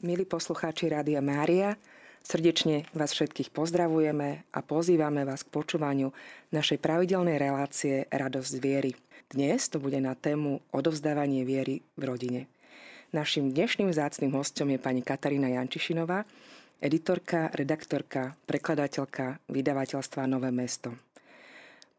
Milí 0.00 0.24
poslucháči 0.24 0.88
Rádia 0.88 1.20
Mária, 1.20 1.76
srdečne 2.24 2.88
vás 2.96 3.12
všetkých 3.12 3.52
pozdravujeme 3.52 4.48
a 4.48 4.58
pozývame 4.64 5.28
vás 5.28 5.44
k 5.44 5.52
počúvaniu 5.52 6.08
našej 6.56 6.80
pravidelnej 6.80 7.36
relácie 7.36 8.08
Radosť 8.08 8.54
viery. 8.64 8.96
Dnes 9.28 9.68
to 9.68 9.76
bude 9.76 10.00
na 10.00 10.16
tému 10.16 10.64
odovzdávanie 10.72 11.44
viery 11.44 11.84
v 12.00 12.02
rodine. 12.08 12.40
Našim 13.12 13.52
dnešným 13.52 13.92
zácným 13.92 14.32
hostom 14.32 14.72
je 14.72 14.80
pani 14.80 15.04
Katarína 15.04 15.52
Jančišinová, 15.52 16.24
editorka, 16.80 17.52
redaktorka, 17.52 18.40
prekladateľka 18.48 19.52
vydavateľstva 19.52 20.24
Nové 20.24 20.48
mesto. 20.48 20.96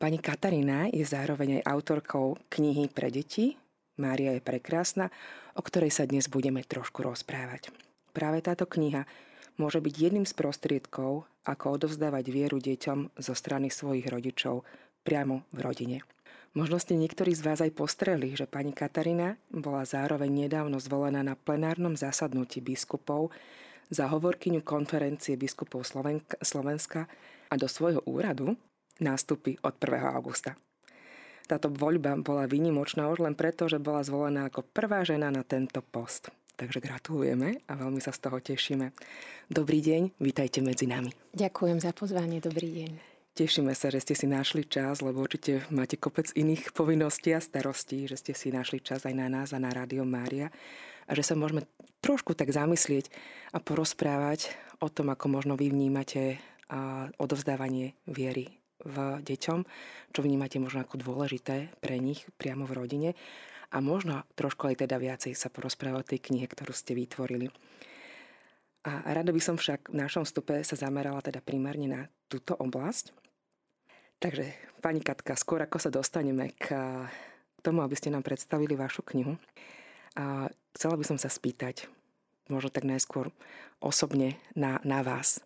Pani 0.02 0.18
Katarína 0.18 0.90
je 0.90 1.06
zároveň 1.06 1.62
aj 1.62 1.70
autorkou 1.70 2.34
knihy 2.50 2.90
pre 2.90 3.14
deti 3.14 3.62
Mária 4.02 4.34
je 4.34 4.42
prekrásna, 4.42 5.14
o 5.54 5.62
ktorej 5.62 5.94
sa 5.94 6.10
dnes 6.10 6.26
budeme 6.26 6.66
trošku 6.66 7.06
rozprávať. 7.06 7.91
Práve 8.12 8.44
táto 8.44 8.68
kniha 8.68 9.08
môže 9.56 9.80
byť 9.80 9.96
jedným 9.96 10.26
z 10.28 10.34
prostriedkov, 10.36 11.26
ako 11.48 11.66
odovzdávať 11.80 12.26
vieru 12.30 12.62
deťom 12.62 13.18
zo 13.18 13.34
strany 13.34 13.74
svojich 13.74 14.06
rodičov 14.08 14.68
priamo 15.02 15.48
v 15.50 15.60
rodine. 15.64 15.98
Možno 16.52 16.84
ste 16.84 17.00
niektorí 17.00 17.32
z 17.32 17.48
vás 17.48 17.64
aj 17.64 17.72
postreli, 17.72 18.36
že 18.36 18.44
pani 18.44 18.76
Katarína 18.76 19.40
bola 19.56 19.88
zároveň 19.88 20.48
nedávno 20.48 20.84
zvolená 20.84 21.24
na 21.24 21.40
plenárnom 21.40 21.96
zasadnutí 21.96 22.60
biskupov 22.60 23.32
za 23.88 24.12
hovorkyňu 24.12 24.60
konferencie 24.60 25.40
biskupov 25.40 25.88
Slovenska 26.44 27.08
a 27.48 27.54
do 27.56 27.68
svojho 27.72 28.04
úradu 28.04 28.60
nástupy 29.00 29.64
od 29.64 29.80
1. 29.80 30.12
augusta. 30.12 30.60
Táto 31.48 31.72
voľba 31.72 32.16
bola 32.20 32.48
výnimočná 32.48 33.08
už 33.12 33.28
len 33.28 33.36
preto, 33.36 33.68
že 33.68 33.80
bola 33.80 34.04
zvolená 34.04 34.48
ako 34.48 34.64
prvá 34.64 35.04
žena 35.04 35.28
na 35.32 35.44
tento 35.44 35.80
post. 35.80 36.32
Takže 36.62 36.78
gratulujeme 36.78 37.58
a 37.66 37.74
veľmi 37.74 37.98
sa 37.98 38.14
z 38.14 38.22
toho 38.22 38.38
tešíme. 38.38 38.94
Dobrý 39.50 39.82
deň, 39.82 40.14
vítajte 40.22 40.62
medzi 40.62 40.86
nami. 40.86 41.10
Ďakujem 41.34 41.82
za 41.82 41.90
pozvanie, 41.90 42.38
dobrý 42.38 42.70
deň. 42.86 42.92
Tešíme 43.34 43.74
sa, 43.74 43.90
že 43.90 43.98
ste 43.98 44.14
si 44.14 44.30
našli 44.30 44.70
čas, 44.70 45.02
lebo 45.02 45.26
určite 45.26 45.66
máte 45.74 45.98
kopec 45.98 46.30
iných 46.30 46.70
povinností 46.78 47.34
a 47.34 47.42
starostí, 47.42 48.06
že 48.06 48.14
ste 48.14 48.38
si 48.38 48.54
našli 48.54 48.78
čas 48.78 49.10
aj 49.10 49.16
na 49.18 49.26
nás 49.26 49.58
a 49.58 49.58
na 49.58 49.74
Rádio 49.74 50.06
Mária 50.06 50.54
a 51.10 51.18
že 51.18 51.26
sa 51.26 51.34
môžeme 51.34 51.66
trošku 51.98 52.38
tak 52.38 52.54
zamyslieť 52.54 53.10
a 53.50 53.58
porozprávať 53.58 54.54
o 54.86 54.88
tom, 54.94 55.10
ako 55.10 55.34
možno 55.34 55.58
vy 55.58 55.74
vnímate 55.74 56.38
odovzdávanie 57.18 57.98
viery 58.06 58.54
v 58.86 59.18
deťom, 59.26 59.60
čo 60.14 60.20
vnímate 60.22 60.62
možno 60.62 60.86
ako 60.86 61.02
dôležité 61.02 61.74
pre 61.82 61.98
nich 61.98 62.30
priamo 62.38 62.70
v 62.70 62.86
rodine 62.86 63.10
a 63.72 63.78
možno 63.80 64.28
trošku 64.36 64.68
aj 64.68 64.84
teda 64.84 65.00
viacej 65.00 65.32
sa 65.32 65.48
porozprávať 65.48 66.00
o 66.04 66.10
tej 66.12 66.20
knihe, 66.28 66.46
ktorú 66.48 66.76
ste 66.76 66.92
vytvorili. 66.92 67.48
A 68.82 69.14
rada 69.14 69.32
by 69.32 69.42
som 69.42 69.56
však 69.56 69.94
v 69.94 70.00
našom 70.00 70.26
vstupe 70.28 70.60
sa 70.66 70.76
zamerala 70.76 71.22
teda 71.24 71.40
primárne 71.40 71.88
na 71.88 72.02
túto 72.28 72.58
oblasť. 72.58 73.14
Takže, 74.22 74.54
pani 74.82 75.02
Katka, 75.02 75.34
skôr 75.38 75.62
ako 75.66 75.78
sa 75.82 75.90
dostaneme 75.90 76.54
k 76.54 76.74
tomu, 77.62 77.82
aby 77.86 77.94
ste 77.98 78.14
nám 78.14 78.26
predstavili 78.26 78.74
vašu 78.78 79.06
knihu, 79.14 79.38
a 80.18 80.52
chcela 80.76 81.00
by 81.00 81.06
som 81.08 81.16
sa 81.16 81.32
spýtať, 81.32 81.88
možno 82.52 82.68
tak 82.68 82.84
najskôr 82.84 83.32
osobne 83.80 84.36
na, 84.58 84.84
na 84.84 85.02
vás. 85.06 85.40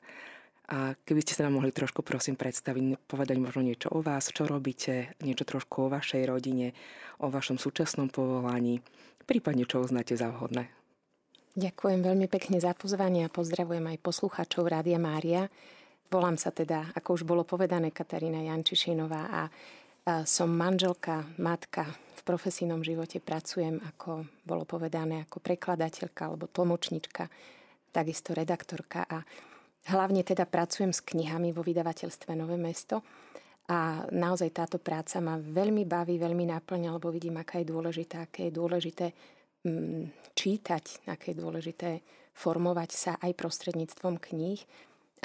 A 0.66 0.98
keby 1.06 1.22
ste 1.22 1.38
sa 1.38 1.46
nám 1.46 1.62
mohli 1.62 1.70
trošku 1.70 2.02
prosím 2.02 2.34
predstaviť, 2.34 3.06
povedať 3.06 3.38
možno 3.38 3.62
niečo 3.62 3.94
o 3.94 4.02
vás, 4.02 4.34
čo 4.34 4.50
robíte, 4.50 5.14
niečo 5.22 5.46
trošku 5.46 5.86
o 5.86 5.92
vašej 5.94 6.26
rodine, 6.26 6.74
o 7.22 7.30
vašom 7.30 7.62
súčasnom 7.62 8.10
povolaní, 8.10 8.82
prípadne 9.30 9.70
čo 9.70 9.86
uznáte 9.86 10.18
za 10.18 10.34
vhodné. 10.34 10.74
Ďakujem 11.56 12.02
veľmi 12.04 12.28
pekne 12.28 12.58
za 12.60 12.74
pozvanie 12.74 13.24
a 13.24 13.32
pozdravujem 13.32 13.86
aj 13.94 14.04
poslucháčov 14.04 14.68
Rádia 14.68 15.00
Mária. 15.00 15.48
Volám 16.12 16.36
sa 16.36 16.52
teda, 16.52 16.92
ako 16.98 17.16
už 17.16 17.24
bolo 17.24 17.48
povedané, 17.48 17.96
Katarína 17.96 18.44
Jančišinová 18.44 19.22
a 19.32 19.42
som 20.26 20.54
manželka, 20.54 21.26
matka, 21.42 21.90
v 21.90 22.22
profesijnom 22.22 22.86
živote 22.86 23.18
pracujem, 23.22 23.82
ako 23.82 24.26
bolo 24.46 24.66
povedané, 24.66 25.26
ako 25.26 25.42
prekladateľka 25.42 26.30
alebo 26.30 26.46
tlmočnička, 26.46 27.30
takisto 27.90 28.38
redaktorka 28.38 29.06
a 29.06 29.26
Hlavne 29.86 30.26
teda 30.26 30.50
pracujem 30.50 30.90
s 30.90 31.06
knihami 31.06 31.54
vo 31.54 31.62
vydavateľstve 31.62 32.34
Nové 32.34 32.58
mesto 32.58 33.06
a 33.70 34.06
naozaj 34.10 34.50
táto 34.54 34.78
práca 34.78 35.22
ma 35.22 35.38
veľmi 35.38 35.86
baví, 35.86 36.18
veľmi 36.22 36.50
naplňa, 36.50 36.90
lebo 36.98 37.10
vidím, 37.10 37.42
aká 37.42 37.62
je 37.62 37.70
dôležitá, 37.70 38.30
aké 38.30 38.50
je 38.50 38.54
dôležité 38.54 39.06
mm, 39.66 40.34
čítať, 40.38 41.10
aké 41.10 41.34
je 41.34 41.38
dôležité 41.38 41.90
formovať 42.34 42.90
sa 42.94 43.14
aj 43.18 43.34
prostredníctvom 43.34 44.22
kníh 44.22 44.62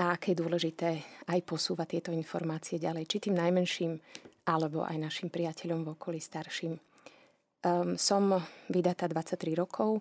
a 0.00 0.16
aké 0.16 0.32
je 0.32 0.41
dôležité 0.41 0.88
aj 1.28 1.41
posúvať 1.44 2.00
tieto 2.00 2.10
informácie 2.16 2.81
ďalej, 2.81 3.04
či 3.09 3.28
tým 3.28 3.37
najmenším, 3.37 3.92
alebo 4.48 4.88
aj 4.88 4.97
našim 4.97 5.28
priateľom 5.28 5.84
v 5.84 5.92
okolí 5.92 6.21
starším. 6.21 6.81
Um, 7.60 8.00
som 8.00 8.41
vydatá 8.72 9.04
23 9.04 9.53
rokov 9.53 10.00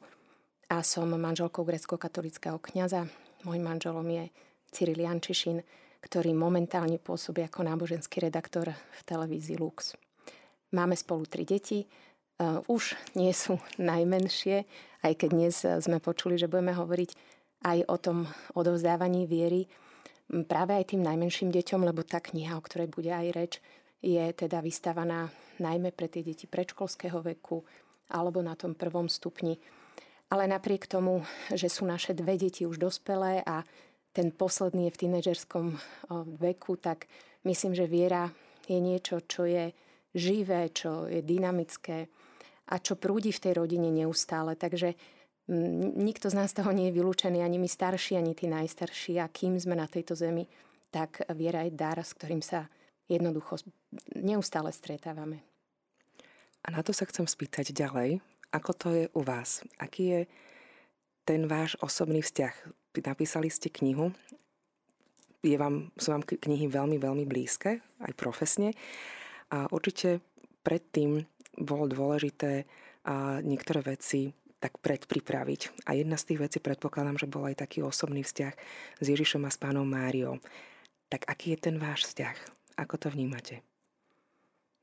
a 0.72 0.80
som 0.80 1.12
manželkou 1.12 1.68
grecko-katolického 1.68 2.56
kniaza. 2.64 3.04
Môjim 3.44 3.68
manželom 3.68 4.08
je 4.08 4.32
Cyril 4.70 5.04
Jančišin, 5.04 5.60
ktorý 6.00 6.32
momentálne 6.32 7.02
pôsobí 7.02 7.44
ako 7.44 7.68
náboženský 7.68 8.24
redaktor 8.24 8.72
v 8.72 9.02
televízii 9.04 9.60
Lux. 9.60 9.98
Máme 10.72 10.96
spolu 10.96 11.26
tri 11.26 11.44
deti, 11.44 11.84
e, 11.84 11.88
už 12.70 12.96
nie 13.18 13.34
sú 13.36 13.60
najmenšie, 13.82 14.64
aj 15.04 15.14
keď 15.18 15.30
dnes 15.34 15.56
sme 15.84 15.98
počuli, 16.00 16.38
že 16.38 16.48
budeme 16.48 16.72
hovoriť 16.72 17.12
aj 17.66 17.78
o 17.92 17.96
tom 18.00 18.18
odovzdávaní 18.56 19.28
viery 19.28 19.68
práve 20.46 20.78
aj 20.78 20.94
tým 20.94 21.02
najmenším 21.02 21.50
deťom, 21.50 21.82
lebo 21.84 22.06
tá 22.06 22.22
kniha, 22.22 22.54
o 22.54 22.62
ktorej 22.62 22.88
bude 22.94 23.10
aj 23.10 23.28
reč, 23.34 23.54
je 24.00 24.22
teda 24.32 24.64
vystavaná 24.64 25.28
najmä 25.60 25.92
pre 25.92 26.08
tie 26.08 26.24
deti 26.24 26.48
predškolského 26.48 27.20
veku 27.20 27.66
alebo 28.14 28.40
na 28.40 28.56
tom 28.56 28.78
prvom 28.78 29.12
stupni. 29.12 29.60
Ale 30.30 30.46
napriek 30.46 30.86
tomu, 30.86 31.26
že 31.50 31.68
sú 31.68 31.90
naše 31.90 32.14
dve 32.14 32.38
deti 32.38 32.64
už 32.64 32.78
dospelé 32.78 33.42
a 33.44 33.66
ten 34.20 34.36
posledný 34.36 34.92
je 34.92 34.96
v 35.00 35.02
tínežerskom 35.08 35.80
veku, 36.44 36.76
tak 36.76 37.08
myslím, 37.48 37.72
že 37.72 37.88
viera 37.88 38.28
je 38.68 38.76
niečo, 38.76 39.24
čo 39.24 39.48
je 39.48 39.72
živé, 40.12 40.76
čo 40.76 41.08
je 41.08 41.24
dynamické 41.24 42.12
a 42.68 42.76
čo 42.84 43.00
prúdi 43.00 43.32
v 43.32 43.40
tej 43.48 43.64
rodine 43.64 43.88
neustále. 43.88 44.60
Takže 44.60 44.92
nikto 45.96 46.28
z 46.28 46.36
nás 46.36 46.52
toho 46.52 46.76
nie 46.76 46.92
je 46.92 47.00
vylúčený, 47.00 47.40
ani 47.40 47.64
my 47.64 47.72
starší, 47.72 48.20
ani 48.20 48.36
tí 48.36 48.52
najstarší. 48.52 49.24
A 49.24 49.32
kým 49.32 49.56
sme 49.56 49.80
na 49.80 49.88
tejto 49.88 50.20
zemi, 50.20 50.44
tak 50.92 51.24
viera 51.32 51.64
je 51.64 51.72
dar, 51.72 51.96
s 51.96 52.12
ktorým 52.12 52.44
sa 52.44 52.68
jednoducho 53.08 53.64
neustále 54.20 54.76
stretávame. 54.76 55.40
A 56.68 56.76
na 56.76 56.84
to 56.84 56.92
sa 56.92 57.08
chcem 57.08 57.24
spýtať 57.24 57.72
ďalej. 57.72 58.20
Ako 58.52 58.72
to 58.76 58.88
je 58.92 59.06
u 59.16 59.24
vás? 59.24 59.64
Aký 59.80 60.04
je 60.12 60.22
ten 61.24 61.48
váš 61.48 61.80
osobný 61.80 62.20
vzťah 62.20 62.79
napísali 63.04 63.52
ste 63.52 63.72
knihu, 63.72 64.12
je 65.40 65.56
vám, 65.56 65.92
sú 65.96 66.12
vám 66.12 66.24
knihy 66.24 66.68
veľmi, 66.68 67.00
veľmi 67.00 67.24
blízke, 67.24 67.80
aj 68.04 68.14
profesne. 68.20 68.76
A 69.50 69.72
určite 69.72 70.20
predtým 70.62 71.24
bolo 71.56 71.88
dôležité 71.88 72.68
a 73.08 73.40
niektoré 73.40 73.82
veci 73.82 74.36
tak 74.60 74.76
predpripraviť. 74.84 75.88
A 75.88 75.96
jedna 75.96 76.20
z 76.20 76.36
tých 76.36 76.40
vecí 76.44 76.58
predpokladám, 76.60 77.16
že 77.16 77.32
bol 77.32 77.48
aj 77.48 77.64
taký 77.64 77.80
osobný 77.80 78.28
vzťah 78.28 78.54
s 79.00 79.06
Ježišom 79.08 79.48
a 79.48 79.52
s 79.52 79.58
pánom 79.58 79.88
Máriou. 79.88 80.44
Tak 81.08 81.26
aký 81.32 81.56
je 81.56 81.72
ten 81.72 81.76
váš 81.80 82.12
vzťah? 82.12 82.36
Ako 82.76 83.00
to 83.00 83.08
vnímate? 83.08 83.64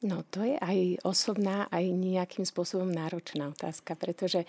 No 0.04 0.24
to 0.28 0.44
je 0.44 0.56
aj 0.60 1.04
osobná, 1.04 1.68
aj 1.72 1.88
nejakým 1.92 2.44
spôsobom 2.44 2.88
náročná 2.88 3.52
otázka, 3.52 3.96
pretože 3.96 4.44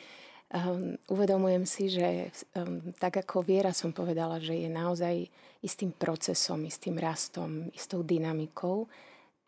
Um, 0.47 0.95
uvedomujem 1.11 1.67
si, 1.67 1.91
že 1.91 2.31
um, 2.55 2.79
tak 2.95 3.19
ako 3.19 3.43
viera 3.43 3.75
som 3.75 3.91
povedala, 3.91 4.39
že 4.39 4.55
je 4.55 4.71
naozaj 4.71 5.27
istým 5.59 5.91
procesom, 5.91 6.63
istým 6.63 6.95
rastom, 6.95 7.67
istou 7.75 7.99
dynamikou, 7.99 8.87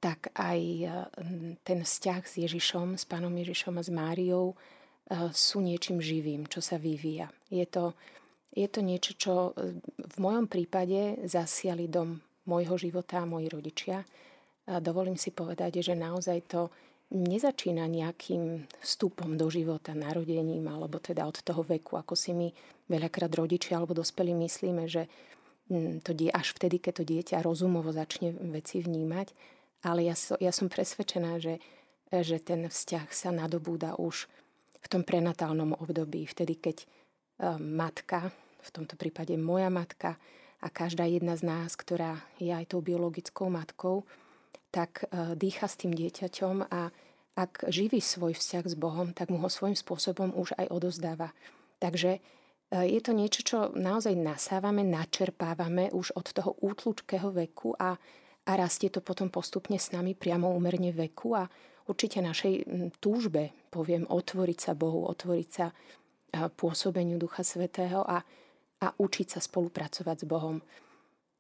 tak 0.04 0.28
aj 0.36 0.60
um, 0.60 1.56
ten 1.64 1.88
vzťah 1.88 2.22
s 2.28 2.44
Ježišom, 2.44 3.00
s 3.00 3.08
pánom 3.08 3.32
Ježišom 3.32 3.80
a 3.80 3.84
s 3.88 3.88
Máriou 3.96 4.52
uh, 4.52 5.32
sú 5.32 5.64
niečím 5.64 6.04
živým, 6.04 6.52
čo 6.52 6.60
sa 6.60 6.76
vyvíja. 6.76 7.32
Je 7.48 7.64
to, 7.64 7.96
je 8.52 8.68
to 8.68 8.84
niečo, 8.84 9.16
čo 9.16 9.34
v 9.96 10.18
mojom 10.20 10.52
prípade 10.52 11.24
zasiali 11.24 11.88
dom 11.88 12.20
môjho 12.44 12.76
života 12.76 13.24
a 13.24 13.30
moji 13.30 13.48
rodičia. 13.48 14.04
A 14.68 14.84
dovolím 14.84 15.16
si 15.16 15.32
povedať, 15.32 15.80
že 15.80 15.96
naozaj 15.96 16.40
to 16.52 16.68
nezačína 17.10 17.90
nejakým 17.90 18.70
vstupom 18.86 19.34
do 19.34 19.50
života, 19.50 19.98
narodením, 19.98 20.70
alebo 20.70 21.02
teda 21.02 21.26
od 21.26 21.42
toho 21.42 21.66
veku, 21.66 21.98
ako 21.98 22.14
si 22.14 22.38
my 22.38 22.54
veľakrát 22.86 23.34
rodičia 23.34 23.82
alebo 23.82 23.98
dospelí 23.98 24.38
myslíme, 24.38 24.86
že 24.86 25.10
mm, 25.74 26.06
to 26.06 26.14
die, 26.14 26.30
až 26.30 26.54
vtedy, 26.54 26.78
keď 26.78 26.94
to 27.02 27.04
dieťa 27.06 27.42
rozumovo 27.42 27.90
začne 27.90 28.34
veci 28.54 28.82
vnímať. 28.86 29.34
Ale 29.86 30.06
ja, 30.06 30.14
so, 30.14 30.38
ja 30.38 30.54
som 30.54 30.70
presvedčená, 30.70 31.42
že, 31.42 31.58
že 32.14 32.38
ten 32.38 32.70
vzťah 32.70 33.08
sa 33.10 33.34
nadobúda 33.34 33.98
už 33.98 34.30
v 34.80 34.88
tom 34.88 35.02
prenatálnom 35.02 35.76
období, 35.76 36.30
vtedy, 36.30 36.56
keď 36.56 36.88
matka, 37.60 38.32
v 38.60 38.70
tomto 38.70 39.00
prípade 39.00 39.36
moja 39.40 39.72
matka 39.72 40.20
a 40.60 40.68
každá 40.68 41.08
jedna 41.08 41.40
z 41.40 41.48
nás, 41.48 41.80
ktorá 41.80 42.20
je 42.36 42.52
aj 42.52 42.76
tou 42.76 42.84
biologickou 42.84 43.48
matkou, 43.48 44.04
tak 44.70 45.06
e, 45.10 45.34
dýcha 45.36 45.66
s 45.66 45.80
tým 45.82 45.94
dieťaťom 45.94 46.70
a 46.70 46.94
ak 47.40 47.72
živí 47.72 48.04
svoj 48.04 48.36
vzťah 48.36 48.66
s 48.68 48.76
Bohom, 48.76 49.16
tak 49.16 49.32
mu 49.32 49.40
ho 49.40 49.50
svojím 49.50 49.78
spôsobom 49.78 50.36
už 50.36 50.54
aj 50.60 50.68
odozdáva. 50.70 51.34
Takže 51.82 52.18
e, 52.18 52.20
je 52.70 53.00
to 53.02 53.12
niečo, 53.16 53.42
čo 53.42 53.58
naozaj 53.74 54.14
nasávame, 54.14 54.86
načerpávame 54.86 55.90
už 55.90 56.14
od 56.14 56.28
toho 56.30 56.60
útlučkého 56.62 57.34
veku 57.34 57.74
a, 57.80 57.98
a 58.46 58.52
rastie 58.54 58.94
to 58.94 59.02
potom 59.02 59.34
postupne 59.34 59.80
s 59.80 59.90
nami 59.90 60.14
priamo 60.14 60.54
umerne 60.54 60.94
veku 60.94 61.34
a 61.34 61.50
určite 61.90 62.22
našej 62.22 62.70
túžbe, 63.02 63.56
poviem, 63.74 64.06
otvoriť 64.06 64.60
sa 64.60 64.72
Bohu, 64.78 65.10
otvoriť 65.10 65.50
sa 65.50 65.72
e, 65.72 65.74
pôsobeniu 66.54 67.18
Ducha 67.18 67.42
Svetého 67.42 68.06
a, 68.06 68.22
a 68.86 68.88
učiť 68.94 69.28
sa 69.34 69.40
spolupracovať 69.42 70.18
s 70.22 70.30
Bohom. 70.30 70.62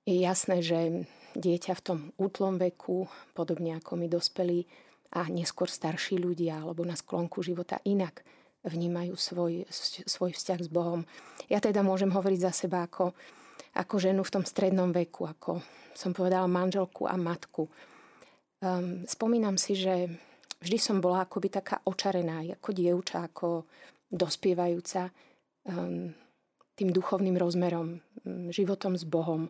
Je 0.10 0.26
jasné, 0.26 0.66
že 0.66 1.06
dieťa 1.36 1.74
v 1.78 1.84
tom 1.84 2.00
útlom 2.18 2.58
veku, 2.58 3.06
podobne 3.34 3.78
ako 3.78 4.00
my 4.00 4.08
dospelí 4.10 4.66
a 5.14 5.26
neskôr 5.30 5.70
starší 5.70 6.22
ľudia 6.22 6.62
alebo 6.62 6.86
na 6.86 6.94
sklonku 6.94 7.42
života 7.42 7.82
inak 7.86 8.22
vnímajú 8.62 9.16
svoj, 9.16 9.66
svoj 10.06 10.36
vzťah 10.36 10.60
s 10.60 10.70
Bohom. 10.70 11.08
Ja 11.48 11.64
teda 11.64 11.80
môžem 11.82 12.12
hovoriť 12.12 12.40
za 12.44 12.52
seba 12.52 12.86
ako, 12.86 13.16
ako 13.74 13.96
ženu 13.98 14.22
v 14.22 14.34
tom 14.34 14.44
strednom 14.44 14.92
veku, 14.92 15.26
ako 15.26 15.64
som 15.96 16.12
povedala 16.12 16.46
manželku 16.48 17.08
a 17.08 17.16
matku. 17.16 17.72
Um, 18.60 19.08
spomínam 19.08 19.56
si, 19.56 19.80
že 19.80 20.12
vždy 20.60 20.78
som 20.78 20.98
bola 21.00 21.24
akoby 21.24 21.48
taká 21.48 21.80
očarená, 21.88 22.44
ako 22.60 22.70
dievča, 22.76 23.32
ako 23.32 23.64
dospievajúca 24.12 25.08
um, 25.68 26.12
tým 26.76 26.90
duchovným 26.92 27.40
rozmerom, 27.40 28.00
um, 28.00 28.52
životom 28.52 29.00
s 29.00 29.08
Bohom. 29.08 29.48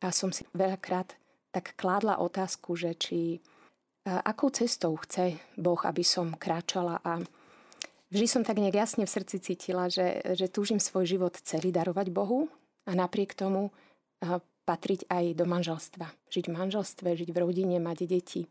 A 0.00 0.12
som 0.12 0.32
si 0.32 0.48
veľakrát 0.56 1.16
tak 1.52 1.76
kládla 1.76 2.22
otázku, 2.22 2.76
že 2.78 2.96
či 2.96 3.40
akou 4.04 4.48
cestou 4.48 4.96
chce 4.96 5.36
Boh, 5.60 5.78
aby 5.84 6.00
som 6.00 6.32
kráčala 6.32 7.04
a 7.04 7.20
vždy 8.08 8.26
som 8.26 8.42
tak 8.42 8.56
nejak 8.56 8.80
jasne 8.80 9.04
v 9.04 9.12
srdci 9.12 9.36
cítila, 9.44 9.92
že, 9.92 10.24
že 10.34 10.48
túžim 10.48 10.80
svoj 10.80 11.04
život 11.04 11.36
celý 11.44 11.68
darovať 11.68 12.08
Bohu 12.08 12.48
a 12.88 12.96
napriek 12.96 13.36
tomu 13.36 13.68
patriť 14.64 15.10
aj 15.10 15.24
do 15.36 15.44
manželstva. 15.44 16.06
Žiť 16.32 16.44
v 16.48 16.56
manželstve, 16.56 17.08
žiť 17.18 17.30
v 17.34 17.40
rodine, 17.42 17.76
mať 17.76 17.98
deti. 18.08 18.42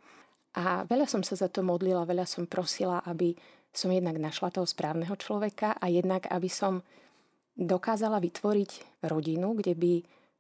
A 0.57 0.84
veľa 0.86 1.07
som 1.07 1.22
sa 1.25 1.38
za 1.38 1.48
to 1.48 1.66
modlila, 1.66 2.10
veľa 2.10 2.25
som 2.25 2.50
prosila, 2.50 3.02
aby 3.06 3.38
som 3.69 3.94
jednak 3.94 4.18
našla 4.18 4.50
toho 4.50 4.66
správneho 4.66 5.13
človeka 5.13 5.78
a 5.78 5.86
jednak, 5.88 6.25
aby 6.30 6.50
som 6.50 6.81
dokázala 7.54 8.18
vytvoriť 8.18 9.02
rodinu, 9.06 9.54
kde 9.54 9.74
by 9.78 9.94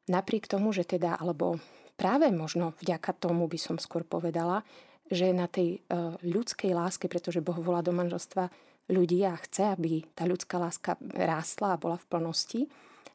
napriek 0.09 0.49
tomu, 0.49 0.73
že 0.73 0.83
teda, 0.83 1.15
alebo 1.15 1.61
práve 1.95 2.27
možno 2.33 2.73
vďaka 2.81 3.13
tomu 3.15 3.45
by 3.45 3.59
som 3.61 3.77
skôr 3.77 4.01
povedala, 4.03 4.65
že 5.09 5.33
na 5.33 5.49
tej 5.49 5.77
e, 5.77 5.97
ľudskej 6.21 6.73
láske, 6.73 7.09
pretože 7.09 7.41
Boh 7.41 7.57
volá 7.57 7.81
do 7.81 7.93
manželstva 7.93 8.49
ľudí 8.89 9.21
a 9.25 9.37
chce, 9.37 9.73
aby 9.73 10.05
tá 10.13 10.25
ľudská 10.25 10.57
láska 10.57 10.97
rástla 11.01 11.77
a 11.77 11.81
bola 11.81 11.97
v 11.97 12.09
plnosti 12.09 12.61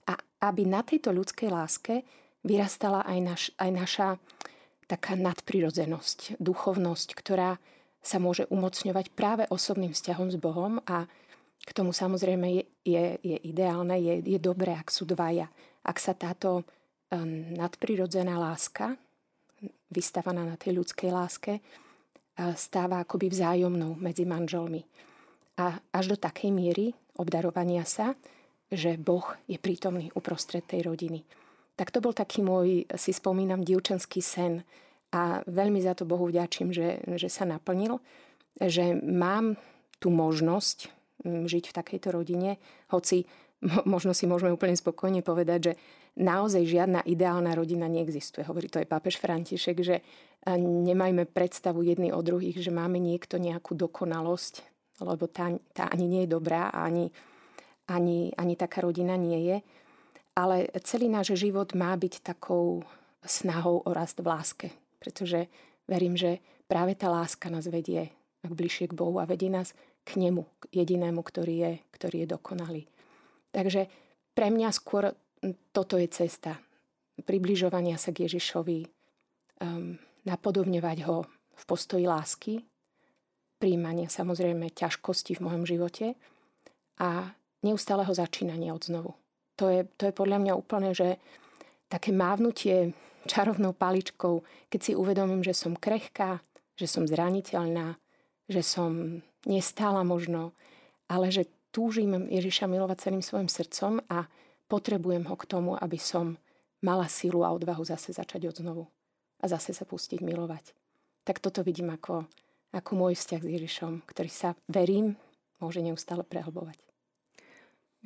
a 0.07 0.15
aby 0.51 0.67
na 0.67 0.83
tejto 0.83 1.11
ľudskej 1.11 1.51
láske 1.51 2.07
vyrastala 2.47 3.03
aj, 3.07 3.19
naš, 3.23 3.43
aj 3.59 3.71
naša 3.71 4.09
taká 4.87 5.17
nadprirodzenosť, 5.17 6.39
duchovnosť, 6.39 7.09
ktorá 7.17 7.57
sa 8.05 8.21
môže 8.21 8.45
umocňovať 8.53 9.17
práve 9.17 9.45
osobným 9.49 9.97
vzťahom 9.97 10.29
s 10.29 10.37
Bohom 10.37 10.77
a 10.85 11.09
k 11.65 11.71
tomu 11.73 11.97
samozrejme 11.97 12.61
je, 12.61 12.65
je, 12.85 13.05
je 13.25 13.37
ideálne, 13.49 13.97
je, 13.97 14.21
je 14.21 14.37
dobré, 14.37 14.77
ak 14.77 14.93
sú 14.93 15.09
dvaja. 15.09 15.49
Ak 15.81 15.97
sa 15.97 16.13
táto 16.13 16.69
nadprirodzená 17.55 18.35
láska, 18.39 18.99
vystavaná 19.91 20.43
na 20.43 20.59
tej 20.59 20.83
ľudskej 20.83 21.11
láske, 21.15 21.63
stáva 22.59 22.99
akoby 23.07 23.31
vzájomnou 23.31 23.95
medzi 23.95 24.27
manželmi. 24.27 24.83
A 25.63 25.79
až 25.95 26.05
do 26.15 26.17
takej 26.19 26.51
miery 26.51 26.91
obdarovania 27.15 27.87
sa, 27.87 28.19
že 28.75 28.99
Boh 28.99 29.39
je 29.47 29.55
prítomný 29.55 30.11
uprostred 30.19 30.67
tej 30.67 30.83
rodiny. 30.83 31.23
Tak 31.79 31.95
to 31.95 32.03
bol 32.03 32.11
taký 32.11 32.43
môj, 32.43 32.91
si 32.99 33.15
spomínam, 33.15 33.63
dievčenský 33.63 34.19
sen 34.19 34.67
a 35.15 35.47
veľmi 35.47 35.79
za 35.79 35.95
to 35.95 36.03
Bohu 36.03 36.27
vďačím, 36.27 36.75
že, 36.75 36.99
že 37.15 37.31
sa 37.31 37.47
naplnil, 37.47 38.03
že 38.59 38.99
mám 38.99 39.55
tú 40.03 40.11
možnosť 40.11 40.91
žiť 41.23 41.65
v 41.71 41.77
takejto 41.77 42.09
rodine, 42.11 42.59
hoci 42.91 43.27
možno 43.93 44.13
si 44.13 44.29
môžeme 44.29 44.53
úplne 44.53 44.77
spokojne 44.77 45.25
povedať, 45.25 45.61
že 45.61 45.73
naozaj 46.21 46.63
žiadna 46.69 47.01
ideálna 47.09 47.57
rodina 47.57 47.89
neexistuje. 47.91 48.45
Hovorí 48.47 48.69
to 48.71 48.79
aj 48.79 48.91
pápež 48.91 49.19
František, 49.19 49.77
že 49.83 49.97
nemajme 50.61 51.25
predstavu 51.27 51.83
jedni 51.83 52.13
o 52.13 52.21
druhých, 52.21 52.61
že 52.61 52.71
máme 52.71 53.01
niekto 53.01 53.41
nejakú 53.41 53.73
dokonalosť, 53.75 54.55
lebo 55.03 55.25
tá, 55.27 55.51
tá 55.73 55.91
ani 55.91 56.07
nie 56.07 56.23
je 56.29 56.35
dobrá, 56.37 56.71
ani, 56.71 57.11
ani, 57.89 58.31
ani 58.37 58.55
taká 58.55 58.85
rodina 58.85 59.17
nie 59.17 59.41
je. 59.51 59.59
Ale 60.35 60.67
celý 60.83 61.07
náš 61.07 61.39
život 61.39 61.73
má 61.79 61.95
byť 61.95 62.27
takou 62.27 62.83
snahou 63.23 63.87
o 63.87 63.91
rast 63.95 64.19
v 64.19 64.27
láske. 64.27 64.69
Pretože 64.99 65.47
verím, 65.87 66.19
že 66.19 66.43
práve 66.67 66.99
tá 66.99 67.07
láska 67.07 67.49
nás 67.49 67.71
vedie 67.71 68.11
bližšie 68.45 68.93
k 68.93 68.99
Bohu 68.99 69.17
a 69.23 69.29
vedie 69.31 69.49
nás 69.49 69.73
k 70.05 70.21
nemu, 70.21 70.45
k 70.69 70.85
jedinému, 70.85 71.23
ktorý 71.25 71.55
je, 71.55 71.73
ktorý 71.97 72.17
je 72.25 72.29
dokonalý. 72.37 72.83
Takže 73.55 73.87
pre 74.35 74.51
mňa 74.51 74.69
skôr 74.75 75.15
toto 75.71 75.95
je 75.95 76.11
cesta 76.11 76.59
približovania 77.23 77.95
sa 77.95 78.11
k 78.11 78.27
Ježišovi, 78.27 78.91
um, 79.63 79.95
napodobňovať 80.27 80.99
ho 81.07 81.23
v 81.55 81.63
postoji 81.63 82.11
lásky, 82.11 82.59
príjmania 83.63 84.11
samozrejme 84.11 84.75
ťažkosti 84.75 85.39
v 85.39 85.45
mojom 85.47 85.63
živote 85.63 86.19
a 86.99 87.31
neustáleho 87.63 88.11
začínania 88.11 88.75
od 88.75 88.83
znovu. 88.83 89.15
To 89.63 89.71
je, 89.71 89.87
to 89.95 90.11
je 90.11 90.15
podľa 90.19 90.43
mňa 90.43 90.53
úplne, 90.59 90.91
že 90.91 91.23
také 91.87 92.11
mávnutie 92.11 92.91
čarovnou 93.31 93.71
paličkou, 93.71 94.43
keď 94.67 94.81
si 94.83 94.93
uvedomím, 94.99 95.47
že 95.47 95.55
som 95.55 95.79
krehká, 95.79 96.43
že 96.75 96.91
som 96.91 97.07
zraniteľná, 97.07 97.95
že 98.51 98.67
som 98.67 99.23
nestála 99.47 100.03
možno, 100.03 100.51
ale 101.07 101.31
že 101.31 101.47
túžim 101.75 102.15
Ježiša 102.31 102.71
milovať 102.71 103.11
celým 103.11 103.23
svojim 103.27 103.51
srdcom 103.51 103.99
a 104.07 104.31
potrebujem 104.71 105.27
ho 105.27 105.35
k 105.35 105.49
tomu, 105.51 105.75
aby 105.75 105.99
som 105.99 106.39
mala 106.79 107.11
sílu 107.11 107.43
a 107.43 107.51
odvahu 107.51 107.83
zase 107.83 108.15
začať 108.15 108.47
od 108.47 108.57
znovu 108.63 108.85
a 109.43 109.51
zase 109.51 109.75
sa 109.75 109.83
pustiť 109.83 110.23
milovať. 110.23 110.71
Tak 111.27 111.43
toto 111.43 111.67
vidím 111.67 111.91
ako, 111.91 112.31
ako 112.71 112.91
môj 112.95 113.19
vzťah 113.19 113.43
s 113.43 113.53
Ježišom, 113.59 113.93
ktorý 114.07 114.31
sa, 114.31 114.55
verím, 114.71 115.19
môže 115.59 115.83
neustále 115.83 116.23
prehlbovať. 116.23 116.79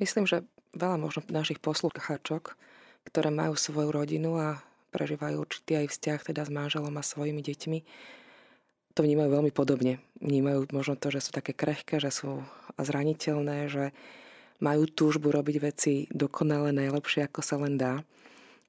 Myslím, 0.01 0.25
že 0.25 0.47
veľa 0.73 0.97
možno 0.97 1.21
našich 1.29 1.61
poslucháčok, 1.61 2.55
ktoré 3.05 3.29
majú 3.29 3.53
svoju 3.53 3.91
rodinu 3.91 4.39
a 4.39 4.63
prežívajú 4.95 5.35
určitý 5.43 5.85
aj 5.85 5.93
vzťah 5.93 6.19
teda 6.33 6.41
s 6.47 6.51
manželom 6.51 6.95
a 6.97 7.03
svojimi 7.03 7.43
deťmi, 7.43 7.79
to 8.99 9.07
vnímajú 9.07 9.31
veľmi 9.31 9.55
podobne. 9.55 10.03
Vnímajú 10.19 10.75
možno 10.75 10.99
to, 10.99 11.07
že 11.07 11.23
sú 11.23 11.31
také 11.31 11.55
krehké, 11.55 12.03
že 12.03 12.11
sú 12.11 12.43
zraniteľné, 12.75 13.71
že 13.71 13.95
majú 14.59 14.91
túžbu 14.91 15.31
robiť 15.31 15.55
veci 15.63 16.03
dokonale 16.11 16.75
najlepšie, 16.75 17.23
ako 17.23 17.39
sa 17.39 17.55
len 17.63 17.79
dá. 17.79 18.03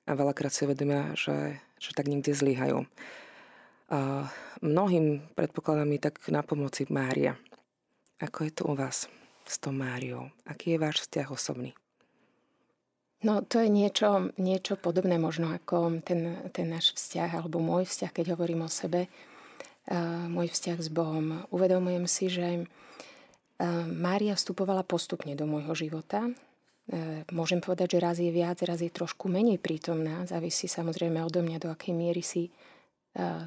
A 0.06 0.14
veľakrát 0.14 0.54
si 0.54 0.62
uvedomia, 0.62 1.18
že, 1.18 1.58
že 1.82 1.90
tak 1.98 2.06
niekde 2.06 2.30
zlyhajú. 2.30 2.86
Mnohým 4.62 5.34
predpokladám 5.34 5.98
tak 5.98 6.22
na 6.30 6.46
pomoci 6.46 6.86
Mária. 6.86 7.34
Ako 8.22 8.46
je 8.46 8.52
to 8.54 8.70
u 8.70 8.78
vás 8.78 9.10
s 9.50 9.58
tou 9.58 9.74
Máriou? 9.74 10.30
Aký 10.46 10.78
je 10.78 10.78
váš 10.78 11.10
vzťah 11.10 11.26
osobný? 11.26 11.74
No 13.26 13.42
to 13.42 13.58
je 13.58 13.66
niečo, 13.66 14.30
niečo 14.38 14.78
podobné 14.78 15.18
možno 15.18 15.50
ako 15.50 15.98
ten, 16.06 16.38
ten 16.54 16.70
náš 16.70 16.94
vzťah 16.94 17.42
alebo 17.42 17.58
môj 17.58 17.90
vzťah, 17.90 18.14
keď 18.14 18.38
hovorím 18.38 18.62
o 18.62 18.70
sebe. 18.70 19.10
Môj 20.30 20.54
vzťah 20.54 20.78
s 20.78 20.88
Bohom. 20.88 21.42
Uvedomujem 21.50 22.06
si, 22.06 22.30
že 22.30 22.64
Mária 23.90 24.38
vstupovala 24.38 24.86
postupne 24.86 25.34
do 25.36 25.44
môjho 25.44 25.74
života. 25.76 26.30
E, 26.90 27.28
môžem 27.30 27.60
povedať, 27.60 27.94
že 27.96 28.02
raz 28.02 28.16
je 28.16 28.32
viac, 28.32 28.56
raz 28.64 28.80
je 28.80 28.88
trošku 28.88 29.28
menej 29.28 29.60
prítomná. 29.60 30.24
Závisí 30.24 30.64
samozrejme 30.64 31.20
odo 31.20 31.44
mňa, 31.44 31.58
do 31.60 31.68
akej 31.68 31.92
miery 31.92 32.24
si, 32.24 32.48
e, 32.48 32.50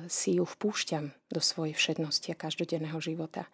si 0.05 0.37
ju 0.37 0.45
vpúšťam 0.45 1.09
do 1.33 1.41
svojej 1.41 1.73
všednosti 1.73 2.31
a 2.31 2.39
každodenného 2.39 2.99
života. 3.01 3.49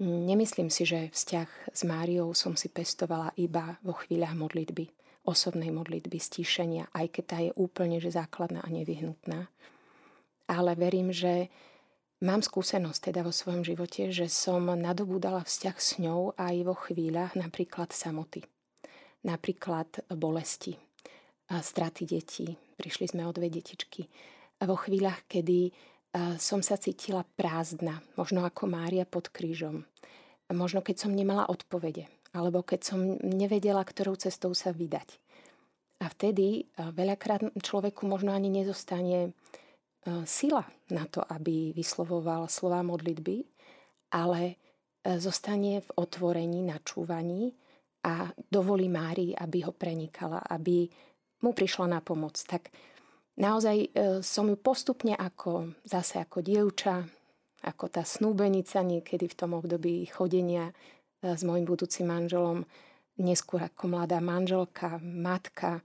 Nemyslím 0.00 0.72
si, 0.72 0.88
že 0.88 1.12
vzťah 1.12 1.76
s 1.76 1.80
Máriou 1.84 2.32
som 2.32 2.54
si 2.54 2.72
pestovala 2.72 3.34
iba 3.36 3.76
vo 3.84 3.92
chvíľach 3.92 4.32
modlitby, 4.38 4.88
osobnej 5.28 5.70
modlitby, 5.70 6.18
stíšenia, 6.18 6.88
aj 6.94 7.06
keď 7.12 7.24
tá 7.26 7.38
je 7.42 7.52
úplne 7.58 8.00
že 8.00 8.10
základná 8.14 8.64
a 8.64 8.70
nevyhnutná. 8.72 9.50
Ale 10.48 10.72
verím, 10.74 11.14
že 11.14 11.52
Mám 12.22 12.46
skúsenosť 12.46 13.10
teda 13.10 13.26
vo 13.26 13.34
svojom 13.34 13.66
živote, 13.66 14.14
že 14.14 14.30
som 14.30 14.62
nadobúdala 14.78 15.42
vzťah 15.42 15.76
s 15.82 15.98
ňou 15.98 16.38
aj 16.38 16.54
vo 16.62 16.78
chvíľach 16.78 17.34
napríklad 17.34 17.90
samoty. 17.90 18.46
napríklad 19.22 20.02
bolesti, 20.10 20.76
straty 21.48 22.02
detí. 22.06 22.46
Prišli 22.76 23.14
sme 23.14 23.26
o 23.26 23.32
dve 23.34 23.48
detičky. 23.48 24.10
Vo 24.62 24.76
chvíľach, 24.78 25.26
kedy 25.26 25.70
som 26.38 26.60
sa 26.60 26.76
cítila 26.76 27.24
prázdna, 27.38 28.04
možno 28.18 28.44
ako 28.44 28.68
Mária 28.68 29.08
pod 29.08 29.32
krížom. 29.32 29.86
Možno 30.52 30.84
keď 30.84 31.08
som 31.08 31.16
nemala 31.16 31.48
odpovede, 31.48 32.10
alebo 32.36 32.60
keď 32.60 32.80
som 32.84 33.16
nevedela, 33.24 33.80
ktorou 33.80 34.20
cestou 34.20 34.52
sa 34.52 34.74
vydať. 34.74 35.16
A 36.02 36.10
vtedy 36.10 36.66
veľakrát 36.76 37.54
človeku 37.62 38.04
možno 38.04 38.34
ani 38.34 38.50
nezostane 38.50 39.32
sila 40.26 40.66
na 40.90 41.06
to, 41.06 41.22
aby 41.22 41.70
vyslovoval 41.70 42.50
slova 42.50 42.82
modlitby, 42.82 43.46
ale 44.10 44.58
zostane 45.02 45.82
v 45.82 45.88
otvorení, 45.98 46.62
načúvaní 46.62 47.54
a 48.02 48.30
dovolí 48.50 48.90
Márii, 48.90 49.34
aby 49.34 49.62
ho 49.66 49.72
prenikala, 49.74 50.42
aby 50.50 50.90
mu 51.42 51.50
prišla 51.54 51.86
na 51.86 52.00
pomoc. 52.02 52.38
Tak 52.38 52.70
naozaj 53.38 53.76
e, 53.82 53.88
som 54.22 54.46
ju 54.46 54.58
postupne 54.58 55.14
ako, 55.14 55.74
zase 55.86 56.22
ako 56.22 56.38
dievča, 56.42 57.02
ako 57.62 57.84
tá 57.90 58.02
snúbenica 58.02 58.82
niekedy 58.82 59.26
v 59.30 59.38
tom 59.38 59.58
období 59.58 60.06
chodenia 60.06 60.70
e, 60.70 60.74
s 61.34 61.42
mojim 61.46 61.66
budúcim 61.66 62.06
manželom, 62.06 62.66
neskôr 63.18 63.62
ako 63.66 63.90
mladá 63.90 64.18
manželka, 64.22 64.98
matka, 65.02 65.78
e, 65.78 65.82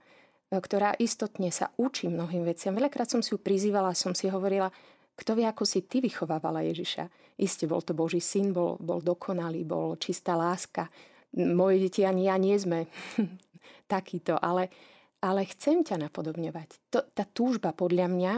ktorá 0.48 0.96
istotne 0.96 1.52
sa 1.52 1.68
učí 1.76 2.08
mnohým 2.08 2.44
veciam. 2.44 2.72
Veľakrát 2.72 3.08
som 3.12 3.20
si 3.20 3.36
ju 3.36 3.38
prizývala, 3.38 3.92
som 3.92 4.16
si 4.16 4.32
hovorila, 4.32 4.72
kto 5.18 5.36
vie, 5.36 5.44
ako 5.44 5.66
si 5.66 5.84
ty 5.84 6.00
vychovávala 6.00 6.64
Ježiša. 6.64 7.36
Isté 7.42 7.68
bol 7.68 7.84
to 7.84 7.92
Boží 7.92 8.22
syn, 8.22 8.54
bol, 8.54 8.78
bol 8.80 9.02
dokonalý, 9.02 9.66
bol 9.66 9.98
čistá 10.00 10.38
láska. 10.38 10.88
Moje 11.36 11.84
deti 11.84 12.06
ani 12.06 12.30
ja 12.30 12.40
nie 12.40 12.56
sme 12.56 12.88
takýto, 13.92 14.38
ale 14.40 14.70
ale 15.18 15.50
chcem 15.50 15.82
ťa 15.82 15.98
napodobňovať. 15.98 16.68
To, 16.94 17.02
tá 17.10 17.26
túžba 17.26 17.74
podľa 17.74 18.06
mňa 18.06 18.32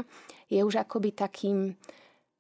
je 0.49 0.61
už 0.65 0.81
akoby 0.81 1.13
takým, 1.13 1.77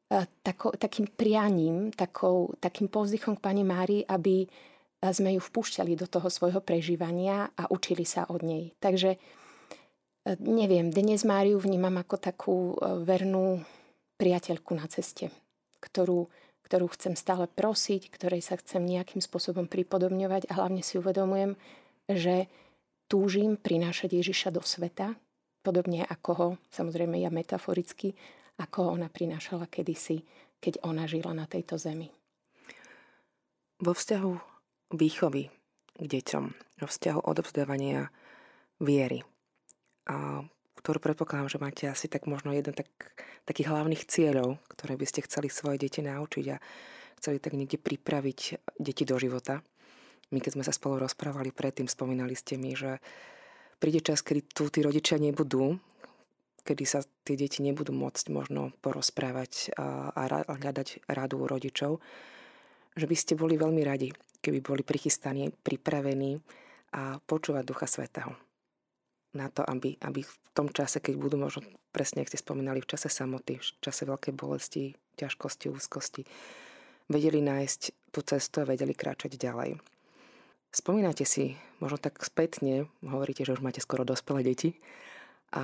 e, 0.08 0.16
tako, 0.40 0.72
takým 0.80 1.12
prianím, 1.12 1.92
takou, 1.92 2.56
takým 2.56 2.88
povzdychom 2.88 3.36
k 3.36 3.44
Pani 3.44 3.64
Márii, 3.68 4.00
aby 4.08 4.48
sme 5.00 5.32
ju 5.32 5.40
vpúšťali 5.40 5.96
do 5.96 6.04
toho 6.04 6.28
svojho 6.28 6.60
prežívania 6.60 7.48
a 7.56 7.72
učili 7.72 8.04
sa 8.04 8.28
od 8.28 8.44
nej. 8.44 8.76
Takže 8.80 9.16
neviem, 10.26 10.92
dnes 10.92 11.24
Máriu 11.24 11.56
vnímam 11.56 11.96
ako 11.96 12.16
takú 12.20 12.56
e, 12.74 13.04
vernú 13.04 13.64
priateľku 14.20 14.76
na 14.76 14.84
ceste, 14.90 15.32
ktorú, 15.80 16.28
ktorú 16.68 16.86
chcem 16.92 17.16
stále 17.16 17.48
prosiť, 17.48 18.12
ktorej 18.12 18.44
sa 18.44 18.60
chcem 18.60 18.84
nejakým 18.84 19.24
spôsobom 19.24 19.64
pripodobňovať 19.64 20.52
a 20.52 20.60
hlavne 20.60 20.84
si 20.84 21.00
uvedomujem, 21.00 21.56
že 22.04 22.52
túžim 23.08 23.56
prinášať 23.56 24.20
Ježiša 24.20 24.52
do 24.52 24.60
sveta, 24.60 25.16
podobne 25.64 26.04
ako 26.04 26.30
ho, 26.36 26.48
samozrejme 26.68 27.16
ja 27.16 27.32
metaforicky, 27.32 28.12
ako 28.60 28.76
ho 28.84 28.88
ona 29.00 29.08
prinášala 29.08 29.66
kedysi, 29.72 30.20
keď 30.60 30.84
ona 30.84 31.08
žila 31.08 31.32
na 31.32 31.48
tejto 31.48 31.80
zemi. 31.80 32.12
Vo 33.80 33.96
vzťahu 33.96 34.32
výchovy 34.92 35.48
k 35.96 36.04
deťom, 36.04 36.44
vo 36.84 36.86
vzťahu 36.86 37.20
odovzdávania 37.24 38.12
viery, 38.84 39.24
a 40.10 40.42
ktorú 40.82 40.98
predpokladám, 40.98 41.52
že 41.52 41.62
máte 41.62 41.84
asi 41.86 42.10
tak 42.10 42.26
možno 42.26 42.50
jeden 42.50 42.74
tak, 42.74 42.88
takých 43.46 43.70
hlavných 43.70 44.02
cieľov, 44.08 44.58
ktoré 44.74 44.98
by 44.98 45.06
ste 45.06 45.22
chceli 45.22 45.46
svoje 45.52 45.78
deti 45.78 46.02
naučiť 46.02 46.44
a 46.50 46.56
chceli 47.22 47.38
tak 47.38 47.54
niekde 47.54 47.78
pripraviť 47.78 48.40
deti 48.80 49.06
do 49.06 49.14
života. 49.20 49.62
My 50.34 50.42
keď 50.42 50.58
sme 50.58 50.64
sa 50.66 50.74
spolu 50.74 51.04
rozprávali 51.04 51.54
predtým, 51.54 51.86
spomínali 51.86 52.34
ste 52.34 52.56
mi, 52.56 52.74
že 52.74 52.98
príde 53.78 54.00
čas, 54.00 54.24
kedy 54.24 54.50
tu 54.50 54.72
tí 54.72 54.80
rodičia 54.80 55.20
nebudú, 55.20 55.78
kedy 56.64 56.84
sa 56.88 57.04
tie 57.22 57.36
deti 57.36 57.60
nebudú 57.62 57.92
môcť 57.92 58.32
možno 58.32 58.72
porozprávať 58.80 59.76
a, 59.76 60.10
a 60.16 60.52
hľadať 60.56 61.06
radu 61.12 61.44
rodičov, 61.44 62.00
že 62.96 63.06
by 63.06 63.16
ste 63.16 63.38
boli 63.38 63.60
veľmi 63.60 63.82
radi, 63.84 64.10
keby 64.40 64.58
boli 64.64 64.82
prichystaní, 64.82 65.52
pripravení 65.52 66.40
a 66.96 67.20
počúvať 67.22 67.64
Ducha 67.68 67.86
Svetého. 67.86 68.49
Na 69.30 69.46
to, 69.46 69.62
aby, 69.62 69.94
aby 70.02 70.26
v 70.26 70.34
tom 70.50 70.66
čase, 70.74 70.98
keď 70.98 71.14
budú 71.14 71.38
možno 71.38 71.62
presne, 71.94 72.26
ak 72.26 72.34
ste 72.34 72.42
spomínali, 72.42 72.82
v 72.82 72.90
čase 72.90 73.06
samoty, 73.06 73.62
v 73.62 73.78
čase 73.78 74.02
veľkej 74.02 74.34
bolesti, 74.34 74.98
ťažkosti, 75.14 75.70
úzkosti, 75.70 76.26
vedeli 77.06 77.38
nájsť 77.38 78.10
tú 78.10 78.20
cestu 78.26 78.62
a 78.62 78.68
vedeli 78.68 78.90
kráčať 78.90 79.38
ďalej. 79.38 79.78
Spomínate 80.74 81.22
si, 81.26 81.54
možno 81.78 81.98
tak 81.98 82.18
spätne, 82.22 82.90
hovoríte, 83.02 83.46
že 83.46 83.54
už 83.54 83.62
máte 83.62 83.82
skoro 83.82 84.02
dospelé 84.02 84.42
deti, 84.42 84.78
a 85.50 85.62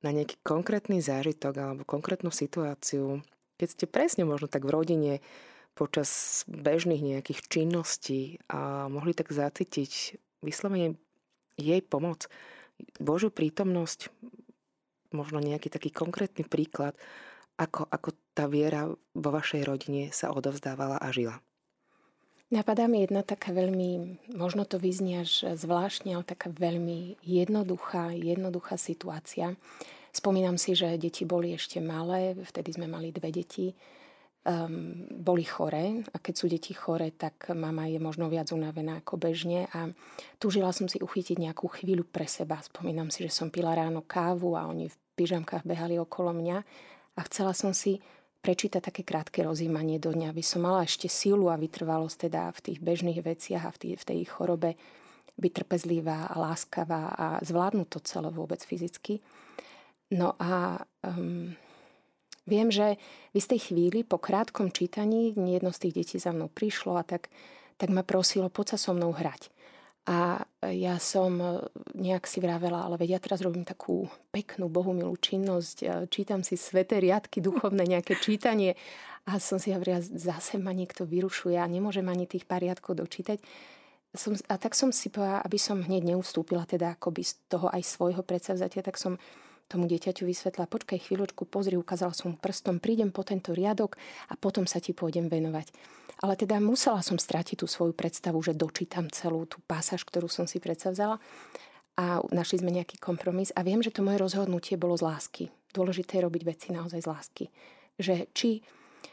na 0.00 0.10
nejaký 0.14 0.38
konkrétny 0.46 1.02
zážitok 1.02 1.54
alebo 1.58 1.82
konkrétnu 1.82 2.30
situáciu, 2.30 3.20
keď 3.58 3.68
ste 3.68 3.86
presne 3.90 4.22
možno 4.24 4.46
tak 4.48 4.64
v 4.64 4.72
rodine 4.72 5.12
počas 5.74 6.42
bežných 6.48 7.02
nejakých 7.02 7.40
činností 7.46 8.40
a 8.48 8.86
mohli 8.86 9.12
tak 9.12 9.34
zacítiť 9.34 10.16
vyslovene 10.40 10.96
jej 11.60 11.82
pomoc, 11.84 12.30
Božiu 12.98 13.32
prítomnosť, 13.32 14.12
možno 15.10 15.42
nejaký 15.42 15.68
taký 15.72 15.90
konkrétny 15.90 16.46
príklad, 16.46 16.94
ako, 17.60 17.84
ako 17.90 18.08
tá 18.32 18.48
viera 18.48 18.88
vo 19.12 19.30
vašej 19.30 19.62
rodine 19.68 20.08
sa 20.14 20.32
odovzdávala 20.32 20.96
a 20.96 21.08
žila. 21.12 21.36
Napadá 22.50 22.90
mi 22.90 23.06
jedna 23.06 23.22
taká 23.22 23.54
veľmi, 23.54 24.18
možno 24.34 24.66
to 24.66 24.82
vyznie 24.82 25.22
až 25.22 25.54
zvláštne, 25.54 26.18
ale 26.18 26.26
taká 26.26 26.50
veľmi 26.50 27.22
jednoduchá, 27.22 28.10
jednoduchá 28.10 28.74
situácia. 28.74 29.54
Spomínam 30.10 30.58
si, 30.58 30.74
že 30.74 30.98
deti 30.98 31.22
boli 31.22 31.54
ešte 31.54 31.78
malé, 31.78 32.34
vtedy 32.42 32.74
sme 32.74 32.90
mali 32.90 33.14
dve 33.14 33.30
deti, 33.30 33.70
um, 34.44 35.04
boli 35.20 35.44
chore 35.44 36.04
a 36.10 36.16
keď 36.16 36.34
sú 36.34 36.46
deti 36.48 36.72
chore, 36.72 37.12
tak 37.12 37.52
mama 37.52 37.88
je 37.90 38.00
možno 38.00 38.32
viac 38.32 38.52
unavená 38.52 39.04
ako 39.04 39.20
bežne 39.20 39.68
a 39.76 39.92
túžila 40.40 40.72
som 40.72 40.88
si 40.88 41.00
uchytiť 41.00 41.36
nejakú 41.36 41.68
chvíľu 41.68 42.08
pre 42.08 42.24
seba. 42.24 42.60
Spomínam 42.60 43.12
si, 43.12 43.26
že 43.26 43.32
som 43.32 43.52
pila 43.52 43.76
ráno 43.76 44.00
kávu 44.00 44.56
a 44.56 44.64
oni 44.68 44.88
v 44.88 44.96
pyžamkách 45.20 45.68
behali 45.68 46.00
okolo 46.00 46.32
mňa 46.32 46.58
a 47.16 47.20
chcela 47.28 47.52
som 47.52 47.76
si 47.76 48.00
prečítať 48.40 48.80
také 48.80 49.04
krátke 49.04 49.44
rozímanie 49.44 50.00
do 50.00 50.16
dňa, 50.16 50.32
aby 50.32 50.40
som 50.40 50.64
mala 50.64 50.88
ešte 50.88 51.12
silu 51.12 51.52
a 51.52 51.60
vytrvalosť 51.60 52.16
teda 52.28 52.48
v 52.56 52.60
tých 52.64 52.78
bežných 52.80 53.20
veciach 53.20 53.68
a 53.68 53.74
v, 53.76 53.78
tých, 53.78 53.96
v 54.00 54.04
tej 54.08 54.20
chorobe 54.32 54.80
byť 55.36 55.52
trpezlivá 55.52 56.32
a 56.32 56.34
láskavá 56.40 57.12
a 57.12 57.26
zvládnuť 57.44 57.88
to 57.92 58.00
celé 58.00 58.28
vôbec 58.32 58.60
fyzicky. 58.64 59.20
No 60.16 60.36
a 60.40 60.80
um, 61.04 61.52
viem, 62.50 62.74
že 62.74 62.98
v 63.30 63.34
istej 63.38 63.70
chvíli 63.70 64.02
po 64.02 64.18
krátkom 64.18 64.74
čítaní 64.74 65.30
jedno 65.30 65.70
z 65.70 65.86
tých 65.86 65.94
detí 66.02 66.16
za 66.18 66.34
mnou 66.34 66.50
prišlo 66.50 66.98
a 66.98 67.06
tak, 67.06 67.30
tak 67.78 67.94
ma 67.94 68.02
prosilo, 68.02 68.50
poď 68.50 68.74
sa 68.74 68.78
so 68.82 68.92
mnou 68.92 69.14
hrať. 69.14 69.54
A 70.10 70.42
ja 70.66 70.96
som 70.98 71.38
e, 71.38 71.46
nejak 71.94 72.26
si 72.26 72.42
vravela, 72.42 72.82
ale 72.82 72.98
veď 72.98 73.08
ja 73.14 73.20
teraz 73.20 73.44
robím 73.44 73.62
takú 73.68 74.10
peknú 74.32 74.66
bohumilú 74.66 75.14
činnosť, 75.14 75.76
e, 75.80 75.86
čítam 76.10 76.42
si 76.42 76.58
sveté 76.58 76.98
riadky, 76.98 77.38
duchovné 77.38 77.86
nejaké 77.86 78.18
čítanie 78.18 78.74
a 79.28 79.36
som 79.38 79.60
si 79.60 79.70
hovorila, 79.70 80.00
zase 80.00 80.56
ma 80.56 80.72
niekto 80.72 81.04
vyrušuje 81.04 81.60
a 81.60 81.68
nemôžem 81.68 82.04
ani 82.08 82.24
tých 82.24 82.48
pár 82.48 82.64
riadkov 82.64 82.96
dočítať. 82.96 83.38
Som, 84.10 84.34
a 84.50 84.58
tak 84.58 84.74
som 84.74 84.90
si 84.90 85.12
povedala, 85.12 85.44
aby 85.46 85.60
som 85.60 85.78
hneď 85.78 86.16
neustúpila 86.16 86.66
teda 86.66 86.98
akoby 86.98 87.22
z 87.22 87.38
toho 87.46 87.70
aj 87.70 87.84
svojho 87.84 88.26
predsavzatia, 88.26 88.82
tak 88.82 88.98
som 88.98 89.20
tomu 89.70 89.86
dieťaťu 89.86 90.26
vysvetla, 90.26 90.66
počkaj 90.66 90.98
chvíľočku, 91.06 91.46
pozri, 91.46 91.78
ukázala 91.78 92.10
som 92.10 92.34
prstom, 92.34 92.82
prídem 92.82 93.14
po 93.14 93.22
tento 93.22 93.54
riadok 93.54 93.94
a 94.26 94.34
potom 94.34 94.66
sa 94.66 94.82
ti 94.82 94.90
pôjdem 94.90 95.30
venovať. 95.30 95.70
Ale 96.20 96.34
teda 96.34 96.58
musela 96.58 97.00
som 97.00 97.16
stratiť 97.16 97.62
tú 97.62 97.70
svoju 97.70 97.94
predstavu, 97.94 98.42
že 98.42 98.58
dočítam 98.58 99.06
celú 99.08 99.46
tú 99.46 99.62
pásaž, 99.64 100.02
ktorú 100.02 100.26
som 100.26 100.50
si 100.50 100.58
predsavzala 100.58 101.22
a 101.94 102.20
našli 102.34 102.60
sme 102.60 102.74
nejaký 102.74 102.98
kompromis 102.98 103.54
a 103.54 103.62
viem, 103.62 103.78
že 103.80 103.94
to 103.94 104.02
moje 104.02 104.18
rozhodnutie 104.18 104.74
bolo 104.74 104.98
z 104.98 105.06
lásky. 105.06 105.44
Dôležité 105.70 106.18
je 106.18 106.26
robiť 106.26 106.42
veci 106.44 106.68
naozaj 106.74 107.00
z 107.00 107.08
lásky. 107.08 107.44
Že 107.96 108.14
či 108.34 108.60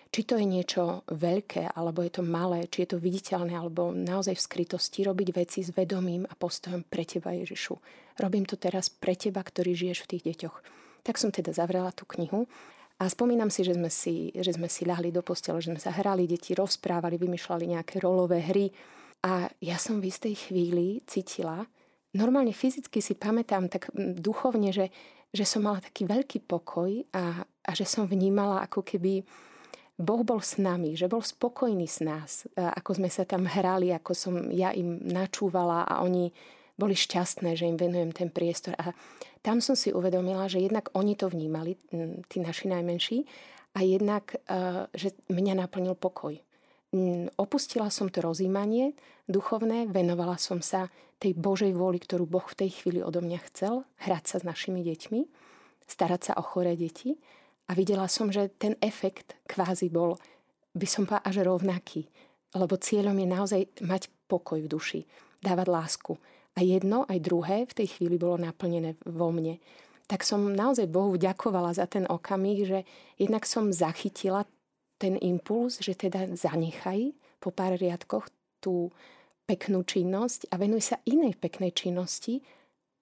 či 0.08 0.24
to 0.24 0.40
je 0.40 0.46
niečo 0.48 1.04
veľké, 1.12 1.76
alebo 1.76 2.00
je 2.02 2.12
to 2.18 2.24
malé, 2.24 2.68
či 2.72 2.88
je 2.88 2.96
to 2.96 2.98
viditeľné, 2.98 3.54
alebo 3.54 3.92
naozaj 3.92 4.36
v 4.40 4.46
skrytosti 4.46 5.04
robiť 5.04 5.30
veci 5.36 5.60
s 5.64 5.76
vedomím 5.76 6.24
a 6.24 6.34
postojom 6.34 6.88
pre 6.88 7.04
teba, 7.04 7.36
Ježišu. 7.36 7.76
Robím 8.18 8.48
to 8.48 8.56
teraz 8.56 8.88
pre 8.88 9.20
teba, 9.20 9.44
ktorý 9.44 9.76
žiješ 9.76 10.08
v 10.08 10.10
tých 10.16 10.24
deťoch. 10.34 10.58
Tak 11.04 11.16
som 11.20 11.30
teda 11.30 11.52
zavrela 11.52 11.92
tú 11.92 12.08
knihu 12.18 12.48
a 12.98 13.06
spomínam 13.06 13.54
si, 13.54 13.62
že 13.62 13.78
sme 13.78 13.92
si, 13.94 14.34
že 14.34 14.58
sme 14.58 14.66
si 14.66 14.88
ľahli 14.88 15.14
do 15.14 15.22
postele, 15.22 15.62
že 15.62 15.70
sme 15.70 15.82
sa 15.82 15.94
hrali, 15.94 16.26
deti 16.26 16.58
rozprávali, 16.58 17.22
vymýšľali 17.22 17.78
nejaké 17.78 18.02
rolové 18.02 18.42
hry. 18.42 18.74
A 19.22 19.46
ja 19.62 19.78
som 19.78 20.02
v 20.02 20.10
istej 20.10 20.50
chvíli 20.50 21.06
cítila, 21.06 21.68
normálne 22.18 22.56
fyzicky 22.56 22.98
si 23.04 23.14
pamätám 23.14 23.70
tak 23.70 23.94
duchovne, 23.98 24.74
že, 24.74 24.90
že 25.30 25.46
som 25.46 25.62
mala 25.62 25.84
taký 25.84 26.10
veľký 26.10 26.50
pokoj 26.50 27.06
a, 27.14 27.46
a 27.46 27.72
že 27.78 27.86
som 27.86 28.10
vnímala 28.10 28.66
ako 28.66 28.82
keby 28.82 29.22
Boh 29.98 30.22
bol 30.22 30.42
s 30.46 30.62
nami, 30.62 30.94
že 30.94 31.10
bol 31.10 31.25
spokojný 31.25 31.89
s 31.89 32.06
nás, 32.06 32.46
ako 32.54 33.01
sme 33.01 33.10
sa 33.10 33.25
tam 33.25 33.50
hrali, 33.50 33.89
ako 33.89 34.13
som 34.13 34.34
ja 34.54 34.70
im 34.70 35.01
načúvala 35.01 35.89
a 35.89 36.06
oni 36.06 36.30
boli 36.77 36.94
šťastné, 36.94 37.58
že 37.58 37.66
im 37.66 37.82
venujem 37.82 38.13
ten 38.13 38.30
priestor. 38.30 38.77
A 38.77 38.94
tam 39.42 39.58
som 39.58 39.74
si 39.74 39.89
uvedomila, 39.89 40.46
že 40.46 40.62
jednak 40.62 40.94
oni 40.94 41.18
to 41.18 41.25
vnímali, 41.34 41.74
tí 42.30 42.38
naši 42.38 42.70
najmenší, 42.70 43.25
a 43.77 43.86
jednak, 43.86 44.34
e, 44.34 44.89
že 44.94 45.13
mňa 45.30 45.54
naplnil 45.66 45.94
pokoj. 45.94 46.34
Opustila 47.36 47.92
som 47.92 48.08
to 48.08 48.24
rozímanie 48.24 48.96
duchovné, 49.27 49.92
venovala 49.92 50.39
som 50.39 50.63
sa 50.63 50.88
tej 51.20 51.36
Božej 51.36 51.75
vôli, 51.75 52.00
ktorú 52.00 52.24
Boh 52.24 52.48
v 52.48 52.63
tej 52.63 52.80
chvíli 52.80 53.04
odo 53.04 53.20
mňa 53.20 53.39
chcel, 53.51 53.84
hrať 54.08 54.24
sa 54.24 54.36
s 54.39 54.48
našimi 54.48 54.82
deťmi, 54.88 55.22
starať 55.84 56.32
sa 56.32 56.34
o 56.39 56.44
choré 56.48 56.80
deti. 56.80 57.20
A 57.68 57.76
videla 57.76 58.08
som, 58.08 58.32
že 58.32 58.48
ten 58.56 58.80
efekt 58.80 59.36
kvázi 59.44 59.92
bol, 59.92 60.16
by 60.72 60.88
som 60.88 61.04
povedala, 61.04 61.28
až 61.28 61.36
rovnaký. 61.44 62.08
Lebo 62.56 62.80
cieľom 62.80 63.16
je 63.20 63.28
naozaj 63.28 63.62
mať 63.84 64.08
pokoj 64.32 64.60
v 64.64 64.72
duši, 64.72 65.02
dávať 65.44 65.68
lásku. 65.68 66.14
A 66.58 66.64
jedno, 66.64 67.04
aj 67.06 67.20
druhé 67.22 67.68
v 67.68 67.76
tej 67.84 67.88
chvíli 68.00 68.16
bolo 68.18 68.40
naplnené 68.40 68.98
vo 69.06 69.30
mne. 69.30 69.60
Tak 70.08 70.24
som 70.24 70.48
naozaj 70.56 70.88
Bohu 70.88 71.20
ďakovala 71.20 71.76
za 71.76 71.86
ten 71.86 72.08
okamih, 72.08 72.60
že 72.64 72.80
jednak 73.20 73.44
som 73.44 73.76
zachytila 73.76 74.48
ten 74.98 75.20
impuls, 75.20 75.84
že 75.84 75.94
teda 75.94 76.34
zanechaj 76.34 77.14
po 77.38 77.54
pár 77.54 77.78
riadkoch 77.78 78.32
tú 78.64 78.90
peknú 79.46 79.86
činnosť 79.86 80.50
a 80.50 80.58
venuj 80.58 80.92
sa 80.92 80.98
inej 81.06 81.38
peknej 81.38 81.72
činnosti 81.72 82.42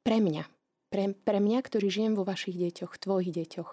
pre 0.03 0.19
mňa. 0.19 0.43
Pre, 0.91 1.03
pre 1.25 1.39
mňa, 1.41 1.59
ktorý 1.65 1.87
žijem 1.89 2.13
vo 2.13 2.27
vašich 2.27 2.57
deťoch, 2.57 3.01
tvojich 3.01 3.31
deťoch. 3.33 3.71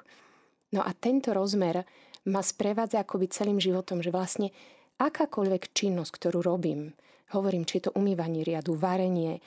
No 0.73 0.81
a 0.81 0.91
tento 0.97 1.37
rozmer 1.37 1.85
ma 2.29 2.41
sprevádza 2.41 3.05
akoby 3.05 3.29
celým 3.29 3.59
životom, 3.61 4.01
že 4.01 4.15
vlastne 4.15 4.49
akákoľvek 4.97 5.75
činnosť, 5.75 6.13
ktorú 6.17 6.41
robím, 6.41 6.97
hovorím, 7.37 7.65
či 7.69 7.81
je 7.81 7.91
to 7.91 7.97
umývanie 7.97 8.45
riadu, 8.45 8.77
varenie, 8.77 9.41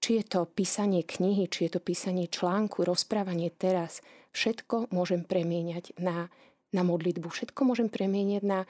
či 0.00 0.20
je 0.20 0.24
to 0.24 0.48
písanie 0.48 1.04
knihy, 1.04 1.48
či 1.50 1.68
je 1.68 1.76
to 1.76 1.80
písanie 1.84 2.30
článku, 2.30 2.86
rozprávanie 2.86 3.52
teraz, 3.52 4.00
všetko 4.32 4.88
môžem 4.94 5.26
premieňať 5.26 6.00
na, 6.00 6.32
na 6.72 6.82
modlitbu. 6.86 7.28
Všetko 7.28 7.60
môžem 7.68 7.92
premieňať 7.92 8.42
na 8.46 8.64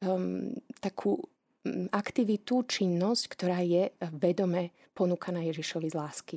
um, 0.00 0.56
takú 0.80 1.20
um, 1.20 1.90
aktivitu, 1.92 2.64
činnosť, 2.64 3.22
ktorá 3.36 3.60
je 3.60 3.92
vedome 4.16 4.72
ponúkaná 4.96 5.44
Ježišovi 5.44 5.88
z 5.92 5.96
lásky. 5.96 6.36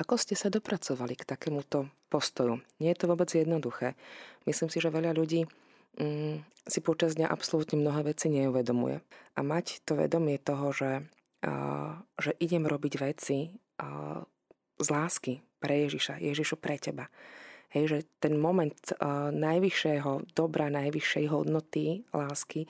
Ako 0.00 0.14
ste 0.16 0.38
sa 0.38 0.48
dopracovali 0.48 1.18
k 1.18 1.28
takémuto 1.28 1.90
postoju? 2.10 2.58
Nie 2.82 2.92
je 2.92 2.98
to 2.98 3.06
vôbec 3.06 3.30
jednoduché. 3.30 3.94
Myslím 4.44 4.68
si, 4.68 4.82
že 4.82 4.90
veľa 4.90 5.14
ľudí 5.14 5.46
mm, 5.96 6.42
si 6.66 6.78
počas 6.82 7.14
dňa 7.14 7.30
absolútne 7.30 7.78
mnohé 7.78 8.10
veci 8.10 8.26
neuvedomuje. 8.28 8.98
A 9.38 9.40
mať 9.46 9.86
to 9.86 9.94
vedomie 9.94 10.42
toho, 10.42 10.74
že, 10.74 11.06
uh, 11.46 11.94
že 12.18 12.34
idem 12.42 12.66
robiť 12.66 12.94
veci 12.98 13.54
uh, 13.54 14.20
z 14.82 14.88
lásky 14.90 15.38
pre 15.62 15.86
Ježiša, 15.86 16.18
Ježišu 16.18 16.58
pre 16.58 16.76
teba. 16.82 17.06
Hej, 17.70 17.84
že 17.86 17.98
ten 18.18 18.34
moment 18.34 18.74
uh, 18.98 19.30
najvyššieho 19.30 20.34
dobra, 20.34 20.66
najvyššej 20.74 21.24
hodnoty 21.30 22.02
lásky 22.10 22.66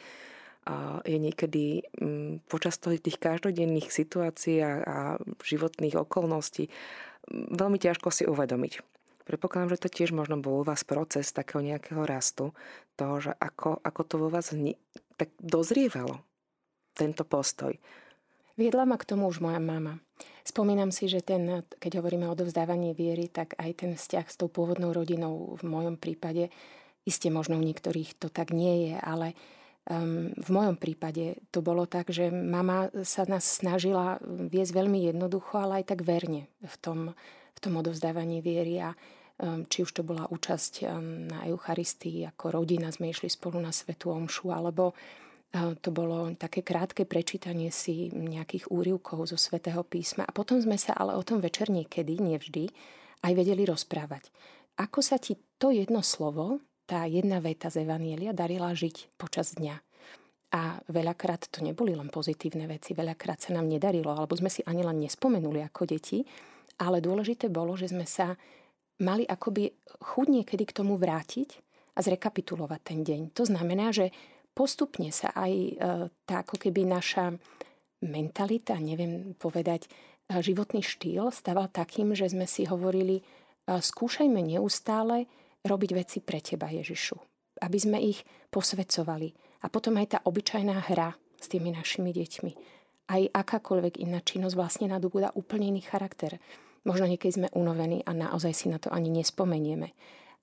je 1.08 1.16
niekedy 1.16 1.82
um, 1.98 2.38
počas 2.46 2.76
tých 2.78 3.16
každodenných 3.16 3.88
situácií 3.88 4.60
a, 4.60 5.16
životných 5.40 5.96
okolností 5.96 6.68
veľmi 7.30 7.78
ťažko 7.78 8.08
si 8.10 8.24
uvedomiť. 8.26 8.89
Predpokladám, 9.30 9.78
že 9.78 9.86
to 9.86 9.94
tiež 9.94 10.10
možno 10.10 10.42
bol 10.42 10.58
u 10.58 10.66
vás 10.66 10.82
proces 10.82 11.30
takého 11.30 11.62
nejakého 11.62 12.02
rastu, 12.02 12.50
toho, 12.98 13.22
že 13.22 13.32
ako, 13.38 13.78
ako 13.78 14.02
to 14.02 14.14
vo 14.18 14.26
vás 14.26 14.50
vni- 14.50 14.74
tak 15.14 15.30
dozrievalo, 15.38 16.18
tento 16.98 17.22
postoj. 17.22 17.78
Viedla 18.58 18.90
ma 18.90 18.98
k 18.98 19.06
tomu 19.06 19.30
už 19.30 19.38
moja 19.38 19.62
mama. 19.62 20.02
Spomínam 20.42 20.90
si, 20.90 21.06
že 21.06 21.22
ten, 21.22 21.62
keď 21.78 22.02
hovoríme 22.02 22.26
o 22.26 22.34
dovzdávaní 22.34 22.90
viery, 22.90 23.30
tak 23.30 23.54
aj 23.54 23.86
ten 23.86 23.94
vzťah 23.94 24.26
s 24.26 24.34
tou 24.34 24.50
pôvodnou 24.50 24.90
rodinou 24.90 25.54
v 25.54 25.62
mojom 25.62 25.94
prípade, 25.94 26.50
iste 27.06 27.30
možno 27.30 27.54
u 27.54 27.62
niektorých 27.62 28.18
to 28.18 28.34
tak 28.34 28.50
nie 28.50 28.90
je, 28.90 28.94
ale 28.98 29.38
um, 29.86 30.34
v 30.34 30.48
mojom 30.50 30.74
prípade 30.74 31.38
to 31.54 31.62
bolo 31.62 31.86
tak, 31.86 32.10
že 32.10 32.34
mama 32.34 32.90
sa 33.06 33.22
nás 33.30 33.46
snažila 33.46 34.18
viesť 34.26 34.74
veľmi 34.74 35.06
jednoducho, 35.06 35.54
ale 35.62 35.86
aj 35.86 35.94
tak 35.94 36.02
verne 36.02 36.50
v 36.66 36.76
tom, 36.82 36.98
v 37.54 37.58
tom 37.62 37.78
odovzdávaní 37.78 38.42
viery 38.42 38.82
a 38.82 38.98
či 39.40 39.78
už 39.80 39.90
to 39.96 40.02
bola 40.04 40.28
účasť 40.28 40.84
ehm, 40.84 41.32
na 41.32 41.48
Eucharistii, 41.48 42.28
ako 42.28 42.60
rodina 42.60 42.92
sme 42.92 43.08
išli 43.08 43.32
spolu 43.32 43.56
na 43.56 43.72
Svetu 43.72 44.12
Omšu, 44.12 44.52
alebo 44.52 44.92
ehm, 44.92 45.80
to 45.80 45.88
bolo 45.90 46.28
také 46.36 46.60
krátke 46.60 47.08
prečítanie 47.08 47.72
si 47.72 48.12
nejakých 48.12 48.68
úrivkov 48.68 49.32
zo 49.32 49.40
Svetého 49.40 49.80
písma. 49.80 50.28
A 50.28 50.32
potom 50.36 50.60
sme 50.60 50.76
sa 50.76 50.92
ale 50.92 51.16
o 51.16 51.24
tom 51.24 51.40
večer 51.40 51.72
niekedy, 51.72 52.20
nevždy, 52.20 52.68
aj 53.24 53.32
vedeli 53.32 53.64
rozprávať. 53.64 54.28
Ako 54.80 55.00
sa 55.00 55.16
ti 55.16 55.36
to 55.56 55.72
jedno 55.72 56.00
slovo, 56.04 56.60
tá 56.88 57.04
jedna 57.04 57.40
veta 57.40 57.68
z 57.68 57.84
Evanielia 57.84 58.32
darila 58.36 58.72
žiť 58.72 59.16
počas 59.20 59.56
dňa. 59.56 59.76
A 60.50 60.82
veľakrát 60.90 61.46
to 61.46 61.62
neboli 61.62 61.94
len 61.94 62.10
pozitívne 62.10 62.66
veci, 62.66 62.90
veľakrát 62.90 63.38
sa 63.38 63.54
nám 63.54 63.70
nedarilo, 63.70 64.10
alebo 64.10 64.34
sme 64.34 64.50
si 64.50 64.66
ani 64.66 64.82
len 64.82 64.98
nespomenuli 64.98 65.62
ako 65.62 65.86
deti, 65.86 66.26
ale 66.82 66.98
dôležité 66.98 67.46
bolo, 67.46 67.78
že 67.78 67.92
sme 67.92 68.02
sa 68.02 68.34
mali 69.00 69.24
akoby 69.24 69.72
chuť 70.00 70.26
niekedy 70.28 70.64
k 70.68 70.76
tomu 70.76 71.00
vrátiť 71.00 71.58
a 71.96 71.98
zrekapitulovať 72.04 72.80
ten 72.84 73.00
deň. 73.02 73.20
To 73.34 73.44
znamená, 73.48 73.90
že 73.90 74.12
postupne 74.54 75.10
sa 75.10 75.32
aj 75.34 75.52
e, 75.52 75.72
tá 76.28 76.44
ako 76.44 76.60
keby 76.60 76.86
naša 76.86 77.34
mentalita, 78.04 78.76
neviem 78.78 79.36
povedať, 79.36 79.86
e, 79.86 80.40
životný 80.40 80.84
štýl 80.84 81.32
staval 81.32 81.72
takým, 81.72 82.12
že 82.12 82.30
sme 82.30 82.44
si 82.44 82.68
hovorili, 82.68 83.20
e, 83.20 83.22
skúšajme 83.66 84.40
neustále 84.40 85.26
robiť 85.64 85.90
veci 85.92 86.18
pre 86.24 86.40
teba, 86.40 86.72
Ježišu. 86.72 87.16
Aby 87.60 87.78
sme 87.80 87.98
ich 88.00 88.24
posvedcovali. 88.48 89.36
A 89.60 89.68
potom 89.68 90.00
aj 90.00 90.06
tá 90.16 90.18
obyčajná 90.24 90.88
hra 90.88 91.12
s 91.36 91.46
tými 91.52 91.72
našimi 91.72 92.16
deťmi. 92.16 92.52
Aj 93.10 93.22
akákoľvek 93.28 94.00
iná 94.00 94.24
činnosť 94.24 94.56
vlastne 94.56 94.86
nadobúda 94.88 95.34
úplne 95.36 95.68
iný 95.68 95.84
charakter. 95.84 96.40
Možno 96.88 97.04
niekedy 97.04 97.32
sme 97.32 97.48
unavení 97.52 98.00
a 98.08 98.16
naozaj 98.16 98.52
si 98.56 98.66
na 98.72 98.80
to 98.80 98.88
ani 98.88 99.12
nespomenieme, 99.12 99.92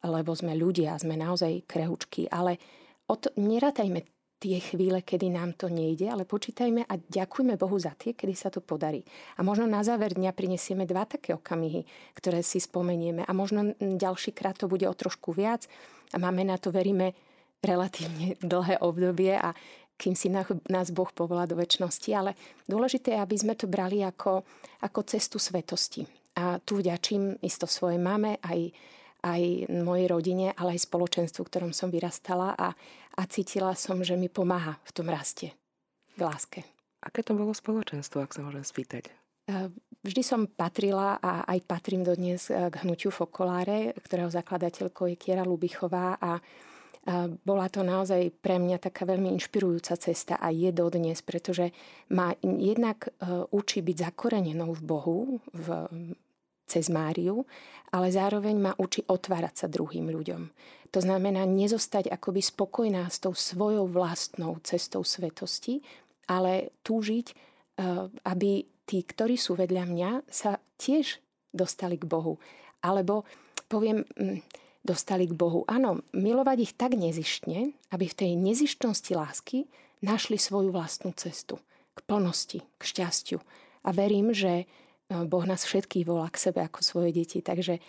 lebo 0.05 0.31
sme 0.37 0.53
ľudia, 0.53 0.93
sme 1.01 1.17
naozaj 1.17 1.65
krehučky, 1.65 2.29
ale 2.29 2.61
od, 3.09 3.33
nerátajme 3.33 4.05
tie 4.37 4.61
chvíle, 4.61 5.01
kedy 5.01 5.33
nám 5.33 5.57
to 5.57 5.65
nejde, 5.65 6.05
ale 6.05 6.21
počítajme 6.21 6.85
a 6.85 6.93
ďakujme 6.93 7.57
Bohu 7.57 7.77
za 7.81 7.97
tie, 7.97 8.13
kedy 8.13 8.33
sa 8.37 8.53
to 8.53 8.61
podarí. 8.61 9.01
A 9.37 9.41
možno 9.41 9.65
na 9.65 9.81
záver 9.81 10.13
dňa 10.13 10.29
prinesieme 10.37 10.85
dva 10.85 11.09
také 11.09 11.33
okamihy, 11.33 11.81
ktoré 12.13 12.45
si 12.45 12.61
spomenieme 12.61 13.25
a 13.25 13.31
možno 13.33 13.73
ďalší 13.81 14.37
krát 14.37 14.61
to 14.61 14.69
bude 14.69 14.85
o 14.85 14.93
trošku 14.93 15.33
viac 15.33 15.65
a 16.13 16.21
máme 16.21 16.45
na 16.45 16.61
to, 16.61 16.69
veríme, 16.69 17.17
relatívne 17.65 18.37
dlhé 18.37 18.77
obdobie 18.85 19.33
a 19.33 19.57
kým 19.97 20.13
si 20.13 20.29
nás 20.69 20.93
Boh 20.93 21.09
povolá 21.09 21.49
do 21.49 21.57
väčšnosti, 21.57 22.09
ale 22.13 22.37
dôležité 22.69 23.17
je, 23.17 23.23
aby 23.25 23.35
sme 23.41 23.57
to 23.57 23.65
brali 23.65 24.05
ako, 24.05 24.45
ako 24.85 24.99
cestu 25.09 25.41
svetosti. 25.41 26.05
A 26.37 26.61
tu 26.61 26.77
vďačím 26.77 27.41
isto 27.41 27.65
svojej 27.65 27.97
mame, 27.97 28.37
aj, 28.45 28.69
aj 29.25 29.41
mojej 29.73 30.05
rodine, 30.05 30.47
ale 30.53 30.77
aj 30.77 30.85
spoločenstvu, 30.85 31.41
v 31.41 31.49
ktorom 31.49 31.71
som 31.73 31.89
vyrastala 31.89 32.53
a, 32.53 32.77
a 33.17 33.21
cítila 33.25 33.73
som, 33.73 34.05
že 34.05 34.13
mi 34.13 34.29
pomáha 34.29 34.77
v 34.85 34.91
tom 34.93 35.09
raste, 35.09 35.57
v 36.13 36.21
láske. 36.21 36.61
Aké 37.01 37.25
to 37.25 37.33
bolo 37.33 37.57
spoločenstvo, 37.57 38.21
ak 38.21 38.37
sa 38.37 38.45
môžem 38.45 38.61
spýtať? 38.61 39.09
E, 39.09 39.13
vždy 40.05 40.21
som 40.21 40.45
patrila 40.45 41.17
a 41.17 41.41
aj 41.49 41.59
patrím 41.65 42.05
dodnes 42.05 42.53
k 42.53 42.75
hnutiu 42.85 43.09
Fokoláre, 43.09 43.97
ktorého 43.97 44.29
zakladateľkou 44.29 45.09
je 45.09 45.17
Kiera 45.17 45.41
Lubichová 45.41 46.21
a 46.21 46.37
bola 47.47 47.71
to 47.71 47.87
naozaj 47.87 48.19
pre 48.43 48.59
mňa 48.59 48.83
taká 48.83 49.07
veľmi 49.07 49.31
inšpirujúca 49.39 49.95
cesta 49.95 50.35
a 50.35 50.51
je 50.51 50.75
dodnes, 50.75 51.15
pretože 51.23 51.71
ma 52.11 52.35
jednak 52.43 53.07
e, 53.07 53.11
učí 53.55 53.79
byť 53.79 54.11
zakorenenou 54.11 54.75
v 54.75 54.81
Bohu, 54.83 55.19
v 55.55 55.67
cez 56.67 56.91
Máriu, 56.91 57.47
ale 57.95 58.11
zároveň 58.11 58.55
ma 58.59 58.71
učí 58.75 59.07
otvárať 59.07 59.53
sa 59.63 59.67
druhým 59.71 60.11
ľuďom. 60.11 60.41
To 60.91 60.99
znamená 60.99 61.43
nezostať 61.47 62.11
akoby 62.11 62.43
spokojná 62.43 63.07
s 63.07 63.23
tou 63.23 63.31
svojou 63.35 63.87
vlastnou 63.87 64.59
cestou 64.63 65.03
svetosti, 65.07 65.79
ale 66.27 66.75
túžiť, 66.83 67.27
eh, 67.31 68.11
aby 68.27 68.51
tí, 68.87 68.97
ktorí 69.03 69.35
sú 69.39 69.55
vedľa 69.55 69.83
mňa, 69.87 70.11
sa 70.27 70.59
tiež 70.79 71.19
dostali 71.51 71.99
k 71.99 72.07
Bohu. 72.07 72.39
Alebo 72.83 73.27
poviem, 73.67 74.03
hm, 74.15 74.43
dostali 74.87 75.27
k 75.27 75.35
Bohu. 75.35 75.67
Áno, 75.67 75.99
milovať 76.15 76.57
ich 76.63 76.73
tak 76.79 76.95
nezištne, 76.95 77.75
aby 77.91 78.05
v 78.07 78.17
tej 78.17 78.31
nezištnosti 78.39 79.11
lásky 79.11 79.67
našli 79.99 80.39
svoju 80.39 80.71
vlastnú 80.71 81.11
cestu 81.11 81.59
k 81.97 81.99
plnosti, 82.05 82.61
k 82.77 82.81
šťastiu. 82.81 83.39
A 83.83 83.89
verím, 83.91 84.31
že 84.31 84.69
Boh 85.07 85.45
nás 85.47 85.63
všetkých 85.63 86.03
volá 86.03 86.27
k 86.27 86.51
sebe 86.51 86.59
ako 86.63 86.83
svoje 86.83 87.15
deti. 87.15 87.39
Takže 87.39 87.79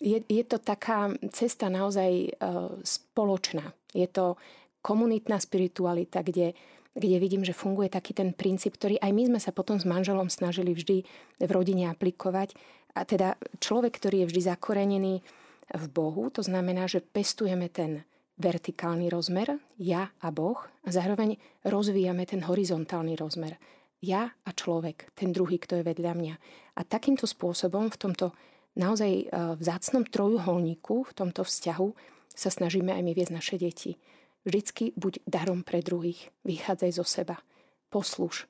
je, 0.00 0.18
je 0.24 0.44
to 0.48 0.56
taká 0.56 1.12
cesta 1.28 1.68
naozaj 1.68 2.10
e, 2.10 2.28
spoločná. 2.80 3.68
Je 3.92 4.08
to 4.08 4.40
komunitná 4.80 5.36
spiritualita, 5.36 6.24
kde 6.24 6.56
kde 6.90 7.22
vidím, 7.22 7.46
že 7.46 7.54
funguje 7.54 7.86
taký 7.86 8.18
ten 8.18 8.34
princíp, 8.34 8.74
ktorý 8.74 8.98
aj 8.98 9.12
my 9.14 9.22
sme 9.30 9.40
sa 9.40 9.54
potom 9.54 9.78
s 9.78 9.86
manželom 9.86 10.26
snažili 10.26 10.74
vždy 10.74 11.06
v 11.38 11.50
rodine 11.50 11.86
aplikovať. 11.86 12.58
A 12.98 13.06
teda 13.06 13.38
človek, 13.62 13.94
ktorý 13.94 14.26
je 14.26 14.28
vždy 14.34 14.40
zakorenený 14.50 15.14
v 15.70 15.84
Bohu, 15.94 16.26
to 16.34 16.42
znamená, 16.42 16.90
že 16.90 16.98
pestujeme 16.98 17.70
ten 17.70 18.02
vertikálny 18.42 19.06
rozmer, 19.06 19.62
ja 19.78 20.10
a 20.18 20.28
Boh, 20.34 20.58
a 20.82 20.88
zároveň 20.90 21.38
rozvíjame 21.62 22.26
ten 22.26 22.42
horizontálny 22.42 23.14
rozmer, 23.14 23.54
ja 24.00 24.32
a 24.32 24.50
človek, 24.50 25.12
ten 25.12 25.32
druhý, 25.32 25.60
kto 25.60 25.80
je 25.80 25.84
vedľa 25.84 26.12
mňa. 26.16 26.34
A 26.76 26.80
takýmto 26.84 27.28
spôsobom 27.28 27.92
v 27.92 28.00
tomto 28.00 28.26
naozaj 28.76 29.12
e, 29.12 29.26
vzácnom 29.60 30.08
trojuholníku, 30.08 31.04
v 31.04 31.12
tomto 31.12 31.44
vzťahu, 31.44 31.88
sa 32.32 32.48
snažíme 32.48 32.94
aj 32.94 33.02
my 33.04 33.12
viesť 33.12 33.34
naše 33.36 33.56
deti. 33.60 34.00
Vždycky 34.48 34.96
buď 34.96 35.20
darom 35.28 35.60
pre 35.60 35.84
druhých, 35.84 36.32
vychádzaj 36.48 36.90
zo 36.96 37.04
seba, 37.04 37.36
posluš, 37.92 38.48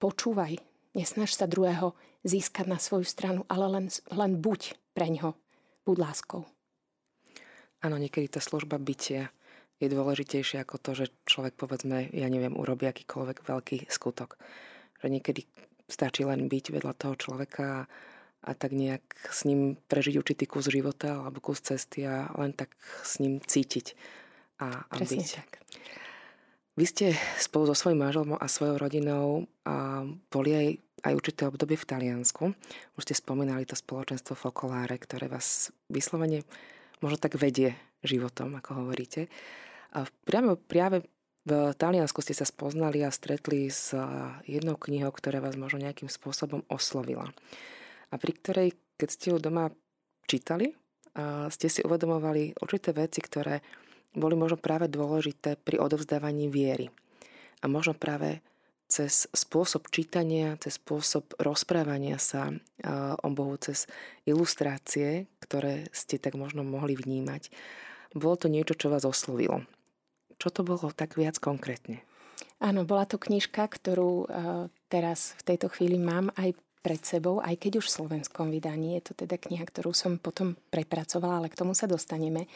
počúvaj, 0.00 0.56
nesnaž 0.96 1.36
sa 1.36 1.44
druhého 1.44 1.92
získať 2.24 2.64
na 2.64 2.80
svoju 2.80 3.04
stranu, 3.04 3.44
ale 3.52 3.68
len, 3.68 3.86
len 4.08 4.40
buď 4.40 4.80
pre 4.96 5.12
ňo, 5.12 5.36
buď 5.84 5.96
láskou. 6.00 6.48
Áno, 7.84 8.00
niekedy 8.00 8.32
tá 8.32 8.40
služba 8.40 8.80
bytia 8.80 9.28
je 9.76 9.92
dôležitejšia 9.92 10.64
ako 10.64 10.80
to, 10.80 10.90
že 10.96 11.12
človek, 11.28 11.52
povedzme, 11.60 12.08
ja 12.16 12.28
neviem, 12.32 12.56
urobí 12.56 12.88
akýkoľvek 12.88 13.44
veľký 13.44 13.78
skutok. 13.92 14.40
Že 15.02 15.08
niekedy 15.12 15.42
stačí 15.86 16.26
len 16.26 16.50
byť 16.50 16.64
vedľa 16.74 16.92
toho 16.98 17.14
človeka 17.14 17.86
a 18.46 18.50
tak 18.54 18.70
nejak 18.74 19.02
s 19.26 19.42
ním 19.42 19.74
prežiť 19.90 20.14
určitý 20.18 20.44
kus 20.46 20.70
života 20.70 21.18
alebo 21.18 21.42
kus 21.42 21.62
cesty 21.62 22.06
a 22.06 22.30
len 22.38 22.54
tak 22.54 22.74
s 23.02 23.18
ním 23.18 23.42
cítiť 23.42 23.98
a, 24.62 24.86
a 24.86 24.94
byť. 25.02 25.30
Tak. 25.34 25.50
Vy 26.76 26.84
ste 26.84 27.06
spolu 27.40 27.72
so 27.72 27.74
svojím 27.74 28.04
manželom 28.04 28.36
a 28.36 28.46
svojou 28.46 28.76
rodinou 28.76 29.48
a 29.64 30.04
boli 30.28 30.52
aj, 30.52 30.68
aj 31.08 31.12
určité 31.16 31.42
obdobie 31.48 31.80
v 31.80 31.88
Taliansku. 31.88 32.52
Už 33.00 33.02
ste 33.02 33.16
spomínali 33.16 33.64
to 33.64 33.72
spoločenstvo 33.72 34.36
Fokoláre, 34.36 35.00
ktoré 35.00 35.26
vás 35.32 35.72
vyslovene 35.88 36.44
možno 37.00 37.16
tak 37.16 37.40
vedie 37.40 37.72
životom, 38.04 38.60
ako 38.60 38.84
hovoríte. 38.84 39.32
A 39.96 40.04
priamo 40.28 40.60
práve 40.60 41.08
v 41.46 41.70
Taliansku 41.78 42.18
ste 42.26 42.34
sa 42.34 42.42
spoznali 42.42 43.06
a 43.06 43.14
stretli 43.14 43.70
s 43.70 43.94
jednou 44.50 44.74
knihou, 44.74 45.14
ktorá 45.14 45.38
vás 45.38 45.54
možno 45.54 45.78
nejakým 45.78 46.10
spôsobom 46.10 46.66
oslovila. 46.66 47.30
A 48.10 48.18
pri 48.18 48.32
ktorej, 48.34 48.68
keď 48.98 49.08
ste 49.08 49.26
ju 49.30 49.38
doma 49.38 49.70
čítali, 50.26 50.74
ste 51.48 51.66
si 51.70 51.86
uvedomovali 51.86 52.58
určité 52.58 52.90
veci, 52.90 53.22
ktoré 53.22 53.62
boli 54.10 54.34
možno 54.34 54.58
práve 54.58 54.90
dôležité 54.90 55.54
pri 55.54 55.78
odovzdávaní 55.78 56.50
viery. 56.50 56.90
A 57.62 57.70
možno 57.70 57.94
práve 57.94 58.42
cez 58.90 59.30
spôsob 59.30 59.90
čítania, 59.90 60.58
cez 60.58 60.82
spôsob 60.82 61.34
rozprávania 61.38 62.18
sa 62.18 62.50
o 63.22 63.28
Bohu, 63.30 63.54
cez 63.58 63.86
ilustrácie, 64.26 65.30
ktoré 65.42 65.86
ste 65.94 66.18
tak 66.18 66.34
možno 66.34 66.66
mohli 66.66 66.98
vnímať. 66.98 67.54
Bolo 68.14 68.34
to 68.34 68.46
niečo, 68.50 68.74
čo 68.74 68.90
vás 68.90 69.06
oslovilo. 69.06 69.62
Čo 70.36 70.48
to 70.52 70.60
bolo 70.62 70.92
tak 70.92 71.16
viac 71.16 71.40
konkrétne? 71.40 72.04
Áno, 72.56 72.88
bola 72.88 73.04
to 73.04 73.20
knižka, 73.20 73.68
ktorú 73.68 74.28
teraz 74.88 75.36
v 75.40 75.42
tejto 75.52 75.68
chvíli 75.68 76.00
mám 76.00 76.32
aj 76.40 76.56
pred 76.80 77.02
sebou, 77.02 77.42
aj 77.42 77.58
keď 77.58 77.82
už 77.82 77.90
v 77.90 77.96
slovenskom 77.98 78.48
vydaní. 78.54 78.94
Je 78.96 79.10
to 79.10 79.26
teda 79.26 79.36
kniha, 79.36 79.66
ktorú 79.66 79.90
som 79.90 80.22
potom 80.22 80.54
prepracovala, 80.70 81.42
ale 81.42 81.48
k 81.50 81.58
tomu 81.58 81.74
sa 81.74 81.90
dostaneme. 81.90 82.46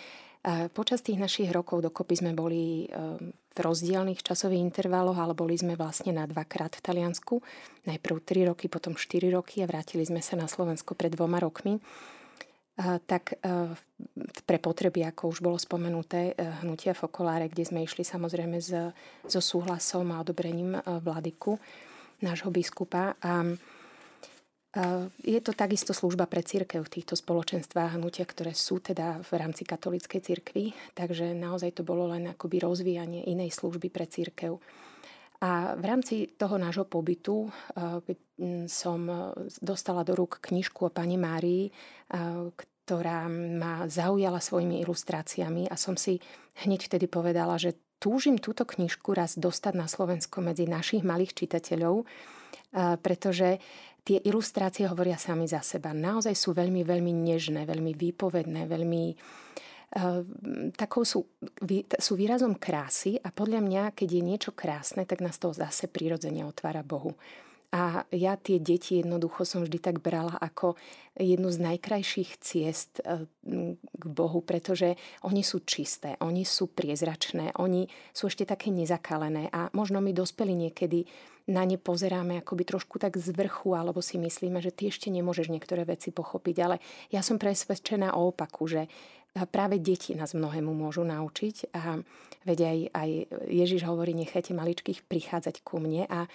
Počas 0.73 1.03
tých 1.03 1.21
našich 1.21 1.51
rokov 1.53 1.85
dokopy 1.85 2.23
sme 2.25 2.33
boli 2.33 2.88
ehm, 2.88 3.35
v 3.37 3.59
rozdielných 3.61 4.25
časových 4.25 4.62
intervaloch, 4.62 5.19
ale 5.19 5.37
boli 5.37 5.53
sme 5.59 5.77
vlastne 5.77 6.16
na 6.16 6.25
dvakrát 6.25 6.79
v 6.79 6.81
Taliansku. 6.81 7.45
Najprv 7.85 8.16
3 8.25 8.49
roky, 8.49 8.71
potom 8.73 8.97
4 8.97 9.37
roky 9.37 9.61
a 9.61 9.69
vrátili 9.69 10.07
sme 10.07 10.25
sa 10.25 10.38
na 10.40 10.49
Slovensko 10.49 10.97
pred 10.97 11.12
dvoma 11.12 11.43
rokmi. 11.43 11.77
Tak 12.81 13.37
e, 13.37 13.77
pre 14.49 14.57
potreby, 14.57 15.05
ako 15.12 15.37
už 15.37 15.45
bolo 15.45 15.61
spomenuté, 15.61 16.33
e, 16.33 16.64
hnutia 16.64 16.97
Fokoláre, 16.97 17.53
kde 17.53 17.69
sme 17.69 17.85
išli 17.85 18.01
samozrejme 18.07 18.57
so 19.29 19.40
súhlasom 19.40 20.09
a 20.16 20.25
odobrením 20.25 20.81
vladyku 20.81 21.61
nášho 22.25 22.49
biskupa. 22.49 23.21
A 23.21 23.45
je 25.27 25.40
to 25.43 25.51
takisto 25.51 25.90
služba 25.90 26.31
pre 26.31 26.47
církev 26.47 26.87
v 26.87 26.95
týchto 26.95 27.19
spoločenstvách 27.19 27.99
hnutia, 27.99 28.23
ktoré 28.23 28.55
sú 28.55 28.79
teda 28.79 29.19
v 29.19 29.31
rámci 29.35 29.66
katolíckej 29.66 30.23
cirkvi, 30.23 30.71
takže 30.95 31.35
naozaj 31.35 31.75
to 31.75 31.83
bolo 31.83 32.07
len 32.14 32.31
akoby 32.31 32.62
rozvíjanie 32.62 33.27
inej 33.27 33.51
služby 33.51 33.90
pre 33.90 34.07
církev. 34.07 34.62
A 35.43 35.75
v 35.75 35.85
rámci 35.88 36.14
toho 36.38 36.55
nášho 36.61 36.87
pobytu 36.87 37.51
som 38.69 39.01
dostala 39.59 40.07
do 40.07 40.14
rúk 40.14 40.38
knižku 40.38 40.87
o 40.87 40.95
pani 40.95 41.19
Márii, 41.19 41.73
ktorá 42.90 43.31
ma 43.31 43.87
zaujala 43.87 44.42
svojimi 44.42 44.83
ilustráciami 44.83 45.70
a 45.70 45.79
som 45.79 45.94
si 45.94 46.18
hneď 46.66 46.90
vtedy 46.90 47.07
povedala, 47.07 47.55
že 47.55 47.79
túžim 48.03 48.35
túto 48.35 48.66
knižku 48.66 49.14
raz 49.14 49.38
dostať 49.38 49.79
na 49.79 49.87
Slovensko 49.87 50.42
medzi 50.42 50.66
našich 50.66 51.07
malých 51.07 51.38
čitateľov, 51.38 52.03
pretože 52.98 53.62
tie 54.03 54.18
ilustrácie 54.26 54.90
hovoria 54.90 55.14
sami 55.22 55.46
za 55.46 55.62
seba. 55.62 55.94
Naozaj 55.94 56.35
sú 56.35 56.50
veľmi, 56.50 56.83
veľmi 56.83 57.14
nežné, 57.14 57.62
veľmi 57.62 57.94
výpovedné, 57.94 58.66
veľmi 58.66 59.05
takou 60.74 61.07
sú, 61.07 61.31
sú 61.94 62.12
výrazom 62.18 62.59
krásy 62.59 63.22
a 63.22 63.31
podľa 63.31 63.62
mňa, 63.62 63.83
keď 63.94 64.09
je 64.18 64.22
niečo 64.26 64.50
krásne, 64.50 65.07
tak 65.07 65.22
nás 65.22 65.38
to 65.38 65.55
zase 65.55 65.87
prirodzene 65.87 66.42
otvára 66.42 66.83
Bohu. 66.83 67.14
A 67.71 68.03
ja 68.11 68.35
tie 68.35 68.59
deti 68.59 68.99
jednoducho 68.99 69.47
som 69.47 69.63
vždy 69.63 69.79
tak 69.79 70.03
brala 70.03 70.35
ako 70.35 70.75
jednu 71.15 71.55
z 71.55 71.59
najkrajších 71.71 72.31
ciest 72.43 72.99
eh, 73.07 73.31
k 73.95 74.05
Bohu, 74.11 74.43
pretože 74.43 74.99
oni 75.23 75.47
sú 75.47 75.63
čisté, 75.63 76.19
oni 76.19 76.43
sú 76.43 76.67
priezračné, 76.67 77.55
oni 77.63 77.87
sú 78.11 78.27
ešte 78.27 78.43
také 78.43 78.75
nezakalené 78.75 79.55
a 79.55 79.71
možno 79.71 80.03
my 80.03 80.11
dospeli 80.11 80.51
niekedy 80.55 81.07
na 81.51 81.67
ne 81.67 81.77
pozeráme 81.77 82.39
akoby 82.41 82.63
trošku 82.63 83.03
tak 83.03 83.19
z 83.19 83.35
vrchu, 83.35 83.75
alebo 83.75 83.99
si 83.99 84.23
myslíme, 84.23 84.63
že 84.63 84.71
ty 84.71 84.87
ešte 84.87 85.11
nemôžeš 85.11 85.51
niektoré 85.51 85.83
veci 85.83 86.15
pochopiť. 86.15 86.57
Ale 86.63 86.77
ja 87.11 87.27
som 87.27 87.43
presvedčená 87.43 88.15
o 88.15 88.31
opaku, 88.31 88.71
že 88.71 88.87
práve 89.51 89.79
deti 89.79 90.14
nás 90.19 90.35
mnohému 90.35 90.75
môžu 90.75 91.07
naučiť 91.07 91.71
a 91.75 92.03
veď 92.45 92.59
aj, 92.66 92.79
aj 92.95 93.11
Ježiš 93.47 93.87
hovorí, 93.87 94.12
nechajte 94.14 94.57
maličkých 94.57 95.07
prichádzať 95.07 95.62
ku 95.62 95.79
mne 95.79 96.07
a 96.09 96.27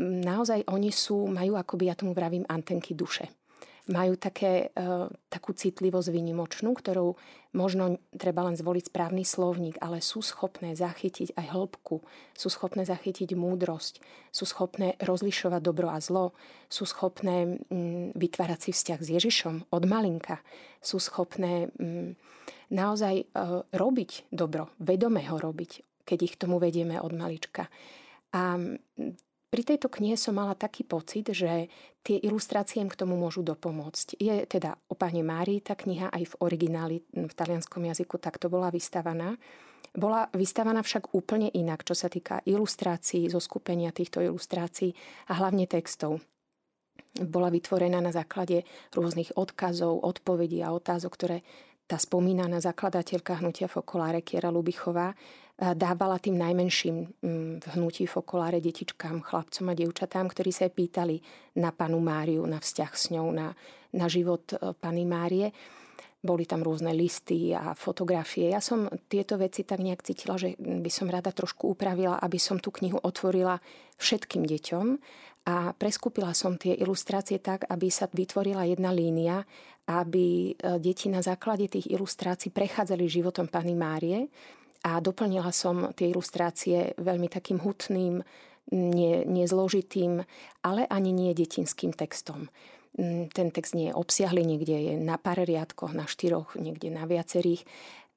naozaj 0.00 0.66
oni 0.70 0.90
sú, 0.94 1.26
majú 1.26 1.58
akoby, 1.58 1.90
ja 1.90 1.98
tomu 1.98 2.14
vravím, 2.14 2.46
antenky 2.46 2.94
duše 2.94 3.30
majú 3.84 4.16
také, 4.16 4.72
e, 4.72 5.10
takú 5.28 5.52
citlivosť 5.52 6.08
výnimočnú, 6.08 6.72
ktorou 6.72 7.20
možno 7.52 8.00
treba 8.16 8.48
len 8.48 8.56
zvoliť 8.56 8.88
správny 8.88 9.28
slovník, 9.28 9.76
ale 9.84 10.00
sú 10.00 10.24
schopné 10.24 10.72
zachytiť 10.72 11.36
aj 11.36 11.46
hĺbku, 11.52 12.00
sú 12.32 12.48
schopné 12.48 12.88
zachytiť 12.88 13.36
múdrosť, 13.36 14.00
sú 14.32 14.48
schopné 14.48 14.96
rozlišovať 15.04 15.60
dobro 15.60 15.92
a 15.92 16.00
zlo, 16.00 16.32
sú 16.72 16.88
schopné 16.88 17.60
vytvárať 18.16 18.60
si 18.64 18.70
vzťah 18.72 19.00
s 19.04 19.08
Ježišom 19.20 19.54
od 19.68 19.82
malinka, 19.84 20.40
sú 20.80 20.96
schopné 20.96 21.68
naozaj 22.72 23.14
e, 23.20 23.26
robiť 23.68 24.32
dobro, 24.32 24.72
vedome 24.80 25.20
ho 25.28 25.36
robiť, 25.36 26.04
keď 26.08 26.18
ich 26.24 26.34
tomu 26.40 26.56
vedieme 26.56 26.96
od 26.96 27.12
malička. 27.12 27.68
A 28.34 28.58
pri 29.54 29.62
tejto 29.62 29.86
knihe 29.86 30.18
som 30.18 30.34
mala 30.34 30.58
taký 30.58 30.82
pocit, 30.82 31.30
že 31.30 31.70
tie 32.02 32.18
ilustrácie 32.26 32.82
im 32.82 32.90
k 32.90 32.98
tomu 32.98 33.14
môžu 33.14 33.46
dopomôcť. 33.46 34.18
Je 34.18 34.42
teda 34.50 34.74
o 34.90 34.98
pani 34.98 35.22
Márii 35.22 35.62
tá 35.62 35.78
kniha 35.78 36.10
aj 36.10 36.34
v 36.34 36.34
origináli 36.42 37.06
v 37.14 37.30
talianskom 37.30 37.86
jazyku 37.86 38.18
takto 38.18 38.50
bola 38.50 38.74
vystavaná. 38.74 39.38
Bola 39.94 40.26
vystavaná 40.34 40.82
však 40.82 41.14
úplne 41.14 41.54
inak, 41.54 41.86
čo 41.86 41.94
sa 41.94 42.10
týka 42.10 42.42
ilustrácií, 42.42 43.30
zo 43.30 43.38
skupenia 43.38 43.94
týchto 43.94 44.18
ilustrácií 44.18 44.90
a 45.30 45.38
hlavne 45.38 45.70
textov. 45.70 46.18
Bola 47.14 47.46
vytvorená 47.46 48.02
na 48.02 48.10
základe 48.10 48.66
rôznych 48.90 49.38
odkazov, 49.38 50.02
odpovedí 50.02 50.66
a 50.66 50.74
otázok, 50.74 51.14
ktoré 51.14 51.46
tá 51.86 51.94
spomínaná 51.94 52.58
zakladateľka 52.58 53.38
hnutia 53.38 53.70
Fokoláre 53.70 54.26
Kiera 54.26 54.50
Lubichová 54.50 55.14
dávala 55.54 56.18
tým 56.18 56.34
najmenším 56.34 56.96
mm, 57.22 57.52
v 57.62 57.66
hnutí 57.78 58.10
v 58.10 58.14
okoláre 58.18 58.58
detičkám, 58.58 59.22
chlapcom 59.22 59.70
a 59.70 59.78
dievčatám, 59.78 60.26
ktorí 60.26 60.50
sa 60.50 60.66
pýtali 60.66 61.22
na 61.62 61.70
panu 61.70 62.02
Máriu, 62.02 62.42
na 62.42 62.58
vzťah 62.58 62.90
s 62.90 63.14
ňou, 63.14 63.30
na, 63.30 63.54
na 63.94 64.06
život 64.10 64.42
e, 64.50 64.74
pani 64.74 65.06
Márie. 65.06 65.54
Boli 66.24 66.48
tam 66.48 66.64
rôzne 66.64 66.90
listy 66.90 67.54
a 67.54 67.76
fotografie. 67.78 68.50
Ja 68.50 68.58
som 68.58 68.88
tieto 69.06 69.38
veci 69.38 69.62
tak 69.62 69.78
nejak 69.78 70.02
cítila, 70.02 70.40
že 70.40 70.56
by 70.58 70.90
som 70.90 71.06
rada 71.06 71.30
trošku 71.30 71.70
upravila, 71.76 72.18
aby 72.18 72.40
som 72.40 72.58
tú 72.58 72.72
knihu 72.74 72.98
otvorila 72.98 73.60
všetkým 74.00 74.42
deťom 74.42 74.86
a 75.44 75.76
preskúpila 75.76 76.32
som 76.32 76.56
tie 76.56 76.74
ilustrácie 76.80 77.38
tak, 77.38 77.68
aby 77.68 77.92
sa 77.92 78.08
vytvorila 78.10 78.66
jedna 78.66 78.90
línia, 78.90 79.46
aby 79.86 80.50
e, 80.50 80.82
deti 80.82 81.06
na 81.06 81.22
základe 81.22 81.70
tých 81.70 81.94
ilustrácií 81.94 82.50
prechádzali 82.50 83.06
životom 83.06 83.46
pani 83.46 83.78
Márie 83.78 84.26
a 84.84 85.00
doplnila 85.00 85.48
som 85.48 85.96
tie 85.96 86.12
ilustrácie 86.12 86.92
veľmi 87.00 87.32
takým 87.32 87.64
hutným, 87.64 88.20
nezložitým, 89.28 90.24
ale 90.64 90.88
ani 90.88 91.12
nie 91.12 91.36
detinským 91.36 91.92
textom. 91.92 92.48
Mm, 92.96 93.28
ten 93.28 93.50
text 93.50 93.74
nie 93.74 93.90
je 93.90 93.98
obsiahly, 93.98 94.46
niekde 94.46 94.76
je 94.76 94.94
na 94.96 95.18
pár 95.18 95.42
riadkoch, 95.42 95.92
na 95.92 96.06
štyroch, 96.08 96.56
niekde 96.56 96.88
na 96.94 97.04
viacerých. 97.04 97.66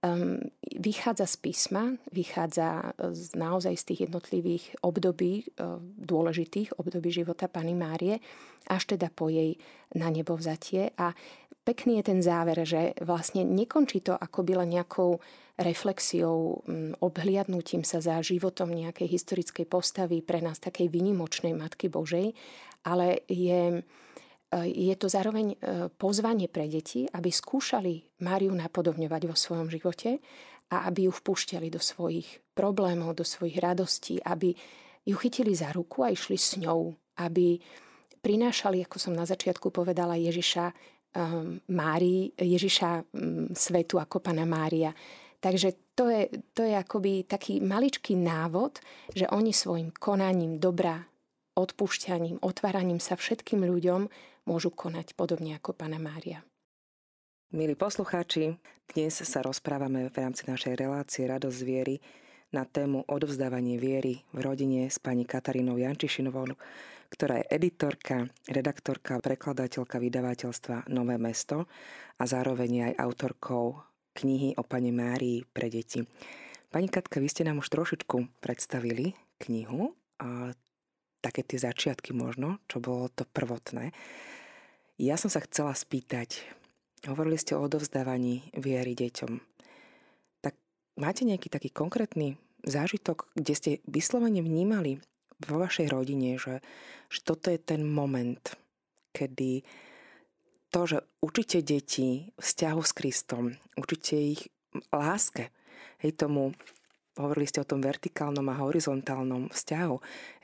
Um, 0.06 0.53
vychádza 0.77 1.25
z 1.25 1.36
písma, 1.41 1.84
vychádza 2.13 2.93
z, 3.01 3.34
naozaj 3.34 3.73
z 3.82 3.84
tých 3.84 3.99
jednotlivých 4.06 4.77
období, 4.86 5.49
uh, 5.58 5.82
dôležitých 5.82 6.77
období 6.77 7.10
života 7.10 7.49
Pany 7.49 7.73
Márie, 7.73 8.21
až 8.69 8.93
teda 8.93 9.10
po 9.10 9.34
jej 9.34 9.58
na 9.97 10.13
nebo 10.13 10.38
vzatie. 10.38 10.93
A 11.01 11.17
pekný 11.65 11.97
je 11.99 12.13
ten 12.13 12.21
záver, 12.21 12.62
že 12.62 12.93
vlastne 13.01 13.41
nekončí 13.41 14.06
to 14.06 14.13
akoby 14.13 14.62
len 14.62 14.77
nejakou 14.77 15.17
reflexiou, 15.57 16.61
um, 16.63 16.93
obhliadnutím 17.01 17.81
sa 17.81 17.97
za 17.99 18.21
životom 18.21 18.69
nejakej 18.69 19.09
historickej 19.09 19.65
postavy 19.65 20.21
pre 20.21 20.41
nás 20.41 20.61
takej 20.61 20.89
vynimočnej 20.89 21.57
Matky 21.57 21.89
Božej, 21.89 22.33
ale 22.85 23.25
je 23.27 23.81
E, 24.47 24.71
je 24.71 24.95
to 24.95 25.11
zároveň 25.11 25.53
e, 25.53 25.55
pozvanie 25.91 26.47
pre 26.47 26.71
deti, 26.71 27.03
aby 27.11 27.27
skúšali 27.27 28.23
Máriu 28.23 28.55
napodobňovať 28.55 29.21
vo 29.27 29.35
svojom 29.35 29.67
živote 29.67 30.23
a 30.71 30.87
aby 30.87 31.07
ju 31.07 31.11
vpúšťali 31.11 31.67
do 31.67 31.79
svojich 31.83 32.39
problémov, 32.55 33.19
do 33.19 33.27
svojich 33.27 33.59
radostí, 33.59 34.23
aby 34.23 34.55
ju 35.07 35.15
chytili 35.19 35.51
za 35.55 35.71
ruku 35.75 36.03
a 36.03 36.11
išli 36.11 36.39
s 36.39 36.59
ňou, 36.59 36.95
aby 37.23 37.59
prinášali, 38.23 38.83
ako 38.87 38.97
som 38.99 39.13
na 39.15 39.23
začiatku 39.23 39.71
povedala, 39.71 40.19
Ježiša 40.19 40.65
um, 41.15 41.59
Ježiša 42.35 42.89
svetu 43.55 43.95
ako 43.99 44.19
Pana 44.19 44.43
Mária. 44.43 44.91
Takže 45.47 45.95
to 45.95 46.12
je, 46.12 46.27
to 46.51 46.67
je 46.67 46.75
akoby 46.75 47.23
taký 47.23 47.63
maličký 47.63 48.19
návod, 48.19 48.83
že 49.15 49.31
oni 49.31 49.55
svojim 49.55 49.95
konaním 49.95 50.60
dobra, 50.60 51.07
odpúšťaním, 51.55 52.43
otváraním 52.43 52.99
sa 52.99 53.15
všetkým 53.15 53.63
ľuďom 53.63 54.12
môžu 54.43 54.75
konať 54.75 55.15
podobne 55.15 55.55
ako 55.55 55.71
Pana 55.71 56.03
Mária. 56.03 56.43
Milí 57.55 57.79
poslucháči, 57.79 58.60
dnes 58.91 59.23
sa 59.23 59.39
rozprávame 59.39 60.12
v 60.12 60.19
rámci 60.19 60.43
našej 60.51 60.75
relácie 60.83 61.23
Radosť 61.23 61.62
viery 61.63 62.03
na 62.51 62.67
tému 62.67 63.07
odovzdávanie 63.07 63.79
viery 63.79 64.27
v 64.36 64.39
rodine 64.43 64.91
s 64.91 64.99
pani 64.99 65.23
Katarínou 65.23 65.79
Jančišinovou, 65.79 66.60
ktorá 67.07 67.39
je 67.39 67.55
editorka, 67.55 68.27
redaktorka, 68.51 69.23
prekladateľka 69.23 69.95
vydavateľstva 69.95 70.91
Nové 70.91 71.15
mesto 71.15 71.71
a 72.19 72.27
zároveň 72.27 72.91
aj 72.91 72.99
autorkou 72.99 73.88
knihy 74.17 74.58
o 74.58 74.65
pani 74.65 74.89
Márii 74.89 75.45
pre 75.53 75.69
deti. 75.69 76.01
Pani 76.73 76.89
Katka, 76.89 77.21
vy 77.21 77.30
ste 77.30 77.45
nám 77.45 77.62
už 77.62 77.69
trošičku 77.69 78.41
predstavili 78.41 79.13
knihu 79.45 79.93
a 80.17 80.58
také 81.21 81.45
tie 81.45 81.62
začiatky 81.62 82.17
možno, 82.17 82.58
čo 82.65 82.82
bolo 82.82 83.13
to 83.13 83.30
prvotné. 83.30 83.93
Ja 84.97 85.13
som 85.21 85.30
sa 85.30 85.45
chcela 85.45 85.77
spýtať, 85.77 86.41
hovorili 87.06 87.38
ste 87.38 87.53
o 87.53 87.62
odovzdávaní 87.62 88.49
viery 88.58 88.97
deťom. 88.97 89.32
Tak 90.41 90.53
máte 90.97 91.21
nejaký 91.21 91.53
taký 91.53 91.69
konkrétny 91.69 92.41
zážitok, 92.65 93.30
kde 93.38 93.53
ste 93.53 93.71
vyslovene 93.86 94.41
vnímali 94.41 94.97
vo 95.45 95.62
vašej 95.62 95.93
rodine, 95.93 96.41
že, 96.41 96.65
že 97.13 97.19
toto 97.21 97.53
je 97.53 97.62
ten 97.62 97.86
moment, 97.86 98.41
kedy 99.13 99.62
to, 100.69 100.82
že 100.86 100.97
učíte 101.23 101.63
deti 101.63 102.32
vzťahu 102.38 102.82
s 102.84 102.91
Kristom, 102.91 103.43
učíte 103.80 104.15
ich 104.15 104.51
láske, 104.91 105.49
hej, 106.03 106.12
tomu 106.13 106.53
hovorili 107.17 107.49
ste 107.49 107.65
o 107.65 107.69
tom 107.69 107.82
vertikálnom 107.82 108.45
a 108.51 108.60
horizontálnom 108.62 109.49
vzťahu, 109.49 109.95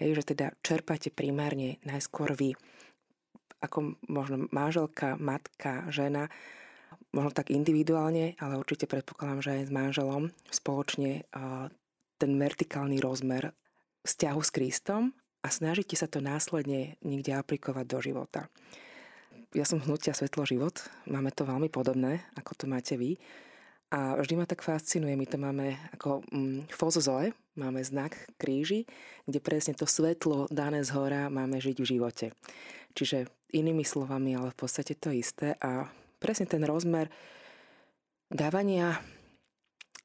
hej, 0.02 0.10
že 0.18 0.24
teda 0.34 0.58
čerpáte 0.66 1.14
primárne 1.14 1.78
najskôr 1.86 2.34
vy 2.34 2.58
ako 3.64 3.96
možno 4.12 4.52
manželka, 4.52 5.16
matka, 5.16 5.88
žena, 5.88 6.28
možno 7.16 7.32
tak 7.32 7.48
individuálne, 7.48 8.36
ale 8.36 8.60
určite 8.60 8.92
predpokladám, 8.92 9.40
že 9.40 9.52
aj 9.56 9.64
s 9.64 9.72
manželom 9.72 10.24
spoločne 10.52 11.24
ten 12.20 12.32
vertikálny 12.36 13.00
rozmer 13.00 13.56
vzťahu 14.04 14.42
s 14.44 14.52
Kristom 14.52 15.04
a 15.40 15.48
snažíte 15.48 15.96
sa 15.96 16.12
to 16.12 16.20
následne 16.20 17.00
niekde 17.00 17.32
aplikovať 17.40 17.86
do 17.88 18.00
života. 18.04 18.52
Ja 19.54 19.70
som 19.70 19.78
hnutia 19.78 20.18
Svetlo 20.18 20.50
život, 20.50 20.82
máme 21.06 21.30
to 21.30 21.46
veľmi 21.46 21.70
podobné, 21.70 22.26
ako 22.34 22.58
to 22.58 22.66
máte 22.66 22.98
vy. 22.98 23.22
A 23.94 24.18
vždy 24.18 24.34
ma 24.34 24.50
tak 24.50 24.66
fascinuje, 24.66 25.14
my 25.14 25.30
to 25.30 25.38
máme 25.38 25.78
ako 25.94 26.26
mm, 26.34 26.74
fozozoe, 26.74 27.30
máme 27.54 27.86
znak 27.86 28.18
kríži, 28.42 28.90
kde 29.30 29.38
presne 29.38 29.78
to 29.78 29.86
svetlo 29.86 30.50
dané 30.50 30.82
z 30.82 30.90
hora 30.98 31.30
máme 31.30 31.62
žiť 31.62 31.78
v 31.78 31.86
živote. 31.86 32.26
Čiže 32.98 33.30
inými 33.54 33.86
slovami, 33.86 34.34
ale 34.34 34.50
v 34.50 34.58
podstate 34.58 34.98
to 34.98 35.14
isté 35.14 35.54
a 35.62 35.86
presne 36.18 36.50
ten 36.50 36.66
rozmer 36.66 37.14
dávania 38.34 38.98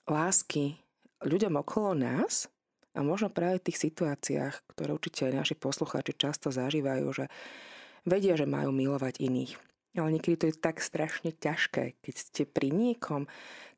lásky 0.04 0.76
ľuďom 1.24 1.56
okolo 1.56 1.96
nás 1.96 2.52
a 2.92 3.00
možno 3.00 3.32
práve 3.32 3.64
v 3.64 3.72
tých 3.72 3.88
situáciách, 3.88 4.76
ktoré 4.76 4.92
určite 4.92 5.32
aj 5.32 5.40
naši 5.40 5.54
poslucháči 5.56 6.12
často 6.20 6.52
zažívajú, 6.52 7.08
že 7.16 7.32
vedia, 8.06 8.38
že 8.38 8.46
majú 8.46 8.70
milovať 8.70 9.18
iných. 9.22 9.58
Ale 9.96 10.14
niekedy 10.14 10.36
to 10.36 10.46
je 10.52 10.54
tak 10.54 10.78
strašne 10.78 11.34
ťažké, 11.34 11.98
keď 11.98 12.14
ste 12.14 12.42
pri 12.46 12.70
niekom, 12.70 13.26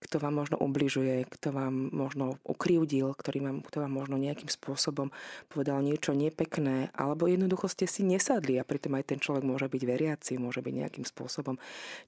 kto 0.00 0.16
vám 0.20 0.42
možno 0.42 0.56
ubližuje, 0.61 1.28
kto 1.28 1.52
vám 1.52 1.92
možno 1.92 2.40
ukriudil, 2.44 3.12
ktorý 3.14 3.44
vám, 3.44 3.59
kto 3.64 3.85
vám 3.85 3.92
možno 3.92 4.16
nejakým 4.20 4.48
spôsobom 4.48 5.12
povedal 5.48 5.80
niečo 5.80 6.16
nepekné, 6.16 6.92
alebo 6.96 7.28
jednoducho 7.28 7.68
ste 7.68 7.88
si 7.88 8.04
nesadli 8.04 8.56
a 8.56 8.66
pritom 8.66 8.96
aj 8.96 9.12
ten 9.12 9.18
človek 9.20 9.44
môže 9.44 9.68
byť 9.68 9.83
veriaci, 9.85 10.40
môže 10.40 10.61
byť 10.61 10.74
nejakým 10.83 11.06
spôsobom 11.06 11.56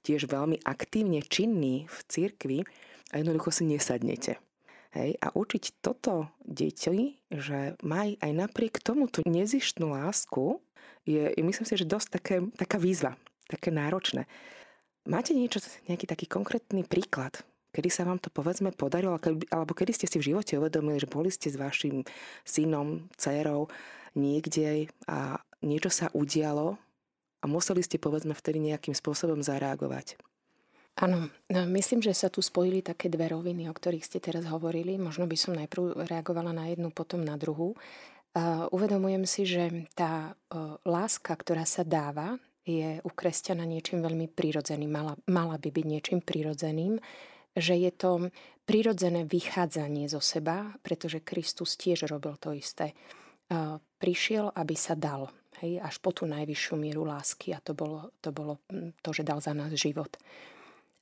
tiež 0.05 0.25
veľmi 0.29 0.61
aktívne 0.65 1.21
činný 1.21 1.85
v 1.87 1.97
cirkvi 2.09 2.59
a 3.13 3.21
jednoducho 3.21 3.53
si 3.53 3.63
nesadnete. 3.69 4.41
Hej, 4.93 5.17
a 5.25 5.33
učiť 5.33 5.81
toto 5.81 6.29
deti, 6.45 7.17
že 7.33 7.73
maj 7.81 8.13
aj 8.21 8.29
napriek 8.29 8.77
tomu 8.77 9.09
tú 9.09 9.25
nezištnú 9.25 9.89
lásku, 9.89 10.61
je, 11.03 11.35
myslím 11.39 11.65
si, 11.67 11.75
že 11.75 11.87
dosť 11.87 12.07
také, 12.09 12.35
taká 12.55 12.79
výzva, 12.79 13.19
také 13.47 13.71
náročné. 13.71 14.27
Máte 15.03 15.35
niečo, 15.35 15.59
nejaký 15.91 16.07
taký 16.07 16.25
konkrétny 16.31 16.87
príklad, 16.87 17.43
kedy 17.75 17.89
sa 17.91 18.07
vám 18.07 18.23
to 18.23 18.31
povedzme 18.31 18.71
podarilo, 18.71 19.19
alebo 19.51 19.73
kedy 19.75 19.91
ste 19.91 20.07
si 20.07 20.21
v 20.21 20.31
živote 20.31 20.55
uvedomili, 20.55 21.01
že 21.01 21.11
boli 21.11 21.27
ste 21.27 21.51
s 21.51 21.59
vašim 21.59 22.07
synom, 22.47 23.11
dcerou 23.19 23.67
niekde 24.13 24.93
a 25.09 25.41
niečo 25.65 25.89
sa 25.89 26.07
udialo 26.13 26.77
a 27.41 27.45
museli 27.49 27.81
ste 27.83 27.97
povedzme 27.99 28.37
vtedy 28.37 28.61
nejakým 28.61 28.93
spôsobom 28.93 29.41
zareagovať. 29.41 30.21
Áno, 30.93 31.33
no, 31.49 31.61
myslím, 31.73 32.05
že 32.05 32.13
sa 32.13 32.29
tu 32.29 32.45
spojili 32.45 32.85
také 32.85 33.09
dve 33.09 33.33
roviny, 33.33 33.65
o 33.65 33.73
ktorých 33.73 34.05
ste 34.05 34.21
teraz 34.21 34.45
hovorili. 34.45 35.01
Možno 35.01 35.25
by 35.25 35.33
som 35.33 35.57
najprv 35.57 36.05
reagovala 36.05 36.53
na 36.53 36.69
jednu, 36.69 36.93
potom 36.93 37.25
na 37.25 37.33
druhú. 37.33 37.73
Uh, 38.33 38.65
uvedomujem 38.73 39.29
si, 39.29 39.45
že 39.45 39.85
tá 39.93 40.33
uh, 40.33 40.81
láska, 40.89 41.37
ktorá 41.37 41.69
sa 41.69 41.85
dáva, 41.85 42.41
je 42.65 42.97
u 43.05 43.11
kresťana 43.13 43.61
niečím 43.61 44.01
veľmi 44.01 44.25
prirodzeným. 44.31 44.89
Mala, 44.89 45.13
mala 45.29 45.61
by 45.61 45.69
byť 45.69 45.85
niečím 45.85 46.19
prirodzeným 46.23 46.97
že 47.53 47.77
je 47.77 47.91
to 47.93 48.33
prirodzené 48.65 49.29
vychádzanie 49.29 50.09
zo 50.09 50.23
seba, 50.23 50.73
pretože 50.81 51.21
Kristus 51.21 51.77
tiež 51.77 52.09
robil 52.09 52.33
to 52.41 52.55
isté. 52.55 52.97
Prišiel, 54.01 54.49
aby 54.55 54.73
sa 54.73 54.97
dal, 54.97 55.29
hej, 55.61 55.77
až 55.77 56.01
po 56.01 56.09
tú 56.09 56.25
najvyššiu 56.25 56.75
mieru 56.79 57.05
lásky 57.05 57.53
a 57.53 57.61
to 57.61 57.77
bolo, 57.77 58.09
to 58.23 58.33
bolo 58.33 58.57
hm, 58.71 58.97
to, 59.05 59.09
že 59.13 59.27
dal 59.27 59.37
za 59.43 59.53
nás 59.53 59.69
život. 59.77 60.17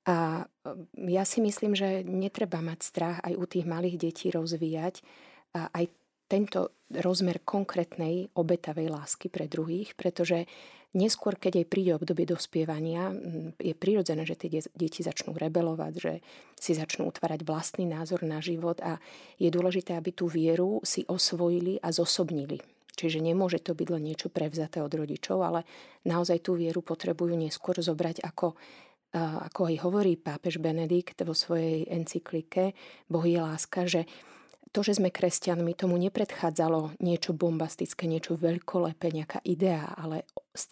A 0.10 0.50
ja 0.98 1.24
si 1.24 1.40
myslím, 1.46 1.78
že 1.78 2.02
netreba 2.02 2.60
mať 2.60 2.80
strach 2.82 3.18
aj 3.22 3.38
u 3.38 3.46
tých 3.46 3.70
malých 3.70 4.02
detí 4.02 4.34
rozvíjať 4.34 5.06
aj 5.54 5.86
tento 6.32 6.80
rozmer 6.88 7.44
konkrétnej 7.44 8.32
obetavej 8.32 8.88
lásky 8.88 9.28
pre 9.28 9.52
druhých, 9.52 10.00
pretože 10.00 10.48
Neskôr, 10.92 11.40
keď 11.40 11.64
aj 11.64 11.72
príde 11.72 11.96
obdobie 11.96 12.28
dospievania, 12.28 13.16
je 13.56 13.72
prirodzené, 13.72 14.28
že 14.28 14.36
tie 14.36 14.60
deti 14.76 15.00
začnú 15.00 15.40
rebelovať, 15.40 15.94
že 15.96 16.20
si 16.60 16.76
začnú 16.76 17.08
utvárať 17.08 17.48
vlastný 17.48 17.88
názor 17.88 18.28
na 18.28 18.44
život 18.44 18.76
a 18.84 19.00
je 19.40 19.48
dôležité, 19.48 19.96
aby 19.96 20.12
tú 20.12 20.28
vieru 20.28 20.84
si 20.84 21.08
osvojili 21.08 21.80
a 21.80 21.96
zosobnili. 21.96 22.60
Čiže 22.92 23.24
nemôže 23.24 23.64
to 23.64 23.72
byť 23.72 23.88
len 23.88 24.04
niečo 24.04 24.28
prevzaté 24.28 24.84
od 24.84 24.92
rodičov, 24.92 25.40
ale 25.40 25.64
naozaj 26.04 26.44
tú 26.44 26.60
vieru 26.60 26.84
potrebujú 26.84 27.40
neskôr 27.40 27.80
zobrať 27.80 28.28
ako 28.28 28.60
ako 29.12 29.68
aj 29.68 29.76
hovorí 29.84 30.16
pápež 30.16 30.64
Benedikt 30.64 31.20
vo 31.28 31.36
svojej 31.36 31.84
encyklike 31.92 32.72
Boh 33.12 33.28
je 33.28 33.44
láska, 33.44 33.84
že 33.84 34.08
to, 34.72 34.80
že 34.88 35.04
sme 35.04 35.12
kresťanmi, 35.12 35.76
tomu 35.76 36.00
nepredchádzalo 36.00 36.96
niečo 37.04 37.36
bombastické, 37.36 38.08
niečo 38.08 38.40
veľkolepé, 38.40 39.12
nejaká 39.12 39.44
idea, 39.44 39.84
ale 40.00 40.24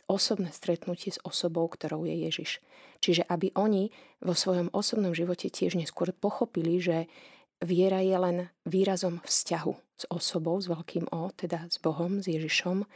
osobné 0.08 0.56
stretnutie 0.56 1.12
s 1.12 1.20
osobou, 1.28 1.68
ktorou 1.68 2.08
je 2.08 2.16
Ježiš. 2.16 2.64
Čiže 3.04 3.28
aby 3.28 3.52
oni 3.56 3.92
vo 4.24 4.36
svojom 4.36 4.72
osobnom 4.72 5.12
živote 5.12 5.52
tiež 5.52 5.76
neskôr 5.76 6.12
pochopili, 6.16 6.80
že 6.80 7.12
viera 7.60 8.00
je 8.00 8.16
len 8.16 8.38
výrazom 8.64 9.20
vzťahu 9.24 9.74
s 10.00 10.04
osobou, 10.08 10.56
s 10.60 10.72
veľkým 10.72 11.12
O, 11.12 11.28
teda 11.36 11.68
s 11.68 11.80
Bohom, 11.84 12.24
s 12.24 12.32
Ježišom, 12.32 12.88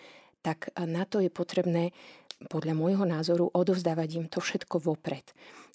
tak 0.44 0.72
na 0.76 1.08
to 1.08 1.24
je 1.24 1.32
potrebné 1.32 1.96
podľa 2.50 2.74
môjho 2.76 3.06
názoru 3.08 3.52
odovzdávať 3.52 4.10
im 4.20 4.26
to 4.32 4.44
všetko 4.44 4.80
vopred. 4.84 5.24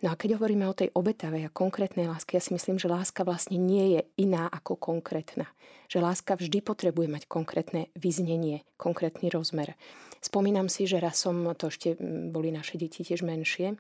No 0.05 0.13
a 0.13 0.19
keď 0.19 0.39
hovoríme 0.39 0.63
o 0.69 0.77
tej 0.77 0.95
obetavej 0.95 1.49
a 1.49 1.55
konkrétnej 1.55 2.07
láske, 2.07 2.39
ja 2.39 2.43
si 2.43 2.55
myslím, 2.55 2.79
že 2.79 2.87
láska 2.87 3.27
vlastne 3.27 3.59
nie 3.59 3.99
je 3.99 4.01
iná 4.21 4.47
ako 4.47 4.79
konkrétna. 4.79 5.51
Že 5.91 5.99
láska 6.05 6.39
vždy 6.39 6.63
potrebuje 6.63 7.09
mať 7.11 7.23
konkrétne 7.27 7.91
vyznenie, 7.99 8.63
konkrétny 8.79 9.27
rozmer. 9.33 9.75
Spomínam 10.23 10.71
si, 10.71 10.87
že 10.87 11.03
raz 11.03 11.23
som, 11.23 11.43
to 11.59 11.73
ešte 11.73 11.99
boli 12.31 12.55
naše 12.55 12.79
deti 12.79 13.03
tiež 13.03 13.27
menšie, 13.27 13.75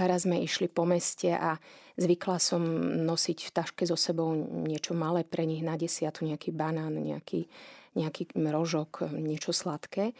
a 0.00 0.08
raz 0.08 0.24
sme 0.24 0.40
išli 0.40 0.72
po 0.72 0.88
meste 0.88 1.28
a 1.36 1.60
zvykla 2.00 2.40
som 2.40 2.64
nosiť 3.04 3.38
v 3.44 3.50
taške 3.52 3.84
so 3.84 3.92
sebou 3.92 4.32
niečo 4.64 4.96
malé 4.96 5.20
pre 5.20 5.44
nich 5.44 5.60
na 5.60 5.76
desiatu, 5.76 6.24
nejaký 6.24 6.48
banán, 6.48 6.96
nejaký, 6.96 7.44
nejaký 7.92 8.32
rožok, 8.32 9.12
niečo 9.12 9.52
sladké. 9.52 10.16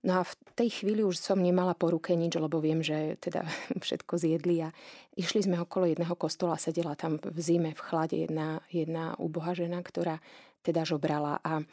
No 0.00 0.20
a 0.20 0.22
v 0.24 0.32
tej 0.56 0.80
chvíli 0.80 1.04
už 1.04 1.20
som 1.20 1.36
nemala 1.36 1.76
po 1.76 1.92
ruke 1.92 2.16
nič, 2.16 2.32
lebo 2.40 2.56
viem, 2.56 2.80
že 2.80 3.20
teda 3.20 3.44
všetko 3.84 4.16
zjedli 4.16 4.64
a 4.64 4.68
išli 5.16 5.44
sme 5.44 5.60
okolo 5.60 5.92
jedného 5.92 6.16
kostola, 6.16 6.56
sedela 6.56 6.96
tam 6.96 7.20
v 7.20 7.38
zime, 7.40 7.76
v 7.76 7.84
chlade 7.84 8.16
jedna, 8.16 8.64
jedna 8.72 9.12
uboha 9.20 9.52
žena, 9.52 9.84
ktorá 9.84 10.24
teda 10.64 10.88
žobrala. 10.88 11.40
A 11.44 11.64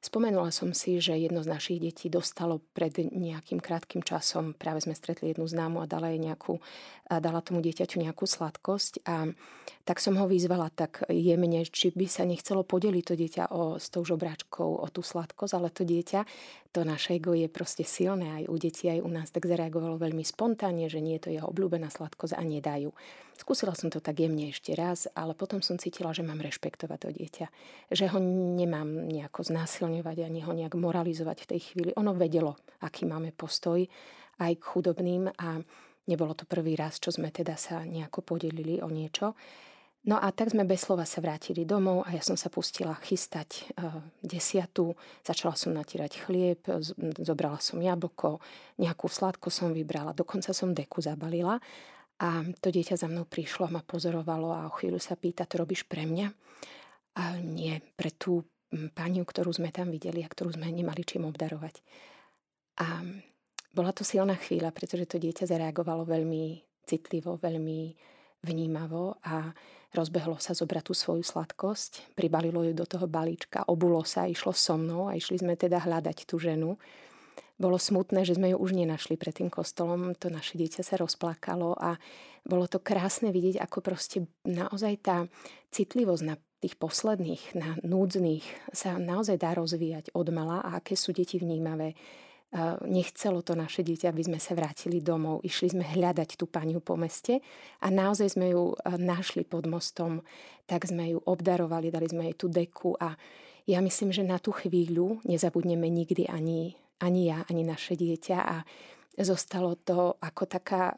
Spomenula 0.00 0.48
som 0.48 0.72
si, 0.72 0.96
že 0.96 1.12
jedno 1.12 1.44
z 1.44 1.52
našich 1.52 1.76
detí 1.76 2.08
dostalo 2.08 2.64
pred 2.72 2.96
nejakým 3.12 3.60
krátkým 3.60 4.00
časom, 4.00 4.56
práve 4.56 4.80
sme 4.80 4.96
stretli 4.96 5.28
jednu 5.28 5.44
známu 5.44 5.84
a 5.84 5.90
dala, 5.90 6.08
jej 6.08 6.16
nejakú, 6.16 6.56
a 7.12 7.20
dala 7.20 7.44
tomu 7.44 7.60
dieťaťu 7.60 8.00
nejakú 8.00 8.24
sladkosť. 8.24 9.04
A 9.04 9.28
tak 9.84 10.00
som 10.00 10.16
ho 10.16 10.24
vyzvala 10.24 10.72
tak 10.72 11.04
jemne, 11.12 11.68
či 11.68 11.92
by 11.92 12.08
sa 12.08 12.24
nechcelo 12.24 12.64
podeliť 12.64 13.04
to 13.04 13.12
dieťa 13.12 13.44
o, 13.52 13.76
s 13.76 13.92
tou 13.92 14.00
žobráčkou 14.00 14.80
o 14.80 14.86
tú 14.88 15.04
sladkosť, 15.04 15.52
ale 15.52 15.68
to 15.68 15.84
dieťa, 15.84 16.24
to 16.70 16.86
naše 16.86 17.18
ego 17.18 17.34
je 17.34 17.50
proste 17.50 17.82
silné 17.82 18.42
aj 18.42 18.44
u 18.46 18.54
detí, 18.54 18.86
aj 18.86 19.02
u 19.02 19.10
nás, 19.10 19.34
tak 19.34 19.50
zareagovalo 19.50 19.98
veľmi 19.98 20.22
spontánne, 20.22 20.86
že 20.86 21.02
nie 21.02 21.18
je 21.18 21.22
to 21.26 21.34
jeho 21.34 21.46
obľúbená 21.50 21.90
sladkosť 21.90 22.38
a 22.38 22.42
nedajú. 22.46 22.94
Skúsila 23.34 23.74
som 23.74 23.90
to 23.90 23.98
tak 23.98 24.22
jemne 24.22 24.52
ešte 24.52 24.76
raz, 24.78 25.10
ale 25.16 25.34
potom 25.34 25.64
som 25.64 25.80
cítila, 25.80 26.14
že 26.14 26.22
mám 26.22 26.38
rešpektovať 26.38 26.98
to 27.00 27.08
dieťa. 27.10 27.46
Že 27.90 28.04
ho 28.14 28.18
nemám 28.54 28.86
nejako 29.08 29.50
znásilňovať 29.50 30.28
ani 30.28 30.40
ho 30.46 30.52
nejak 30.54 30.78
moralizovať 30.78 31.42
v 31.42 31.48
tej 31.56 31.60
chvíli. 31.72 31.90
Ono 31.98 32.14
vedelo, 32.14 32.60
aký 32.84 33.08
máme 33.08 33.34
postoj 33.34 33.82
aj 34.38 34.52
k 34.54 34.62
chudobným 34.62 35.26
a 35.26 35.58
nebolo 36.06 36.38
to 36.38 36.46
prvý 36.46 36.78
raz, 36.78 37.02
čo 37.02 37.10
sme 37.10 37.34
teda 37.34 37.58
sa 37.58 37.82
nejako 37.82 38.22
podelili 38.22 38.78
o 38.84 38.92
niečo. 38.92 39.34
No 40.00 40.16
a 40.16 40.32
tak 40.32 40.48
sme 40.48 40.64
bez 40.64 40.88
slova 40.88 41.04
sa 41.04 41.20
vrátili 41.20 41.68
domov 41.68 42.08
a 42.08 42.16
ja 42.16 42.24
som 42.24 42.32
sa 42.32 42.48
pustila 42.48 42.96
chystať 43.04 43.68
uh, 43.76 44.00
desiatu. 44.24 44.96
Začala 45.20 45.52
som 45.52 45.76
natírať 45.76 46.24
chlieb, 46.24 46.64
zobrala 47.20 47.60
som 47.60 47.76
jablko, 47.76 48.40
nejakú 48.80 49.12
sladko 49.12 49.52
som 49.52 49.76
vybrala, 49.76 50.16
dokonca 50.16 50.56
som 50.56 50.72
deku 50.72 51.04
zabalila 51.04 51.60
a 52.20 52.44
to 52.60 52.68
dieťa 52.68 53.00
za 53.00 53.08
mnou 53.08 53.24
prišlo 53.24 53.72
ma 53.72 53.80
pozorovalo 53.80 54.52
a 54.52 54.68
o 54.68 54.76
chvíľu 54.76 55.00
sa 55.00 55.16
pýta, 55.16 55.48
to 55.48 55.56
robíš 55.56 55.88
pre 55.88 56.04
mňa? 56.04 56.28
A 57.16 57.40
nie, 57.40 57.80
pre 57.96 58.12
tú 58.12 58.44
pani, 58.92 59.24
ktorú 59.24 59.56
sme 59.56 59.72
tam 59.72 59.88
videli 59.88 60.20
a 60.20 60.28
ktorú 60.28 60.52
sme 60.52 60.68
nemali 60.68 61.00
čím 61.00 61.24
obdarovať. 61.24 61.80
A 62.84 63.00
bola 63.72 63.90
to 63.96 64.04
silná 64.04 64.36
chvíľa, 64.36 64.68
pretože 64.68 65.08
to 65.08 65.16
dieťa 65.16 65.48
zareagovalo 65.48 66.04
veľmi 66.04 66.60
citlivo, 66.84 67.40
veľmi 67.40 67.96
vnímavo 68.44 69.16
a 69.24 69.48
rozbehlo 69.94 70.38
sa 70.38 70.54
zobrať 70.54 70.90
tú 70.90 70.94
svoju 70.94 71.22
sladkosť, 71.26 72.14
pribalilo 72.14 72.62
ju 72.66 72.72
do 72.74 72.86
toho 72.86 73.10
balíčka, 73.10 73.66
obulo 73.66 74.06
sa, 74.06 74.30
išlo 74.30 74.54
so 74.54 74.78
mnou 74.78 75.10
a 75.10 75.18
išli 75.18 75.42
sme 75.42 75.58
teda 75.58 75.82
hľadať 75.82 76.26
tú 76.26 76.38
ženu, 76.38 76.78
bolo 77.60 77.76
smutné, 77.76 78.24
že 78.24 78.40
sme 78.40 78.56
ju 78.56 78.56
už 78.56 78.72
nenašli 78.72 79.20
pred 79.20 79.36
tým 79.36 79.52
kostolom. 79.52 80.16
To 80.16 80.32
naše 80.32 80.56
dieťa 80.56 80.80
sa 80.80 80.96
rozplakalo 80.96 81.76
a 81.76 82.00
bolo 82.40 82.64
to 82.64 82.80
krásne 82.80 83.28
vidieť, 83.28 83.60
ako 83.60 83.84
proste 83.84 84.24
naozaj 84.48 84.94
tá 85.04 85.16
citlivosť 85.68 86.24
na 86.24 86.40
tých 86.64 86.80
posledných, 86.80 87.52
na 87.60 87.76
núdznych 87.84 88.72
sa 88.72 88.96
naozaj 88.96 89.36
dá 89.36 89.52
rozvíjať 89.52 90.16
od 90.16 90.28
mala 90.32 90.64
a 90.64 90.80
aké 90.80 90.96
sú 90.96 91.12
deti 91.12 91.36
vnímavé. 91.36 91.92
Nechcelo 92.82 93.46
to 93.46 93.54
naše 93.54 93.86
dieťa, 93.86 94.10
aby 94.10 94.26
sme 94.26 94.38
sa 94.42 94.58
vrátili 94.58 94.98
domov. 94.98 95.46
Išli 95.46 95.70
sme 95.70 95.86
hľadať 95.86 96.34
tú 96.34 96.50
paniu 96.50 96.82
po 96.82 96.98
meste 96.98 97.38
a 97.78 97.86
naozaj 97.94 98.34
sme 98.34 98.50
ju 98.50 98.74
našli 98.98 99.46
pod 99.46 99.70
mostom. 99.70 100.18
Tak 100.66 100.90
sme 100.90 101.14
ju 101.14 101.18
obdarovali, 101.22 101.94
dali 101.94 102.10
sme 102.10 102.26
jej 102.30 102.36
tú 102.36 102.50
deku 102.50 102.98
a 102.98 103.14
ja 103.70 103.78
myslím, 103.78 104.10
že 104.10 104.26
na 104.26 104.42
tú 104.42 104.50
chvíľu 104.50 105.22
nezabudneme 105.22 105.86
nikdy 105.86 106.26
ani 106.26 106.74
ani 107.00 107.32
ja, 107.32 107.42
ani 107.48 107.64
naše 107.64 107.96
dieťa 107.96 108.38
a 108.44 108.56
zostalo 109.20 109.74
to 109.76 110.16
ako 110.20 110.44
taká 110.46 110.94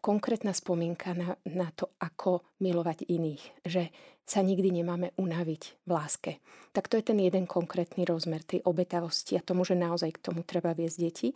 konkrétna 0.00 0.52
spomienka 0.56 1.14
na, 1.14 1.36
na 1.48 1.68
to, 1.72 1.92
ako 2.00 2.44
milovať 2.60 3.08
iných. 3.08 3.44
Že 3.64 3.82
sa 4.24 4.40
nikdy 4.40 4.72
nemáme 4.80 5.12
unaviť 5.20 5.62
v 5.84 5.90
láske. 5.92 6.32
Tak 6.72 6.88
to 6.88 6.96
je 6.96 7.04
ten 7.04 7.20
jeden 7.20 7.44
konkrétny 7.44 8.08
rozmer 8.08 8.40
tej 8.40 8.64
obetavosti 8.64 9.36
a 9.36 9.44
tomu, 9.44 9.62
že 9.68 9.76
naozaj 9.76 10.16
k 10.16 10.22
tomu 10.30 10.40
treba 10.42 10.72
viesť 10.72 10.98
deti, 10.98 11.28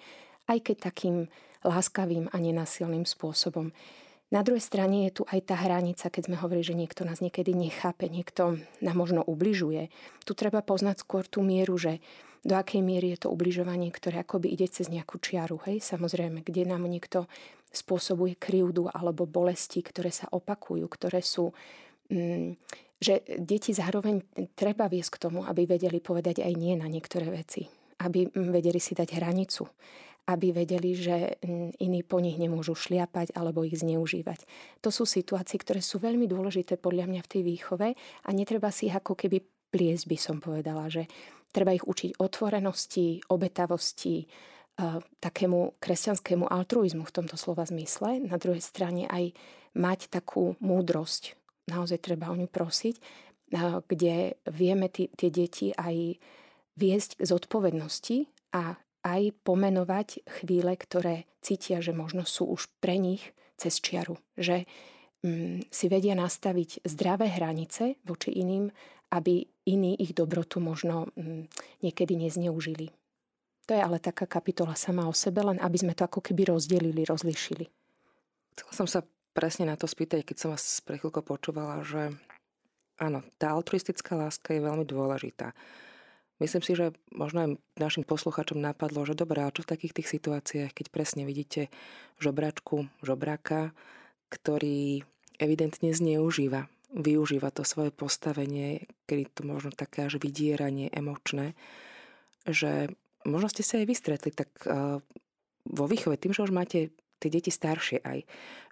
aj 0.48 0.59
keď 0.64 0.77
takým 0.90 1.29
láskavým 1.62 2.33
a 2.33 2.37
nenasilným 2.40 3.05
spôsobom. 3.05 3.70
Na 4.29 4.44
druhej 4.44 4.61
strane 4.61 5.09
je 5.09 5.20
tu 5.20 5.22
aj 5.24 5.40
tá 5.48 5.57
hranica, 5.57 6.12
keď 6.12 6.29
sme 6.29 6.37
hovorili, 6.37 6.64
že 6.64 6.77
niekto 6.77 7.09
nás 7.09 7.24
niekedy 7.24 7.57
nechápe, 7.57 8.12
niekto 8.12 8.61
nám 8.85 8.96
možno 8.96 9.24
ubližuje. 9.24 9.88
Tu 10.29 10.33
treba 10.37 10.61
poznať 10.61 11.01
skôr 11.01 11.24
tú 11.24 11.40
mieru, 11.40 11.81
že 11.81 12.05
do 12.44 12.55
akej 12.55 12.85
miery 12.85 13.16
je 13.16 13.24
to 13.24 13.33
ubližovanie, 13.33 13.88
ktoré 13.88 14.20
akoby 14.20 14.53
ide 14.53 14.68
cez 14.68 14.92
nejakú 14.92 15.16
čiaru, 15.16 15.59
hej, 15.64 15.81
samozrejme, 15.81 16.44
kde 16.44 16.68
nám 16.68 16.85
niekto 16.87 17.24
spôsobuje 17.72 18.37
krivdu 18.37 18.88
alebo 18.88 19.29
bolesti, 19.29 19.81
ktoré 19.85 20.12
sa 20.12 20.29
opakujú, 20.33 20.85
ktoré 20.88 21.20
sú... 21.24 21.53
Mm, 22.09 22.57
že 22.99 23.23
deti 23.38 23.71
zároveň 23.71 24.25
treba 24.59 24.90
viesť 24.90 25.11
k 25.14 25.23
tomu, 25.29 25.47
aby 25.47 25.68
vedeli 25.71 26.03
povedať 26.03 26.42
aj 26.42 26.53
nie 26.59 26.75
na 26.75 26.90
niektoré 26.90 27.31
veci. 27.31 27.68
Aby 28.03 28.29
mm, 28.29 28.51
vedeli 28.51 28.81
si 28.83 28.97
dať 28.97 29.18
hranicu. 29.21 29.68
Aby 30.29 30.53
vedeli, 30.53 30.92
že 30.92 31.38
mm, 31.40 31.79
iní 31.79 32.01
po 32.03 32.18
nich 32.18 32.40
nemôžu 32.40 32.75
šliapať 32.75 33.33
alebo 33.38 33.62
ich 33.62 33.79
zneužívať. 33.79 34.44
To 34.83 34.90
sú 34.90 35.07
situácie, 35.07 35.61
ktoré 35.61 35.85
sú 35.85 36.03
veľmi 36.03 36.27
dôležité 36.27 36.77
podľa 36.77 37.07
mňa 37.07 37.21
v 37.25 37.31
tej 37.31 37.42
výchove 37.44 37.88
a 37.97 38.29
netreba 38.35 38.73
si 38.75 38.90
ich 38.90 38.97
ako 38.97 39.14
keby 39.14 39.40
pliesť, 39.68 40.05
by 40.09 40.18
som 40.18 40.37
povedala, 40.40 40.88
že 40.88 41.05
Treba 41.49 41.73
ich 41.73 41.85
učiť 41.85 42.21
otvorenosti, 42.21 43.25
obetavosti, 43.33 44.29
takému 45.18 45.81
kresťanskému 45.83 46.47
altruizmu 46.47 47.03
v 47.03 47.14
tomto 47.14 47.35
slova 47.35 47.66
zmysle. 47.66 48.23
Na 48.23 48.38
druhej 48.38 48.62
strane 48.62 49.09
aj 49.09 49.35
mať 49.75 50.12
takú 50.12 50.55
múdrosť, 50.62 51.35
naozaj 51.68 52.00
treba 52.00 52.33
o 52.33 52.37
ňu 52.37 52.48
prosiť, 52.48 52.96
kde 53.88 54.37
vieme 54.48 54.88
tie 54.92 55.28
deti 55.28 55.72
aj 55.76 56.16
viesť 56.76 57.20
k 57.20 57.28
zodpovednosti 57.28 58.18
a 58.57 58.76
aj 59.04 59.22
pomenovať 59.46 60.26
chvíle, 60.40 60.74
ktoré 60.74 61.24
cítia, 61.40 61.81
že 61.81 61.94
možno 61.96 62.26
sú 62.26 62.50
už 62.50 62.68
pre 62.83 62.98
nich 62.98 63.33
cez 63.57 63.81
čiaru. 63.81 64.20
Že 64.37 64.68
mm, 65.24 65.70
si 65.70 65.87
vedia 65.88 66.18
nastaviť 66.18 66.85
zdravé 66.85 67.31
hranice 67.31 67.96
voči 68.04 68.37
iným 68.37 68.68
aby 69.11 69.48
iní 69.64 69.96
ich 69.96 70.12
dobrotu 70.12 70.61
možno 70.61 71.09
mm, 71.16 71.48
niekedy 71.81 72.16
nezneužili. 72.16 72.92
To 73.68 73.76
je 73.76 73.81
ale 73.85 74.00
taká 74.00 74.24
kapitola 74.24 74.72
sama 74.76 75.09
o 75.09 75.14
sebe, 75.16 75.44
len 75.44 75.61
aby 75.61 75.76
sme 75.76 75.92
to 75.92 76.09
ako 76.09 76.24
keby 76.24 76.48
rozdelili, 76.48 77.04
rozlišili. 77.04 77.68
Chcela 78.57 78.72
som 78.72 78.88
sa 78.88 79.00
presne 79.38 79.70
na 79.70 79.79
to 79.79 79.87
spýtať, 79.87 80.27
keď 80.27 80.37
som 80.37 80.51
vás 80.51 80.83
pre 80.83 80.98
chvíľko 80.98 81.22
počúvala, 81.22 81.87
že 81.87 82.11
áno, 82.98 83.22
tá 83.38 83.55
altruistická 83.55 84.18
láska 84.18 84.51
je 84.51 84.66
veľmi 84.66 84.83
dôležitá. 84.83 85.55
Myslím 86.43 86.62
si, 86.66 86.74
že 86.74 86.91
možno 87.14 87.39
aj 87.47 87.51
našim 87.78 88.03
posluchačom 88.03 88.59
napadlo, 88.59 89.07
že 89.07 89.14
dobré, 89.14 89.47
a 89.47 89.55
čo 89.55 89.62
v 89.62 89.70
takých 89.70 90.03
tých 90.03 90.11
situáciách, 90.18 90.74
keď 90.74 90.86
presne 90.91 91.22
vidíte 91.22 91.70
žobračku, 92.18 92.91
žobráka, 93.07 93.70
ktorý 94.26 95.07
evidentne 95.39 95.95
zneužíva 95.95 96.66
využíva 96.89 97.53
to 97.53 97.68
svoje 97.68 97.93
postavenie, 97.93 98.89
kedy 99.05 99.28
to 99.28 99.43
možno 99.45 99.72
také 99.76 100.09
až 100.09 100.16
vydieranie 100.16 100.89
emočné, 100.89 101.53
že 102.49 102.89
možno 103.28 103.53
ste 103.53 103.61
sa 103.61 103.76
aj 103.76 103.86
vystretli 103.89 104.32
tak 104.32 104.49
uh, 104.64 104.97
vo 105.68 105.84
výchove, 105.84 106.16
tým, 106.16 106.32
že 106.32 106.49
už 106.49 106.53
máte 106.53 106.97
tie 107.19 107.31
deti 107.31 107.51
staršie 107.51 108.03
aj, 108.03 108.25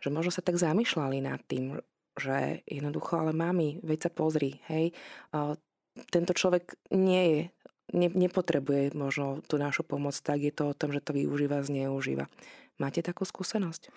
že 0.02 0.08
možno 0.08 0.30
sa 0.30 0.42
tak 0.42 0.58
zamýšľali 0.58 1.18
nad 1.22 1.42
tým, 1.46 1.82
že 2.16 2.64
jednoducho, 2.64 3.20
ale 3.20 3.36
mami, 3.36 3.82
veď 3.84 4.08
sa 4.08 4.10
pozri, 4.10 4.64
hej, 4.72 4.96
tento 6.08 6.32
človek 6.32 6.78
nie 6.94 7.24
je, 7.28 7.40
ne, 7.92 8.08
nepotrebuje 8.08 8.96
možno 8.96 9.44
tú 9.44 9.60
našu 9.60 9.84
pomoc, 9.84 10.16
tak 10.16 10.40
je 10.40 10.52
to 10.54 10.72
o 10.72 10.78
tom, 10.78 10.96
že 10.96 11.04
to 11.04 11.12
využíva, 11.12 11.60
zneužíva. 11.60 12.30
Máte 12.80 13.04
takú 13.04 13.28
skúsenosť? 13.28 13.88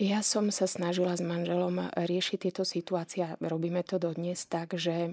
Ja 0.00 0.24
som 0.24 0.48
sa 0.48 0.64
snažila 0.64 1.12
s 1.12 1.20
manželom 1.20 1.92
riešiť 1.92 2.48
tieto 2.48 2.64
situácie 2.64 3.20
a 3.20 3.36
robíme 3.36 3.84
to 3.84 4.00
dodnes 4.00 4.48
tak, 4.48 4.72
že 4.72 5.12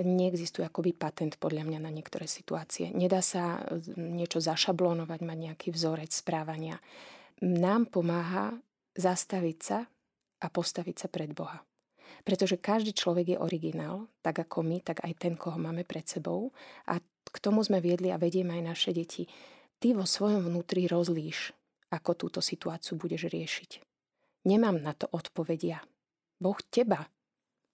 neexistuje 0.00 0.64
akoby 0.64 0.96
patent 0.96 1.36
podľa 1.36 1.68
mňa 1.68 1.84
na 1.84 1.92
niektoré 1.92 2.24
situácie. 2.24 2.88
Nedá 2.96 3.20
sa 3.20 3.60
niečo 4.00 4.40
zašablonovať, 4.40 5.20
mať 5.20 5.38
nejaký 5.52 5.68
vzorec 5.76 6.08
správania. 6.08 6.80
Nám 7.42 7.90
pomáha 7.90 8.54
zastaviť 8.94 9.58
sa 9.58 9.78
a 10.42 10.46
postaviť 10.46 10.96
sa 10.96 11.08
pred 11.10 11.34
Boha. 11.34 11.62
Pretože 12.22 12.60
každý 12.60 12.94
človek 12.94 13.34
je 13.34 13.38
originál, 13.42 14.06
tak 14.22 14.46
ako 14.46 14.62
my, 14.62 14.78
tak 14.78 15.02
aj 15.02 15.12
ten, 15.18 15.34
koho 15.34 15.58
máme 15.58 15.82
pred 15.82 16.06
sebou. 16.06 16.54
A 16.86 17.02
k 17.02 17.36
tomu 17.42 17.66
sme 17.66 17.82
viedli 17.82 18.14
a 18.14 18.20
vedieme 18.20 18.54
aj 18.60 18.62
naše 18.62 18.90
deti. 18.94 19.26
Ty 19.82 19.98
vo 19.98 20.06
svojom 20.06 20.46
vnútri 20.46 20.86
rozlíš, 20.86 21.50
ako 21.90 22.14
túto 22.14 22.38
situáciu 22.38 22.94
budeš 22.94 23.26
riešiť 23.26 23.92
Nemám 24.42 24.82
na 24.82 24.90
to 24.90 25.06
odpovedia. 25.14 25.78
Boh 26.42 26.58
teba 26.66 27.06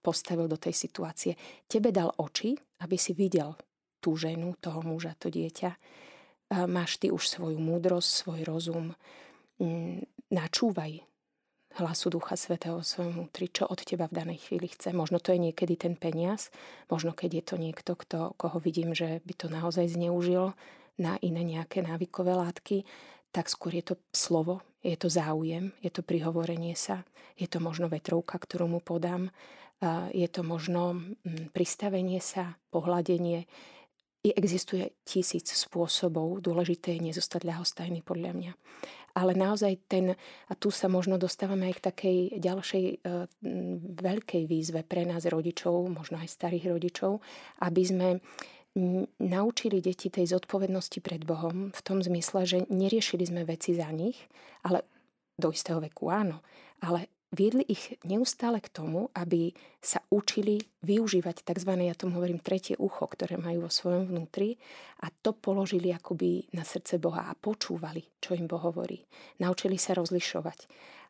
postavil 0.05 0.45
do 0.45 0.57
tej 0.57 0.73
situácie. 0.77 1.33
Tebe 1.65 1.89
dal 1.89 2.13
oči, 2.13 2.53
aby 2.85 2.93
si 2.93 3.17
videl 3.17 3.57
tú 3.97 4.13
ženu, 4.13 4.53
toho 4.61 4.85
muža, 4.85 5.17
to 5.17 5.33
dieťa. 5.33 5.73
Máš 6.69 7.01
ty 7.01 7.09
už 7.09 7.25
svoju 7.25 7.57
múdrosť, 7.57 8.09
svoj 8.09 8.41
rozum. 8.45 8.93
Mm, 9.59 10.07
načúvaj 10.31 11.03
hlasu 11.77 12.09
Ducha 12.09 12.33
Svetého 12.39 12.81
svojom 12.81 13.13
vnútri, 13.13 13.51
čo 13.51 13.67
od 13.67 13.83
teba 13.83 14.09
v 14.09 14.17
danej 14.23 14.39
chvíli 14.49 14.71
chce. 14.71 14.95
Možno 14.95 15.21
to 15.21 15.35
je 15.35 15.39
niekedy 15.39 15.77
ten 15.77 15.93
peniaz, 15.99 16.49
možno 16.89 17.13
keď 17.13 17.29
je 17.39 17.43
to 17.43 17.55
niekto, 17.59 17.91
kto, 17.93 18.33
koho 18.35 18.57
vidím, 18.57 18.95
že 18.97 19.21
by 19.23 19.33
to 19.37 19.47
naozaj 19.51 19.85
zneužil 19.85 20.57
na 20.99 21.15
iné 21.21 21.45
nejaké 21.45 21.85
návykové 21.85 22.35
látky, 22.35 22.83
tak 23.31 23.47
skôr 23.47 23.77
je 23.77 23.93
to 23.93 23.95
slovo, 24.11 24.65
je 24.81 24.97
to 24.97 25.07
záujem, 25.07 25.71
je 25.85 25.91
to 25.93 26.01
prihovorenie 26.01 26.73
sa, 26.73 27.05
je 27.37 27.45
to 27.45 27.61
možno 27.61 27.87
vetrovka, 27.87 28.41
ktorú 28.41 28.67
mu 28.67 28.81
podám, 28.81 29.29
je 30.11 30.27
to 30.27 30.43
možno 30.43 30.99
mm, 31.23 31.55
pristavenie 31.55 32.19
sa, 32.19 32.59
pohľadenie. 32.73 33.47
I 34.19 34.29
existuje 34.35 34.91
tisíc 35.07 35.47
spôsobov, 35.55 36.43
dôležité 36.43 36.99
je 36.99 37.07
nezostať 37.11 37.47
ľahostajný 37.47 38.03
podľa 38.03 38.31
mňa. 38.35 38.51
Ale 39.13 39.33
naozaj 39.33 39.89
ten, 39.89 40.13
a 40.49 40.53
tu 40.53 40.69
sa 40.69 40.89
možno 40.89 41.17
dostávame 41.17 41.69
aj 41.69 41.75
k 41.79 41.85
takej 41.91 42.17
ďalšej 42.37 42.83
e, 42.85 42.95
veľkej 43.97 44.43
výzve 44.45 44.81
pre 44.85 45.05
nás 45.05 45.25
rodičov, 45.25 45.89
možno 45.89 46.21
aj 46.21 46.29
starých 46.29 46.65
rodičov, 46.73 47.21
aby 47.63 47.83
sme 47.85 48.09
naučili 49.19 49.81
deti 49.81 50.13
tej 50.13 50.29
zodpovednosti 50.37 51.01
pred 51.01 51.25
Bohom 51.25 51.73
v 51.73 51.81
tom 51.81 51.99
zmysle, 52.05 52.45
že 52.45 52.57
neriešili 52.69 53.25
sme 53.25 53.41
veci 53.43 53.73
za 53.73 53.89
nich, 53.89 54.15
ale 54.63 54.85
do 55.35 55.49
istého 55.49 55.81
veku 55.81 56.11
áno, 56.13 56.45
ale 56.85 57.18
viedli 57.29 57.61
ich 57.69 57.97
neustále 58.05 58.57
k 58.61 58.69
tomu, 58.73 59.13
aby 59.13 59.53
sa 59.77 60.01
učili 60.09 60.65
využívať 60.81 61.45
tzv. 61.45 61.71
ja 61.77 61.93
tomu 61.93 62.17
hovorím 62.17 62.41
tretie 62.41 62.73
ucho, 62.75 63.05
ktoré 63.05 63.37
majú 63.37 63.69
vo 63.69 63.71
svojom 63.71 64.09
vnútri 64.09 64.57
a 65.05 65.13
to 65.13 65.37
položili 65.37 65.93
akoby 65.93 66.49
na 66.57 66.65
srdce 66.65 66.97
Boha 66.97 67.29
a 67.29 67.37
počúvali, 67.37 68.01
čo 68.17 68.33
im 68.33 68.49
Boh 68.49 68.61
hovorí. 68.61 69.05
Naučili 69.37 69.77
sa 69.77 69.93
rozlišovať. 69.93 70.65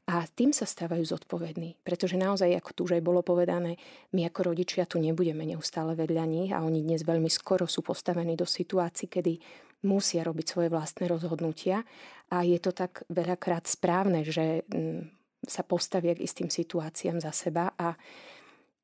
A 0.10 0.26
tým 0.26 0.50
sa 0.50 0.66
stávajú 0.66 1.06
zodpovední, 1.06 1.78
pretože 1.86 2.18
naozaj, 2.18 2.50
ako 2.58 2.72
tu 2.74 2.80
už 2.90 2.98
aj 2.98 3.04
bolo 3.06 3.22
povedané, 3.22 3.78
my 4.10 4.26
ako 4.26 4.52
rodičia 4.54 4.90
tu 4.90 4.98
nebudeme 4.98 5.46
neustále 5.46 5.94
vedľa 5.94 6.26
nich 6.26 6.50
a 6.50 6.66
oni 6.66 6.82
dnes 6.82 7.06
veľmi 7.06 7.30
skoro 7.30 7.70
sú 7.70 7.86
postavení 7.86 8.34
do 8.34 8.48
situácií, 8.50 9.06
kedy 9.06 9.38
musia 9.86 10.26
robiť 10.26 10.46
svoje 10.50 10.70
vlastné 10.74 11.06
rozhodnutia 11.06 11.86
a 12.34 12.42
je 12.42 12.58
to 12.58 12.74
tak 12.74 13.06
veľakrát 13.14 13.70
správne, 13.70 14.26
že 14.26 14.66
mm, 14.66 15.19
sa 15.44 15.64
postavia 15.64 16.16
k 16.16 16.24
istým 16.24 16.52
situáciám 16.52 17.24
za 17.24 17.32
seba 17.32 17.72
a 17.80 17.96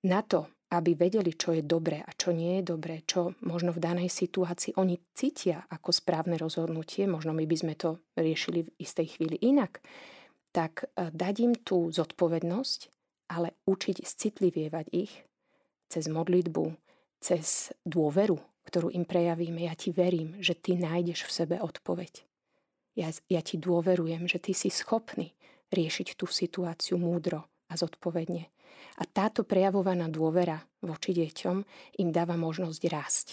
na 0.06 0.22
to, 0.22 0.48
aby 0.72 0.98
vedeli, 0.98 1.38
čo 1.38 1.54
je 1.54 1.62
dobré 1.62 2.02
a 2.02 2.12
čo 2.14 2.34
nie 2.34 2.60
je 2.60 2.64
dobré, 2.74 3.06
čo 3.06 3.38
možno 3.46 3.72
v 3.72 3.84
danej 3.84 4.10
situácii 4.10 4.76
oni 4.82 4.98
cítia 5.14 5.64
ako 5.70 5.94
správne 5.94 6.36
rozhodnutie, 6.42 7.06
možno 7.06 7.32
my 7.32 7.46
by 7.46 7.58
sme 7.58 7.74
to 7.78 8.02
riešili 8.18 8.66
v 8.66 8.74
istej 8.82 9.18
chvíli 9.18 9.38
inak, 9.46 9.80
tak 10.50 10.90
e, 10.96 11.12
dať 11.14 11.36
im 11.44 11.54
tú 11.56 11.94
zodpovednosť, 11.94 12.80
ale 13.30 13.58
učiť 13.66 14.02
citlivievať 14.06 14.86
ich 14.94 15.14
cez 15.90 16.10
modlitbu, 16.10 16.66
cez 17.22 17.74
dôveru, 17.86 18.38
ktorú 18.66 18.90
im 18.94 19.06
prejavíme. 19.06 19.70
Ja 19.70 19.78
ti 19.78 19.94
verím, 19.94 20.38
že 20.42 20.58
ty 20.58 20.78
nájdeš 20.78 21.30
v 21.30 21.36
sebe 21.46 21.56
odpoveď. 21.62 22.26
Ja, 22.96 23.12
ja 23.30 23.42
ti 23.44 23.62
dôverujem, 23.62 24.26
že 24.26 24.42
ty 24.42 24.56
si 24.56 24.74
schopný 24.74 25.36
riešiť 25.76 26.16
tú 26.16 26.26
situáciu 26.26 26.96
múdro 26.96 27.44
a 27.68 27.76
zodpovedne. 27.76 28.48
A 28.96 29.04
táto 29.04 29.44
prejavovaná 29.44 30.08
dôvera 30.08 30.64
voči 30.80 31.12
deťom 31.12 31.58
im 32.00 32.10
dáva 32.16 32.40
možnosť 32.40 32.82
rásť. 32.88 33.28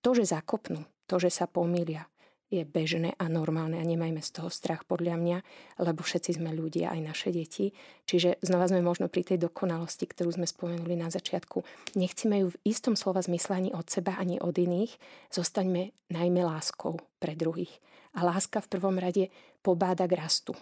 To, 0.00 0.14
že 0.14 0.30
zakopnú, 0.30 0.86
to, 1.10 1.18
že 1.18 1.34
sa 1.34 1.50
pomýlia, 1.50 2.06
je 2.50 2.66
bežné 2.66 3.14
a 3.14 3.30
normálne 3.30 3.78
a 3.78 3.84
nemajme 3.86 4.18
z 4.18 4.30
toho 4.34 4.50
strach 4.50 4.82
podľa 4.82 5.14
mňa, 5.22 5.38
lebo 5.86 6.02
všetci 6.02 6.42
sme 6.42 6.50
ľudia, 6.50 6.90
aj 6.90 7.00
naše 7.00 7.28
deti. 7.30 7.70
Čiže 8.10 8.42
znova 8.42 8.66
sme 8.66 8.82
možno 8.82 9.06
pri 9.06 9.22
tej 9.22 9.38
dokonalosti, 9.46 10.10
ktorú 10.10 10.34
sme 10.34 10.50
spomenuli 10.50 10.98
na 10.98 11.14
začiatku. 11.14 11.62
Nechcíme 11.94 12.42
ju 12.42 12.46
v 12.50 12.60
istom 12.66 12.98
slova 12.98 13.22
zmysle 13.22 13.54
ani 13.54 13.70
od 13.70 13.86
seba, 13.86 14.18
ani 14.18 14.42
od 14.42 14.58
iných. 14.58 14.90
Zostaňme 15.30 15.94
najmä 16.10 16.42
láskou 16.42 16.98
pre 17.22 17.38
druhých. 17.38 17.70
A 18.18 18.26
láska 18.26 18.58
v 18.58 18.70
prvom 18.74 18.98
rade 18.98 19.30
pobáda 19.62 20.10
k 20.10 20.18
rastu. 20.18 20.58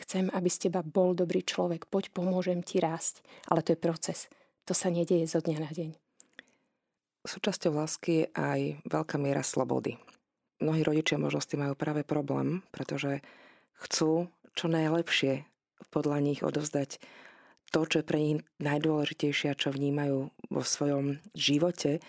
Chcem, 0.00 0.32
aby 0.32 0.48
z 0.48 0.68
teba 0.68 0.80
bol 0.80 1.12
dobrý 1.12 1.44
človek. 1.44 1.86
Poď, 1.86 2.10
pomôžem 2.10 2.64
ti 2.64 2.80
rásť. 2.80 3.20
Ale 3.52 3.60
to 3.60 3.76
je 3.76 3.78
proces. 3.78 4.32
To 4.64 4.72
sa 4.72 4.88
nedieje 4.88 5.28
zo 5.28 5.44
dňa 5.44 5.58
na 5.60 5.70
deň. 5.70 5.90
Súčasťou 7.28 7.76
lásky 7.76 8.24
je 8.24 8.26
aj 8.32 8.60
veľká 8.88 9.20
miera 9.20 9.44
slobody 9.44 10.00
mnohí 10.60 10.84
rodičia 10.84 11.16
možno 11.16 11.40
s 11.40 11.48
tým 11.48 11.64
majú 11.64 11.74
práve 11.74 12.04
problém, 12.04 12.62
pretože 12.70 13.24
chcú 13.80 14.28
čo 14.52 14.66
najlepšie 14.68 15.48
podľa 15.88 16.20
nich 16.20 16.40
odovzdať 16.44 17.00
to, 17.72 17.80
čo 17.88 17.96
je 18.04 18.06
pre 18.06 18.18
nich 18.20 18.38
najdôležitejšie 18.60 19.50
a 19.50 19.58
čo 19.58 19.72
vnímajú 19.72 20.30
vo 20.52 20.62
svojom 20.62 21.18
živote, 21.32 22.04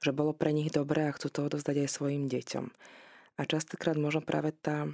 že 0.00 0.16
bolo 0.16 0.32
pre 0.32 0.50
nich 0.56 0.72
dobré 0.72 1.06
a 1.06 1.14
chcú 1.14 1.28
to 1.28 1.40
odovzdať 1.46 1.86
aj 1.86 1.88
svojim 1.92 2.24
deťom. 2.26 2.66
A 3.36 3.40
častokrát 3.44 4.00
možno 4.00 4.24
práve 4.24 4.56
tá 4.56 4.88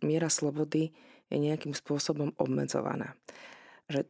miera 0.00 0.30
slobody 0.30 0.94
je 1.30 1.38
nejakým 1.38 1.74
spôsobom 1.74 2.34
obmedzovaná. 2.38 3.18
Že 3.90 4.06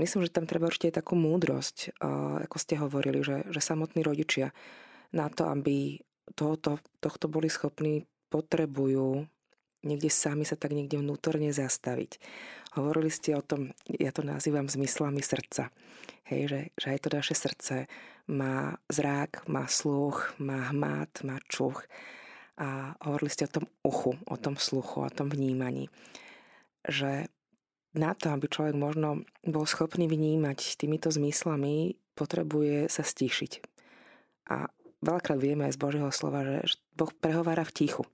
myslím, 0.00 0.24
že 0.24 0.34
tam 0.34 0.48
treba 0.48 0.68
určite 0.68 0.96
takú 1.00 1.14
múdrosť, 1.16 2.00
ako 2.44 2.56
ste 2.56 2.80
hovorili, 2.80 3.20
že, 3.20 3.44
že 3.52 3.60
samotní 3.60 4.00
rodičia 4.04 4.52
na 5.12 5.28
to, 5.28 5.46
aby 5.48 6.00
tohoto, 6.34 6.80
tohto 6.98 7.28
boli 7.28 7.52
schopní, 7.52 8.08
potrebujú 8.32 9.28
niekde 9.84 10.08
sami 10.08 10.48
sa 10.48 10.56
tak 10.56 10.72
niekde 10.72 10.98
vnútorne 10.98 11.52
zastaviť. 11.52 12.18
Hovorili 12.74 13.12
ste 13.12 13.36
o 13.36 13.44
tom, 13.44 13.70
ja 13.86 14.10
to 14.10 14.24
nazývam 14.24 14.66
zmyslami 14.66 15.20
srdca. 15.20 15.70
Hej, 16.24 16.42
že, 16.48 16.60
že 16.80 16.86
aj 16.96 16.98
to 17.04 17.08
naše 17.12 17.36
srdce 17.36 17.74
má 18.26 18.80
zrák, 18.88 19.44
má 19.46 19.68
sluch, 19.68 20.32
má 20.40 20.72
hmat, 20.72 21.20
má 21.22 21.36
čuch. 21.46 21.84
A 22.56 22.96
hovorili 23.04 23.30
ste 23.30 23.44
o 23.44 23.54
tom 23.60 23.66
uchu, 23.84 24.16
o 24.24 24.36
tom 24.40 24.56
sluchu, 24.56 25.04
o 25.04 25.10
tom 25.12 25.28
vnímaní. 25.28 25.92
Že 26.84 27.28
na 27.94 28.10
to, 28.12 28.34
aby 28.34 28.50
človek 28.50 28.74
možno 28.74 29.22
bol 29.46 29.64
schopný 29.64 30.10
vnímať 30.10 30.74
týmito 30.76 31.08
zmyslami, 31.14 31.94
potrebuje 32.18 32.90
sa 32.90 33.06
stíšiť. 33.06 33.62
A 34.50 34.68
veľakrát 35.00 35.38
vieme 35.38 35.70
aj 35.70 35.78
z 35.78 35.82
Božieho 35.82 36.10
slova, 36.10 36.42
že 36.66 36.76
Boh 36.98 37.10
prehovára 37.14 37.62
v 37.62 37.74
tichu. 37.74 38.04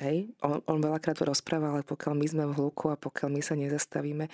Hej? 0.00 0.32
On, 0.40 0.64
on 0.64 0.80
veľakrát 0.80 1.20
rozpráva, 1.20 1.76
ale 1.76 1.84
pokiaľ 1.84 2.16
my 2.16 2.26
sme 2.26 2.44
v 2.48 2.56
hluku 2.56 2.88
a 2.88 2.96
pokiaľ 2.96 3.28
my 3.36 3.42
sa 3.44 3.52
nezastavíme, 3.52 4.24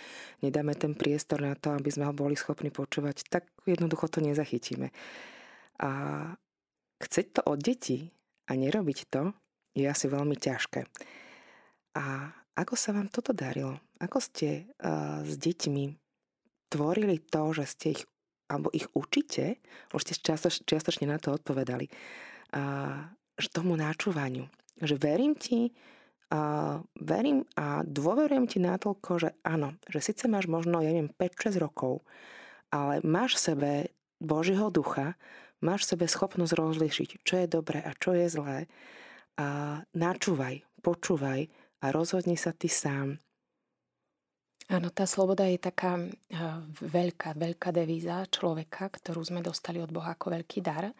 nedáme 0.46 0.72
ten 0.78 0.94
priestor 0.94 1.42
na 1.42 1.58
to, 1.58 1.74
aby 1.74 1.90
sme 1.90 2.06
ho 2.06 2.14
boli 2.14 2.38
schopní 2.38 2.70
počúvať, 2.70 3.26
tak 3.26 3.50
jednoducho 3.66 4.06
to 4.06 4.22
nezachytíme. 4.22 4.94
A 5.82 5.90
chceť 7.02 7.26
to 7.34 7.40
od 7.50 7.58
detí 7.58 8.14
a 8.46 8.54
nerobiť 8.54 8.98
to 9.10 9.34
je 9.74 9.84
asi 9.84 10.06
veľmi 10.06 10.38
ťažké. 10.38 10.86
A 11.98 12.30
ako 12.56 12.74
sa 12.74 12.96
vám 12.96 13.12
toto 13.12 13.36
darilo? 13.36 13.76
Ako 14.00 14.18
ste 14.18 14.66
uh, 14.80 15.20
s 15.22 15.36
deťmi 15.36 15.84
tvorili 16.72 17.22
to, 17.22 17.42
že 17.52 17.64
ste 17.68 17.86
ich 17.94 18.02
alebo 18.46 18.70
ich 18.70 18.86
učíte, 18.94 19.58
už 19.90 20.02
ste 20.06 20.14
čiastoč, 20.14 20.62
čiastočne 20.62 21.10
na 21.10 21.18
to 21.18 21.34
odpovedali, 21.34 21.90
že 23.34 23.48
tomu 23.50 23.74
náčúvaniu. 23.74 24.46
Že 24.78 24.94
verím 25.02 25.34
ti, 25.34 25.74
a 26.26 26.82
verím 26.98 27.46
a 27.54 27.86
dôverujem 27.86 28.50
ti 28.50 28.58
natoľko, 28.58 29.10
že 29.22 29.30
áno, 29.46 29.78
že 29.86 30.02
síce 30.02 30.26
máš 30.26 30.50
možno, 30.50 30.82
ja 30.82 30.90
neviem, 30.90 31.14
5-6 31.14 31.62
rokov, 31.62 32.02
ale 32.74 32.98
máš 33.06 33.38
v 33.38 33.44
sebe 33.46 33.70
Božieho 34.18 34.74
ducha, 34.74 35.14
máš 35.62 35.86
v 35.86 35.90
sebe 35.94 36.06
schopnosť 36.10 36.58
rozlišiť, 36.58 37.08
čo 37.22 37.34
je 37.38 37.46
dobré 37.46 37.78
a 37.78 37.94
čo 37.94 38.10
je 38.10 38.26
zlé. 38.26 38.58
A 39.38 39.80
načúvaj, 39.94 40.66
počúvaj 40.82 41.46
a 41.82 41.92
rozhodni 41.92 42.36
sa 42.38 42.52
ty 42.52 42.68
sám. 42.68 43.20
Áno, 44.66 44.90
tá 44.90 45.06
sloboda 45.06 45.46
je 45.46 45.62
taká 45.62 45.94
veľká, 46.82 47.38
veľká 47.38 47.70
devíza 47.70 48.26
človeka, 48.26 48.90
ktorú 48.90 49.22
sme 49.22 49.38
dostali 49.38 49.78
od 49.78 49.94
Boha 49.94 50.18
ako 50.18 50.34
veľký 50.34 50.58
dar, 50.58 50.90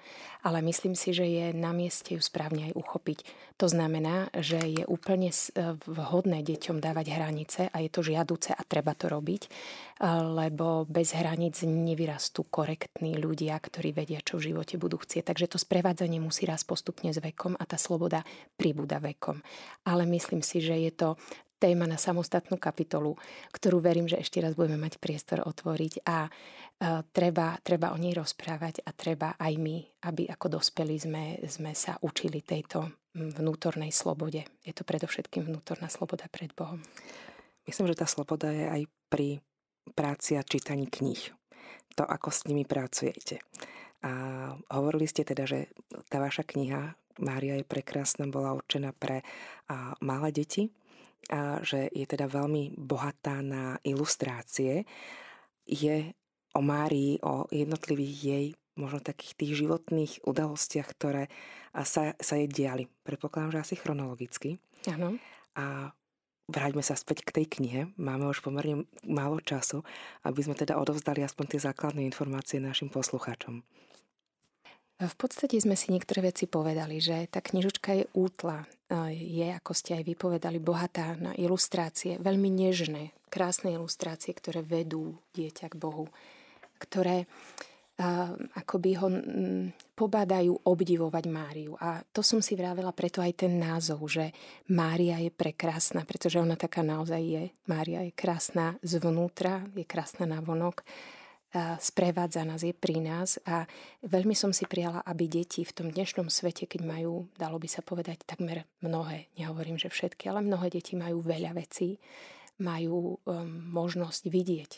ale 0.47 0.63
myslím 0.63 0.95
si, 0.95 1.11
že 1.11 1.27
je 1.27 1.51
na 1.51 1.75
mieste 1.75 2.15
ju 2.15 2.23
správne 2.23 2.71
aj 2.71 2.79
uchopiť. 2.79 3.19
To 3.59 3.67
znamená, 3.67 4.31
že 4.39 4.63
je 4.63 4.85
úplne 4.87 5.35
e, 5.35 5.39
vhodné 5.83 6.47
deťom 6.47 6.79
dávať 6.79 7.07
hranice 7.11 7.61
a 7.67 7.77
je 7.83 7.91
to 7.91 8.07
žiaduce 8.07 8.55
a 8.55 8.63
treba 8.63 8.95
to 8.95 9.11
robiť, 9.11 9.51
lebo 10.31 10.87
bez 10.87 11.17
hraníc 11.17 11.65
nevyrastú 11.65 12.47
korektní 12.47 13.19
ľudia, 13.19 13.59
ktorí 13.59 13.97
vedia, 13.97 14.23
čo 14.23 14.39
v 14.39 14.53
živote 14.53 14.77
budú 14.79 15.01
chcieť. 15.01 15.33
Takže 15.33 15.51
to 15.51 15.59
sprevádzanie 15.59 16.23
musí 16.23 16.47
raz 16.47 16.63
postupne 16.63 17.11
s 17.11 17.19
vekom 17.19 17.59
a 17.59 17.65
tá 17.67 17.81
sloboda 17.81 18.23
pribúda 18.55 19.03
vekom. 19.03 19.41
Ale 19.89 20.05
myslím 20.07 20.45
si, 20.45 20.61
že 20.61 20.77
je 20.77 20.93
to 20.93 21.09
téma 21.57 21.89
na 21.89 21.97
samostatnú 21.97 22.61
kapitolu, 22.61 23.17
ktorú 23.53 23.81
verím, 23.81 24.07
že 24.07 24.21
ešte 24.21 24.45
raz 24.45 24.53
budeme 24.53 24.77
mať 24.77 25.01
priestor 25.01 25.41
otvoriť 25.45 26.05
a 26.05 26.29
treba, 27.13 27.57
treba 27.65 27.93
o 27.93 27.99
nej 27.99 28.13
rozprávať 28.13 28.85
a 28.85 28.93
treba 28.93 29.41
aj 29.41 29.55
my, 29.57 29.77
aby 30.05 30.29
ako 30.29 30.61
dospelí 30.61 30.97
sme, 31.01 31.25
sme 31.49 31.73
sa 31.73 31.97
učili 32.05 32.45
tejto 32.45 32.93
vnútornej 33.17 33.89
slobode. 33.89 34.45
Je 34.61 34.77
to 34.77 34.85
predovšetkým 34.85 35.49
vnútorná 35.49 35.89
sloboda 35.89 36.29
pred 36.29 36.53
Bohom. 36.53 36.85
Myslím, 37.65 37.89
že 37.89 38.05
tá 38.05 38.07
sloboda 38.07 38.53
je 38.53 38.67
aj 38.69 38.83
pri 39.09 39.41
práci 39.97 40.37
a 40.37 40.45
čítaní 40.45 40.87
kníh. 40.87 41.33
To, 41.97 42.05
ako 42.05 42.29
s 42.29 42.45
nimi 42.45 42.69
pracujete. 42.69 43.41
A 44.05 44.13
hovorili 44.77 45.09
ste 45.09 45.25
teda, 45.25 45.49
že 45.49 45.73
tá 46.13 46.21
vaša 46.21 46.45
kniha 46.45 46.93
Mária 47.17 47.57
je 47.57 47.65
prekrásna, 47.65 48.29
bola 48.29 48.53
určená 48.53 48.93
pre 48.93 49.25
malé 50.05 50.29
deti 50.37 50.69
a 51.27 51.59
že 51.67 51.91
je 51.91 52.07
teda 52.07 52.31
veľmi 52.31 52.79
bohatá 52.79 53.43
na 53.43 53.77
ilustrácie, 53.83 54.87
je 55.67 56.15
o 56.55 56.61
Márii, 56.63 57.19
o 57.27 57.51
jednotlivých 57.51 58.17
jej 58.23 58.47
možno 58.77 59.01
takých 59.01 59.33
tých 59.35 59.53
životných 59.65 60.13
udalostiach, 60.29 60.89
ktoré 60.93 61.33
sa, 61.73 62.13
sa 62.17 62.35
jej 62.37 62.49
diali. 62.49 62.85
Predpokladám, 63.03 63.57
že 63.57 63.63
asi 63.65 63.75
chronologicky. 63.81 64.61
Áno. 64.87 65.17
A 65.57 65.91
vráťme 66.47 66.85
sa 66.85 66.95
späť 66.95 67.25
k 67.25 67.43
tej 67.43 67.47
knihe. 67.59 67.81
Máme 67.97 68.29
už 68.29 68.45
pomerne 68.45 68.85
málo 69.03 69.41
času, 69.41 69.83
aby 70.23 70.41
sme 70.45 70.55
teda 70.55 70.77
odovzdali 70.77 71.25
aspoň 71.25 71.57
tie 71.57 71.61
základné 71.67 72.05
informácie 72.05 72.61
našim 72.63 72.93
poslucháčom. 72.93 73.65
V 74.97 75.15
podstate 75.21 75.61
sme 75.61 75.77
si 75.77 75.93
niektoré 75.93 76.25
veci 76.25 76.49
povedali, 76.49 77.05
že 77.05 77.29
tá 77.29 77.45
knižočka 77.45 77.93
je 77.93 78.05
útla, 78.17 78.65
je, 79.13 79.45
ako 79.53 79.77
ste 79.77 80.01
aj 80.01 80.09
vypovedali, 80.09 80.57
bohatá 80.57 81.13
na 81.21 81.37
ilustrácie, 81.37 82.17
veľmi 82.17 82.49
nežné, 82.49 83.13
krásne 83.29 83.77
ilustrácie, 83.77 84.33
ktoré 84.33 84.65
vedú 84.65 85.21
dieťa 85.37 85.69
k 85.69 85.77
Bohu, 85.77 86.09
ktoré 86.81 87.29
akoby 88.57 88.91
ho 89.01 89.09
pobádajú 89.97 90.53
obdivovať 90.65 91.25
Máriu. 91.33 91.77
A 91.81 92.05
to 92.13 92.21
som 92.21 92.45
si 92.45 92.53
vravela 92.53 92.93
preto 92.93 93.25
aj 93.25 93.45
ten 93.45 93.57
názov, 93.57 94.05
že 94.09 94.37
Mária 94.69 95.17
je 95.21 95.33
prekrásna, 95.33 96.05
pretože 96.05 96.37
ona 96.37 96.61
taká 96.61 96.85
naozaj 96.85 97.21
je. 97.21 97.45
Mária 97.65 98.05
je 98.05 98.13
krásna 98.13 98.77
zvnútra, 98.85 99.65
je 99.73 99.85
krásna 99.89 100.29
na 100.29 100.45
vonok 100.45 100.85
sprevádza 101.81 102.45
nás, 102.45 102.63
je 102.63 102.75
pri 102.77 103.01
nás. 103.01 103.41
A 103.49 103.65
veľmi 104.05 104.37
som 104.37 104.53
si 104.53 104.69
prijala, 104.69 105.01
aby 105.05 105.29
deti 105.31 105.65
v 105.65 105.73
tom 105.73 105.89
dnešnom 105.89 106.29
svete, 106.29 106.69
keď 106.69 106.83
majú, 106.85 107.31
dalo 107.37 107.57
by 107.57 107.69
sa 107.71 107.81
povedať, 107.81 108.27
takmer 108.29 108.69
mnohé, 108.85 109.31
nehovorím, 109.41 109.81
že 109.81 109.93
všetky, 109.93 110.29
ale 110.29 110.45
mnohé 110.45 110.69
deti 110.73 110.95
majú 110.99 111.25
veľa 111.25 111.57
vecí, 111.57 111.97
majú 112.61 113.17
um, 113.17 113.49
možnosť 113.73 114.23
vidieť 114.29 114.73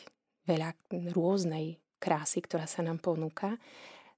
veľa 0.47 0.75
rôznej 1.15 1.79
krásy, 1.99 2.43
ktorá 2.43 2.67
sa 2.67 2.83
nám 2.83 2.99
ponúka, 2.99 3.55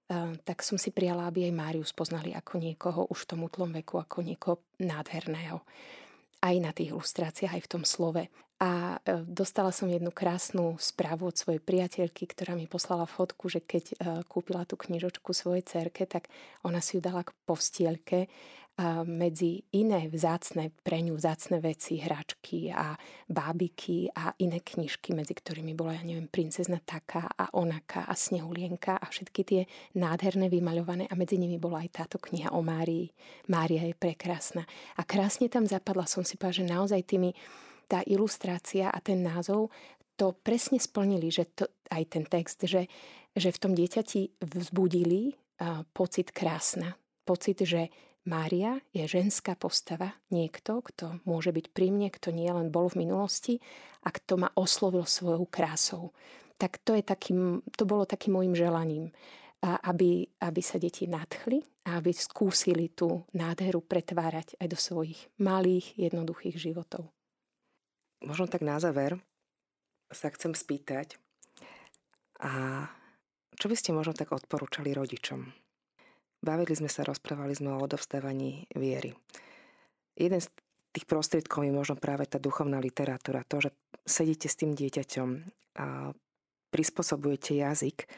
um, 0.09 0.33
tak 0.41 0.65
som 0.65 0.77
si 0.77 0.89
prijala, 0.89 1.29
aby 1.29 1.49
aj 1.49 1.53
Máriu 1.53 1.83
spoznali 1.85 2.33
ako 2.33 2.57
niekoho 2.57 3.01
už 3.09 3.25
v 3.25 3.29
tom 3.29 3.39
útlom 3.45 3.69
veku, 3.73 4.01
ako 4.01 4.25
niekoho 4.25 4.61
nádherného 4.81 5.61
aj 6.41 6.55
na 6.57 6.71
tých 6.73 6.91
ilustráciách, 6.91 7.57
aj 7.57 7.63
v 7.63 7.71
tom 7.71 7.83
slove. 7.85 8.25
A 8.61 9.01
e, 9.01 9.25
dostala 9.25 9.73
som 9.73 9.89
jednu 9.89 10.13
krásnu 10.13 10.77
správu 10.77 11.33
od 11.33 11.37
svojej 11.37 11.57
priateľky, 11.57 12.29
ktorá 12.29 12.53
mi 12.53 12.69
poslala 12.69 13.09
fotku, 13.09 13.49
že 13.49 13.57
keď 13.57 13.85
e, 13.89 13.95
kúpila 14.29 14.69
tú 14.69 14.77
knižočku 14.77 15.33
svojej 15.33 15.65
cerke, 15.65 16.05
tak 16.05 16.29
ona 16.61 16.77
si 16.77 16.97
ju 16.97 17.01
dala 17.01 17.25
k 17.25 17.33
postielke 17.49 18.29
medzi 19.05 19.61
iné 19.75 20.09
vzácne, 20.09 20.73
pre 20.81 21.03
ňu 21.05 21.13
vzácne 21.13 21.61
veci, 21.61 22.01
hračky 22.01 22.73
a 22.73 22.97
bábiky 23.29 24.09
a 24.09 24.33
iné 24.41 24.63
knižky, 24.63 25.13
medzi 25.13 25.37
ktorými 25.37 25.77
bola, 25.77 25.93
ja 25.99 26.03
neviem, 26.07 26.25
princezna 26.25 26.81
taká 26.81 27.29
a 27.29 27.51
onaka 27.53 28.09
a 28.09 28.13
snehulienka 28.17 28.97
a 28.97 29.05
všetky 29.05 29.41
tie 29.45 29.61
nádherné 29.93 30.49
vymaľované 30.49 31.05
a 31.11 31.13
medzi 31.13 31.37
nimi 31.37 31.61
bola 31.61 31.85
aj 31.85 31.89
táto 31.93 32.17
kniha 32.17 32.55
o 32.55 32.65
Márii. 32.65 33.11
Mária 33.51 33.85
je 33.85 33.93
prekrásna. 33.93 34.65
A 34.97 35.05
krásne 35.05 35.45
tam 35.51 35.67
zapadla 35.67 36.09
som 36.09 36.25
si 36.25 36.39
povedala, 36.39 36.59
že 36.65 36.73
naozaj 36.73 37.01
tými 37.05 37.29
tá 37.85 38.01
ilustrácia 38.07 38.87
a 38.87 38.97
ten 39.03 39.19
názov 39.19 39.69
to 40.15 40.31
presne 40.31 40.79
splnili, 40.79 41.27
že 41.33 41.49
to, 41.53 41.65
aj 41.91 42.03
ten 42.07 42.23
text, 42.23 42.63
že, 42.63 42.87
že 43.35 43.49
v 43.51 43.61
tom 43.61 43.73
dieťati 43.75 44.41
vzbudili 44.41 45.33
uh, 45.33 45.83
pocit 45.91 46.31
krásna. 46.31 46.95
Pocit, 47.25 47.65
že 47.65 47.91
Mária 48.21 48.77
je 48.93 49.01
ženská 49.09 49.57
postava, 49.57 50.13
niekto, 50.29 50.85
kto 50.85 51.19
môže 51.25 51.49
byť 51.49 51.73
pri 51.73 51.89
mne, 51.89 52.13
kto 52.13 52.29
nie 52.29 52.45
len 52.53 52.69
bol 52.69 52.85
v 52.85 53.05
minulosti 53.07 53.57
a 54.05 54.13
kto 54.13 54.45
ma 54.45 54.49
oslovil 54.53 55.09
svojou 55.09 55.49
krásou. 55.49 56.13
Tak 56.61 56.77
to, 56.85 56.93
je 56.93 57.01
takým, 57.01 57.65
to 57.73 57.89
bolo 57.89 58.05
takým 58.05 58.37
môjim 58.37 58.53
želaním, 58.53 59.09
aby, 59.61 60.29
aby 60.37 60.61
sa 60.61 60.77
deti 60.77 61.09
nadchli 61.09 61.65
a 61.89 61.97
aby 61.97 62.13
skúsili 62.13 62.93
tú 62.93 63.25
nádheru 63.33 63.81
pretvárať 63.81 64.53
aj 64.61 64.67
do 64.69 64.77
svojich 64.77 65.17
malých, 65.41 65.97
jednoduchých 65.97 66.61
životov. 66.61 67.09
Možno 68.21 68.45
tak 68.45 68.61
na 68.61 68.77
záver 68.77 69.17
sa 70.13 70.29
chcem 70.29 70.53
spýtať, 70.53 71.17
a 72.41 72.85
čo 73.53 73.69
by 73.69 73.75
ste 73.77 73.93
možno 73.93 74.17
tak 74.17 74.33
odporúčali 74.33 74.93
rodičom? 74.97 75.60
Bavili 76.41 76.73
sme 76.73 76.89
sa, 76.89 77.05
rozprávali 77.05 77.53
sme 77.53 77.77
o 77.77 77.81
odovstávaní 77.85 78.65
viery. 78.73 79.13
Jeden 80.17 80.41
z 80.41 80.49
tých 80.91 81.05
prostriedkov 81.05 81.63
je 81.63 81.73
možno 81.73 81.95
práve 82.01 82.25
tá 82.25 82.41
duchovná 82.41 82.81
literatúra. 82.81 83.45
To, 83.45 83.61
že 83.61 83.69
sedíte 84.03 84.49
s 84.49 84.57
tým 84.57 84.73
dieťaťom 84.73 85.29
a 85.77 86.11
prispôsobujete 86.73 87.61
jazyk 87.61 88.09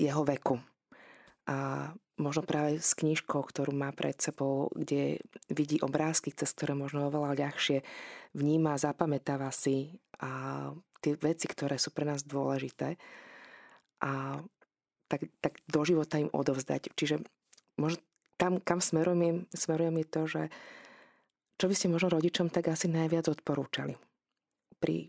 jeho 0.00 0.22
veku. 0.24 0.58
A 1.46 1.92
možno 2.18 2.42
práve 2.42 2.80
s 2.80 2.96
knižkou, 2.96 3.38
ktorú 3.38 3.76
má 3.76 3.92
pred 3.92 4.16
sebou, 4.18 4.72
kde 4.72 5.20
vidí 5.52 5.78
obrázky, 5.84 6.32
cez 6.32 6.50
ktoré 6.56 6.72
možno 6.72 7.06
oveľa 7.06 7.36
ľahšie 7.36 7.84
vníma, 8.34 8.80
zapamätáva 8.80 9.52
si 9.52 9.94
a 10.18 10.72
tie 11.04 11.14
veci, 11.20 11.46
ktoré 11.46 11.76
sú 11.76 11.92
pre 11.92 12.08
nás 12.08 12.24
dôležité. 12.24 12.96
A 14.02 14.40
tak, 15.06 15.26
tak 15.40 15.58
do 15.70 15.80
života 15.86 16.18
im 16.18 16.30
odovzdať. 16.30 16.92
Čiže 16.94 17.22
možno 17.78 18.02
tam, 18.36 18.60
kam 18.60 18.84
smerujem, 18.84 19.48
smerujem 19.54 19.96
je 20.02 20.06
to, 20.06 20.22
že 20.28 20.42
čo 21.56 21.72
by 21.72 21.74
ste 21.74 21.88
možno 21.88 22.12
rodičom 22.12 22.52
tak 22.52 22.68
asi 22.68 22.86
najviac 22.92 23.32
odporúčali 23.32 23.96
pri 24.76 25.08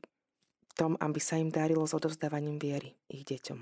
tom, 0.79 0.95
aby 0.95 1.19
sa 1.19 1.35
im 1.35 1.51
darilo 1.51 1.83
s 1.83 1.91
odovzdávaním 1.91 2.55
viery 2.55 2.95
ich 3.11 3.27
deťom? 3.27 3.59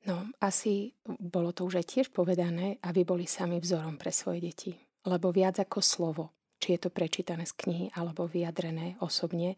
No, 0.00 0.28
asi 0.40 0.96
bolo 1.08 1.52
to 1.52 1.68
už 1.68 1.80
aj 1.80 1.86
tiež 1.88 2.06
povedané, 2.12 2.80
aby 2.84 3.04
boli 3.04 3.28
sami 3.28 3.60
vzorom 3.60 4.00
pre 4.00 4.12
svoje 4.12 4.44
deti. 4.44 4.72
Lebo 5.04 5.32
viac 5.32 5.60
ako 5.60 5.80
slovo, 5.80 6.24
či 6.60 6.76
je 6.76 6.84
to 6.84 6.90
prečítané 6.92 7.48
z 7.48 7.56
knihy 7.56 7.86
alebo 7.96 8.28
vyjadrené 8.28 9.00
osobne, 9.00 9.56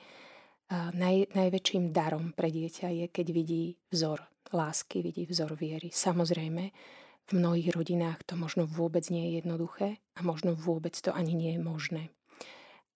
naj, 0.70 1.30
najväčším 1.34 1.90
darom 1.90 2.34
pre 2.34 2.50
dieťa 2.50 2.88
je, 2.90 3.06
keď 3.10 3.26
vidí 3.34 3.74
vzor 3.90 4.31
lásky, 4.50 5.04
vidí 5.04 5.22
vzor 5.28 5.54
viery. 5.54 5.94
Samozrejme, 5.94 6.64
v 7.22 7.32
mnohých 7.38 7.70
rodinách 7.72 8.26
to 8.26 8.34
možno 8.34 8.66
vôbec 8.66 9.06
nie 9.08 9.30
je 9.30 9.32
jednoduché 9.44 10.02
a 10.18 10.20
možno 10.26 10.58
vôbec 10.58 10.92
to 10.98 11.14
ani 11.14 11.38
nie 11.38 11.54
je 11.54 11.60
možné. 11.62 12.02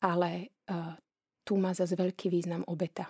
Ale 0.02 0.50
uh, 0.66 0.98
tu 1.46 1.54
má 1.54 1.70
zase 1.70 1.94
veľký 1.94 2.26
význam 2.28 2.66
obeta. 2.66 3.06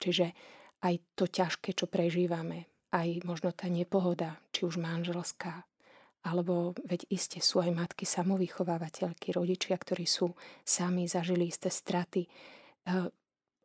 Čiže 0.00 0.32
aj 0.80 0.94
to 1.16 1.28
ťažké, 1.28 1.76
čo 1.76 1.88
prežívame, 1.88 2.68
aj 2.92 3.24
možno 3.28 3.52
tá 3.52 3.68
nepohoda, 3.68 4.40
či 4.52 4.64
už 4.64 4.80
manželská, 4.80 5.64
alebo 6.24 6.74
veď 6.88 7.06
iste 7.12 7.38
sú 7.38 7.62
aj 7.62 7.70
matky 7.70 8.08
samovychovávateľky, 8.08 9.36
rodičia, 9.36 9.76
ktorí 9.78 10.08
sú 10.08 10.34
sami 10.66 11.06
zažili 11.06 11.52
isté 11.52 11.68
straty. 11.68 12.26
Uh, 12.88 13.06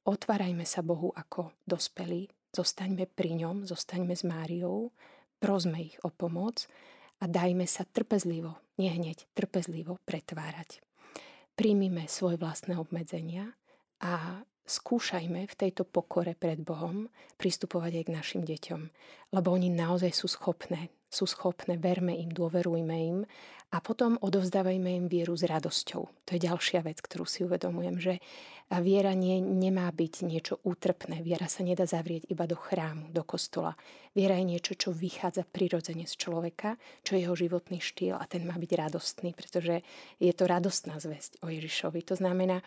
otvárajme 0.06 0.68
sa 0.68 0.84
Bohu 0.84 1.10
ako 1.16 1.56
dospelí, 1.64 2.28
Zostaňme 2.52 3.08
pri 3.08 3.32
ňom, 3.40 3.64
zostaňme 3.64 4.12
s 4.12 4.28
Máriou, 4.28 4.92
prosme 5.40 5.88
ich 5.88 5.96
o 6.04 6.12
pomoc 6.12 6.68
a 7.24 7.28
dajme 7.32 7.64
sa 7.64 7.88
trpezlivo, 7.88 8.60
nie 8.76 8.92
hneď, 8.92 9.24
trpezlivo 9.32 10.04
pretvárať. 10.04 10.84
Príjmime 11.56 12.12
svoje 12.12 12.36
vlastné 12.36 12.76
obmedzenia 12.76 13.56
a 14.04 14.44
skúšajme 14.68 15.48
v 15.48 15.58
tejto 15.58 15.88
pokore 15.88 16.36
pred 16.36 16.60
Bohom 16.60 17.08
pristupovať 17.40 18.02
aj 18.02 18.04
k 18.08 18.16
našim 18.16 18.42
deťom, 18.44 18.82
lebo 19.32 19.48
oni 19.52 19.72
naozaj 19.72 20.12
sú 20.12 20.28
schopné. 20.28 20.92
Sú 21.12 21.28
schopné, 21.28 21.76
verme 21.76 22.16
im, 22.16 22.32
dôverujme 22.32 22.96
im 22.96 23.28
a 23.72 23.84
potom 23.84 24.16
odovzdávajme 24.20 24.90
im 24.96 25.06
vieru 25.12 25.36
s 25.36 25.44
radosťou. 25.44 26.04
To 26.08 26.30
je 26.32 26.40
ďalšia 26.40 26.88
vec, 26.88 27.04
ktorú 27.04 27.28
si 27.28 27.44
uvedomujem, 27.44 28.00
že 28.00 28.14
viera 28.80 29.12
nie, 29.12 29.44
nemá 29.44 29.92
byť 29.92 30.24
niečo 30.24 30.64
útrpné. 30.64 31.20
Viera 31.20 31.52
sa 31.52 31.68
nedá 31.68 31.84
zavrieť 31.84 32.32
iba 32.32 32.48
do 32.48 32.56
chrámu, 32.56 33.12
do 33.12 33.28
kostola. 33.28 33.76
Viera 34.16 34.40
je 34.40 34.56
niečo, 34.56 34.80
čo 34.80 34.96
vychádza 34.96 35.44
prirodzene 35.44 36.08
z 36.08 36.16
človeka, 36.16 36.80
čo 37.04 37.20
je 37.20 37.28
jeho 37.28 37.36
životný 37.36 37.84
štýl 37.84 38.16
a 38.16 38.24
ten 38.24 38.48
má 38.48 38.56
byť 38.56 38.72
radostný, 38.72 39.36
pretože 39.36 39.84
je 40.16 40.32
to 40.32 40.48
radostná 40.48 40.96
zväzť 40.96 41.44
o 41.44 41.52
Ježišovi. 41.52 42.00
To 42.08 42.16
znamená, 42.16 42.64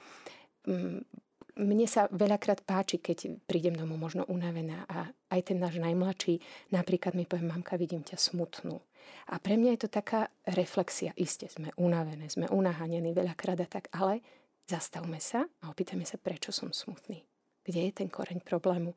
mne 1.55 1.87
sa 1.87 2.11
veľakrát 2.11 2.67
páči, 2.67 2.99
keď 2.99 3.39
prídem 3.47 3.79
domov 3.79 3.99
možno 3.99 4.23
unavená 4.27 4.87
a 4.91 5.11
aj 5.31 5.41
ten 5.55 5.59
náš 5.63 5.79
najmladší 5.79 6.43
napríklad 6.75 7.15
mi 7.15 7.27
povie, 7.27 7.47
mamka, 7.47 7.79
vidím 7.79 8.03
ťa 8.03 8.19
smutnú. 8.19 8.83
A 9.31 9.39
pre 9.39 9.55
mňa 9.55 9.77
je 9.77 9.81
to 9.87 9.91
taká 9.93 10.33
reflexia. 10.49 11.13
Isté, 11.15 11.47
sme 11.47 11.71
unavené, 11.77 12.27
sme 12.27 12.51
unahanení 12.51 13.13
veľakrát 13.13 13.61
a 13.63 13.69
tak, 13.69 13.93
ale 13.95 14.25
zastavme 14.65 15.21
sa 15.21 15.45
a 15.63 15.71
opýtame 15.71 16.09
sa, 16.09 16.17
prečo 16.17 16.51
som 16.51 16.73
smutný. 16.73 17.23
Kde 17.65 17.81
je 17.89 17.93
ten 17.93 18.09
koreň 18.09 18.45
problému? 18.45 18.93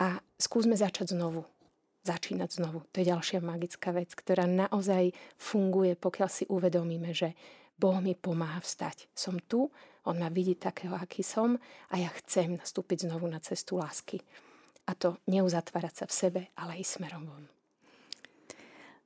A 0.00 0.18
skúsme 0.36 0.76
začať 0.76 1.14
znovu. 1.14 1.44
Začínať 2.04 2.60
znovu. 2.60 2.84
To 2.92 3.00
je 3.00 3.08
ďalšia 3.08 3.40
magická 3.40 3.94
vec, 3.96 4.12
ktorá 4.12 4.44
naozaj 4.44 5.16
funguje, 5.40 5.96
pokiaľ 5.96 6.28
si 6.28 6.44
uvedomíme, 6.52 7.16
že 7.16 7.32
Boh 7.80 7.96
mi 8.04 8.12
pomáha 8.12 8.60
vstať. 8.60 9.08
Som 9.16 9.40
tu, 9.40 9.72
On 10.04 10.16
ma 10.20 10.28
vidí 10.28 10.54
takého, 10.54 10.92
aký 10.96 11.24
som 11.24 11.56
a 11.88 11.94
ja 11.96 12.12
chcem 12.20 12.60
nastúpiť 12.60 13.08
znovu 13.08 13.24
na 13.24 13.40
cestu 13.40 13.80
lásky. 13.80 14.20
A 14.84 14.92
to 14.92 15.16
neuzatvárať 15.24 16.04
sa 16.04 16.06
v 16.08 16.12
sebe, 16.12 16.40
ale 16.60 16.76
aj 16.80 17.00
smerom 17.00 17.24
von. 17.24 17.44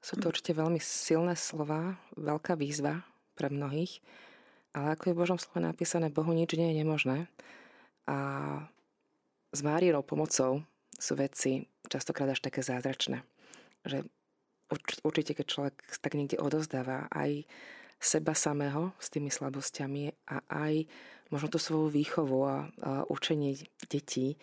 Sú 0.03 0.18
to 0.18 0.30
určite 0.30 0.55
veľmi 0.55 0.82
silné 0.82 1.38
slova, 1.38 1.99
veľká 2.18 2.59
výzva 2.59 3.07
pre 3.38 3.46
mnohých, 3.51 4.03
ale 4.74 4.94
ako 4.94 5.11
je 5.11 5.14
v 5.14 5.20
Božom 5.22 5.38
slove 5.38 5.62
napísané, 5.62 6.11
Bohu 6.11 6.30
nič 6.34 6.55
nie 6.55 6.74
je 6.74 6.78
nemožné. 6.82 7.18
A 8.07 8.18
s 9.55 9.61
Márinou 9.62 10.03
pomocou 10.03 10.62
sú 10.99 11.12
veci 11.14 11.66
častokrát 11.86 12.34
až 12.34 12.42
také 12.42 12.62
zázračné. 12.62 13.22
Že 13.86 14.07
určite, 15.03 15.34
keď 15.34 15.46
človek 15.46 15.74
tak 16.03 16.18
niekde 16.18 16.42
odozdáva 16.42 17.07
aj 17.11 17.46
seba 17.99 18.32
samého 18.32 18.94
s 19.03 19.11
tými 19.11 19.28
slabosťami 19.28 20.30
a 20.30 20.42
aj 20.49 20.86
možno 21.28 21.49
tú 21.51 21.59
svoju 21.61 21.92
výchovu 21.92 22.38
a, 22.46 22.57
a 22.57 22.59
učenie 23.11 23.59
detí 23.90 24.38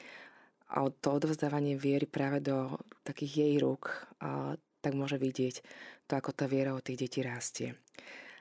a 0.70 0.90
to 0.90 1.08
odovzdávanie 1.16 1.78
viery 1.78 2.10
práve 2.10 2.42
do 2.42 2.76
takých 3.06 3.46
jej 3.46 3.54
rúk, 3.62 3.94
a 4.20 4.58
tak 4.82 4.98
môže 4.98 5.22
vidieť 5.22 5.62
to, 6.10 6.14
ako 6.18 6.34
tá 6.34 6.50
viera 6.50 6.74
od 6.74 6.82
tých 6.82 7.06
detí 7.06 7.20
rastie. 7.22 7.78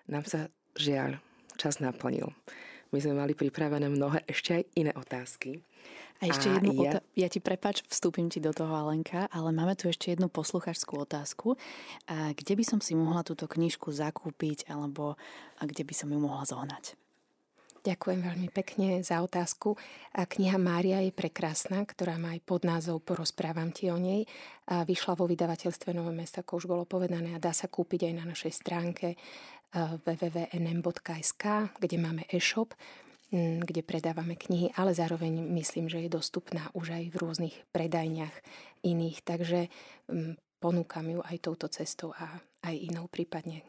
Nám 0.09 0.25
sa 0.25 0.49
žiaľ 0.77 1.21
čas 1.61 1.79
naplnil. 1.79 2.33
My 2.91 2.99
sme 3.01 3.21
mali 3.21 3.37
pripravené 3.37 3.93
mnohé 3.93 4.25
ešte 4.25 4.61
aj 4.61 4.65
iné 4.77 4.93
otázky. 4.97 5.61
A 6.23 6.31
ešte 6.31 6.49
a 6.49 6.59
jednu 6.59 6.73
ja... 6.79 6.99
Otá- 6.99 7.05
ja 7.19 7.29
ti 7.29 7.41
prepač, 7.43 7.83
vstúpim 7.87 8.31
ti 8.31 8.39
do 8.39 8.55
toho, 8.55 8.73
Alenka, 8.73 9.27
ale 9.29 9.51
máme 9.51 9.75
tu 9.75 9.91
ešte 9.91 10.15
jednu 10.15 10.31
posluchačskú 10.31 10.97
otázku. 11.03 11.59
A 12.09 12.33
kde 12.33 12.55
by 12.57 12.65
som 12.65 12.79
si 12.81 12.97
mohla 12.97 13.27
túto 13.27 13.45
knižku 13.51 13.91
zakúpiť, 13.93 14.71
alebo 14.71 15.19
kde 15.61 15.83
by 15.83 15.95
som 15.95 16.09
ju 16.09 16.19
mohla 16.19 16.47
zohnať? 16.47 16.97
Ďakujem 17.85 18.25
veľmi 18.25 18.49
pekne 18.49 19.05
za 19.05 19.21
otázku. 19.21 19.77
A 20.17 20.25
kniha 20.25 20.57
Mária 20.57 21.05
je 21.05 21.13
prekrásna, 21.13 21.85
ktorá 21.85 22.17
má 22.17 22.33
aj 22.33 22.41
pod 22.41 22.65
názov 22.65 23.05
Porozprávam 23.05 23.77
ti 23.77 23.93
o 23.93 24.01
nej. 24.01 24.25
A 24.73 24.89
vyšla 24.89 25.13
vo 25.13 25.29
vydavateľstve 25.29 25.93
Nové 25.93 26.17
mesto, 26.17 26.41
ako 26.41 26.65
už 26.65 26.65
bolo 26.65 26.89
povedané, 26.89 27.37
a 27.37 27.43
dá 27.43 27.53
sa 27.53 27.69
kúpiť 27.69 28.09
aj 28.09 28.15
na 28.17 28.25
našej 28.25 28.53
stránke 28.57 29.21
www.nm.sk, 29.75 31.45
kde 31.77 31.97
máme 32.01 32.25
e-shop 32.33 32.73
kde 33.35 33.83
predávame 33.83 34.39
knihy, 34.39 34.71
ale 34.79 34.95
zároveň 34.95 35.43
myslím, 35.59 35.91
že 35.91 36.07
je 36.07 36.11
dostupná 36.15 36.71
už 36.71 36.95
aj 36.95 37.05
v 37.11 37.17
rôznych 37.19 37.57
predajniach 37.75 38.31
iných, 38.87 39.27
takže 39.27 39.67
ponúkam 40.63 41.11
ju 41.11 41.19
aj 41.19 41.43
touto 41.43 41.67
cestou 41.67 42.15
a 42.15 42.39
aj 42.63 42.75
inou 42.79 43.11
prípadne. 43.11 43.67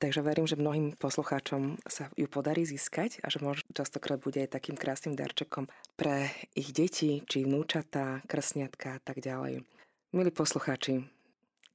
Takže 0.00 0.18
verím, 0.18 0.50
že 0.50 0.58
mnohým 0.58 0.98
poslucháčom 0.98 1.78
sa 1.86 2.10
ju 2.18 2.26
podarí 2.26 2.66
získať 2.66 3.22
a 3.22 3.30
že 3.30 3.38
možno 3.38 3.70
častokrát 3.70 4.18
bude 4.18 4.42
aj 4.42 4.58
takým 4.58 4.74
krásnym 4.74 5.14
darčekom 5.14 5.70
pre 5.94 6.26
ich 6.58 6.74
deti, 6.74 7.22
či 7.22 7.46
vnúčatá, 7.46 8.18
krsniatka 8.26 8.98
a 8.98 9.00
tak 9.04 9.22
ďalej. 9.22 9.62
Milí 10.10 10.30
poslucháči, 10.34 11.06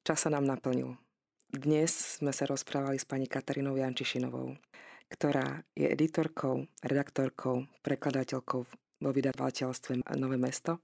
čas 0.04 0.28
sa 0.28 0.30
nám 0.34 0.44
naplnil. 0.44 1.00
Dnes 1.48 2.20
sme 2.20 2.36
sa 2.36 2.44
rozprávali 2.44 3.00
s 3.00 3.08
pani 3.08 3.32
Katarínou 3.32 3.80
Jančišinovou, 3.80 4.60
ktorá 5.08 5.64
je 5.74 5.88
editorkou, 5.88 6.68
redaktorkou, 6.84 7.68
prekladateľkou 7.84 8.62
vo 9.02 9.10
vydavateľstve 9.14 10.04
Nové 10.20 10.38
mesto 10.38 10.84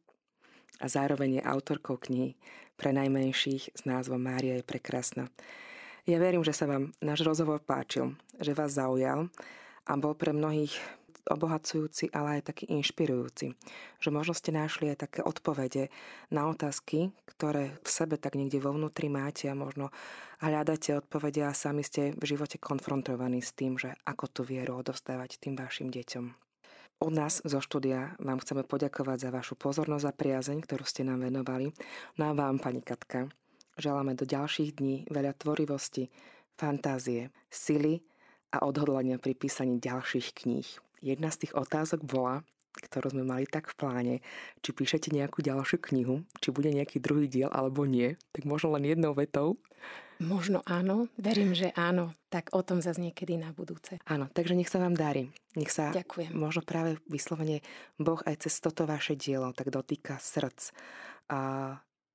a 0.80 0.86
zároveň 0.90 1.40
je 1.40 1.44
autorkou 1.44 2.00
knihy 2.00 2.36
pre 2.76 2.96
najmenších 2.96 3.78
s 3.78 3.82
názvom 3.86 4.20
Mária 4.20 4.58
je 4.60 4.66
prekrásna. 4.66 5.30
Ja 6.04 6.20
verím, 6.20 6.44
že 6.44 6.52
sa 6.52 6.68
vám 6.68 6.92
náš 7.00 7.24
rozhovor 7.24 7.64
páčil, 7.64 8.20
že 8.36 8.52
vás 8.52 8.76
zaujal 8.76 9.32
a 9.88 9.92
bol 9.96 10.16
pre 10.16 10.36
mnohých 10.36 10.76
obohacujúci, 11.30 12.12
ale 12.12 12.40
aj 12.40 12.54
taký 12.54 12.66
inšpirujúci. 12.74 13.56
Že 14.00 14.10
možno 14.10 14.34
ste 14.36 14.52
našli 14.52 14.92
aj 14.92 15.08
také 15.08 15.20
odpovede 15.24 15.94
na 16.32 16.48
otázky, 16.50 17.12
ktoré 17.30 17.78
v 17.84 17.90
sebe 17.90 18.16
tak 18.20 18.36
niekde 18.36 18.60
vo 18.64 18.76
vnútri 18.76 19.08
máte 19.08 19.48
a 19.48 19.56
možno 19.56 19.94
hľadáte 20.44 20.98
odpovede 20.98 21.44
a 21.48 21.56
sami 21.56 21.84
ste 21.84 22.12
v 22.16 22.24
živote 22.24 22.60
konfrontovaní 22.60 23.40
s 23.40 23.56
tým, 23.56 23.80
že 23.80 23.96
ako 24.04 24.26
tú 24.32 24.42
vieru 24.44 24.80
odovzdávať 24.80 25.40
tým 25.40 25.56
vašim 25.56 25.92
deťom. 25.92 26.26
Od 27.04 27.12
nás 27.12 27.44
zo 27.44 27.60
štúdia 27.60 28.16
vám 28.22 28.40
chceme 28.40 28.64
poďakovať 28.64 29.28
za 29.28 29.30
vašu 29.34 29.60
pozornosť 29.60 30.06
a 30.08 30.16
priazeň, 30.16 30.58
ktorú 30.64 30.88
ste 30.88 31.04
nám 31.04 31.28
venovali. 31.28 31.76
No 32.16 32.32
a 32.32 32.38
vám, 32.38 32.64
pani 32.64 32.80
Katka, 32.80 33.28
Želáme 33.74 34.14
do 34.14 34.30
ďalších 34.30 34.78
dní 34.78 35.10
veľa 35.10 35.34
tvorivosti, 35.34 36.14
fantázie, 36.54 37.34
sily 37.50 38.06
a 38.54 38.62
odhodlania 38.62 39.18
pri 39.18 39.34
písaní 39.34 39.82
ďalších 39.82 40.46
kníh. 40.46 40.70
Jedna 41.04 41.28
z 41.28 41.44
tých 41.44 41.54
otázok 41.60 42.08
bola, 42.08 42.48
ktorú 42.80 43.12
sme 43.12 43.28
mali 43.28 43.44
tak 43.44 43.68
v 43.68 43.76
pláne, 43.76 44.16
či 44.64 44.72
píšete 44.72 45.12
nejakú 45.12 45.44
ďalšiu 45.44 45.84
knihu, 45.92 46.24
či 46.40 46.56
bude 46.56 46.72
nejaký 46.72 47.04
druhý 47.04 47.28
diel 47.28 47.52
alebo 47.52 47.84
nie, 47.84 48.16
tak 48.32 48.48
možno 48.48 48.74
len 48.80 48.88
jednou 48.88 49.12
vetou. 49.12 49.60
Možno 50.24 50.64
áno, 50.64 51.12
verím, 51.20 51.52
že 51.52 51.76
áno, 51.76 52.16
tak 52.32 52.56
o 52.56 52.64
tom 52.64 52.80
zase 52.80 53.04
niekedy 53.04 53.36
na 53.36 53.52
budúce. 53.52 54.00
Áno, 54.08 54.32
takže 54.32 54.56
nech 54.56 54.72
sa 54.72 54.80
vám 54.80 54.96
darí. 54.96 55.28
Nech 55.60 55.74
sa 55.74 55.92
Ďakujem. 55.92 56.32
možno 56.32 56.64
práve 56.64 56.96
vyslovene 57.12 57.60
Boh 58.00 58.24
aj 58.24 58.48
cez 58.48 58.64
toto 58.64 58.88
vaše 58.88 59.20
dielo 59.20 59.52
tak 59.52 59.68
dotýka 59.68 60.16
srdc 60.24 60.72
a 61.28 61.40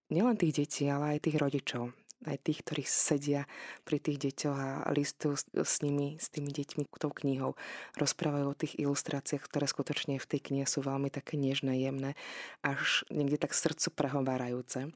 nielen 0.09 0.41
tých 0.41 0.64
detí, 0.64 0.89
ale 0.89 1.20
aj 1.20 1.28
tých 1.28 1.36
rodičov, 1.36 1.93
aj 2.27 2.37
tých, 2.43 2.66
ktorí 2.66 2.83
sedia 2.83 3.47
pri 3.87 4.03
tých 4.03 4.19
deťoch 4.19 4.59
a 4.59 4.91
listujú 4.91 5.39
s, 5.39 5.45
s 5.55 5.75
nimi, 5.87 6.19
s 6.19 6.33
tými 6.35 6.51
deťmi 6.51 6.91
tou 6.99 7.14
knihou. 7.14 7.55
Rozprávajú 7.95 8.47
o 8.51 8.59
tých 8.59 8.75
ilustráciách, 8.81 9.47
ktoré 9.47 9.71
skutočne 9.71 10.19
v 10.19 10.27
tej 10.27 10.41
knihe 10.51 10.66
sú 10.66 10.83
veľmi 10.83 11.14
také 11.14 11.39
nežné, 11.39 11.79
jemné, 11.79 12.19
až 12.66 13.07
niekde 13.12 13.39
tak 13.39 13.55
srdcu 13.55 13.95
prehovárajúce. 13.95 14.91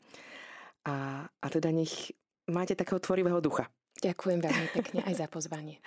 A, 0.82 1.26
a 1.30 1.46
teda 1.46 1.70
nech 1.70 2.10
máte 2.50 2.74
takého 2.74 2.98
tvorivého 2.98 3.38
ducha. 3.38 3.70
Ďakujem 4.02 4.40
veľmi 4.42 4.66
pekne 4.82 5.00
aj 5.06 5.14
za 5.14 5.26
pozvanie. 5.30 5.78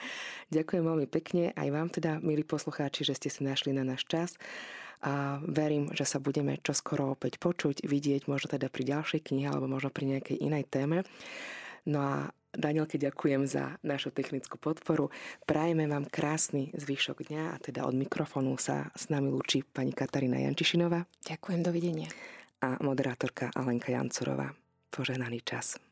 Ďakujem 0.55 0.83
veľmi 0.88 1.07
pekne 1.11 1.51
aj 1.51 1.67
vám 1.67 1.89
teda, 1.91 2.23
milí 2.23 2.47
poslucháči, 2.47 3.03
že 3.03 3.17
ste 3.19 3.27
si 3.27 3.43
našli 3.43 3.75
na 3.75 3.83
náš 3.83 4.07
čas 4.07 4.39
a 5.05 5.37
verím, 5.45 5.93
že 5.93 6.01
sa 6.09 6.17
budeme 6.17 6.57
čoskoro 6.65 7.13
opäť 7.13 7.37
počuť, 7.37 7.85
vidieť, 7.85 8.25
možno 8.25 8.57
teda 8.57 8.73
pri 8.73 8.89
ďalšej 8.89 9.21
knihe 9.29 9.53
alebo 9.53 9.69
možno 9.69 9.93
pri 9.93 10.17
nejakej 10.17 10.41
inej 10.41 10.65
téme. 10.65 11.05
No 11.85 12.01
a 12.01 12.33
Danielke 12.55 12.97
ďakujem 12.97 13.45
za 13.45 13.77
našu 13.85 14.09
technickú 14.09 14.57
podporu. 14.57 15.13
Prajeme 15.45 15.85
vám 15.85 16.09
krásny 16.09 16.73
zvyšok 16.73 17.29
dňa 17.29 17.43
a 17.53 17.61
teda 17.61 17.85
od 17.85 17.93
mikrofónu 17.93 18.57
sa 18.57 18.89
s 18.97 19.11
nami 19.13 19.29
lúči 19.29 19.61
pani 19.61 19.93
Katarína 19.93 20.41
Jančišinová. 20.41 21.05
Ďakujem, 21.27 21.61
dovidenia. 21.61 22.09
A 22.65 22.81
moderátorka 22.81 23.53
Alenka 23.53 23.93
Jancurová. 23.93 24.55
Poženaný 24.89 25.43
čas. 25.45 25.84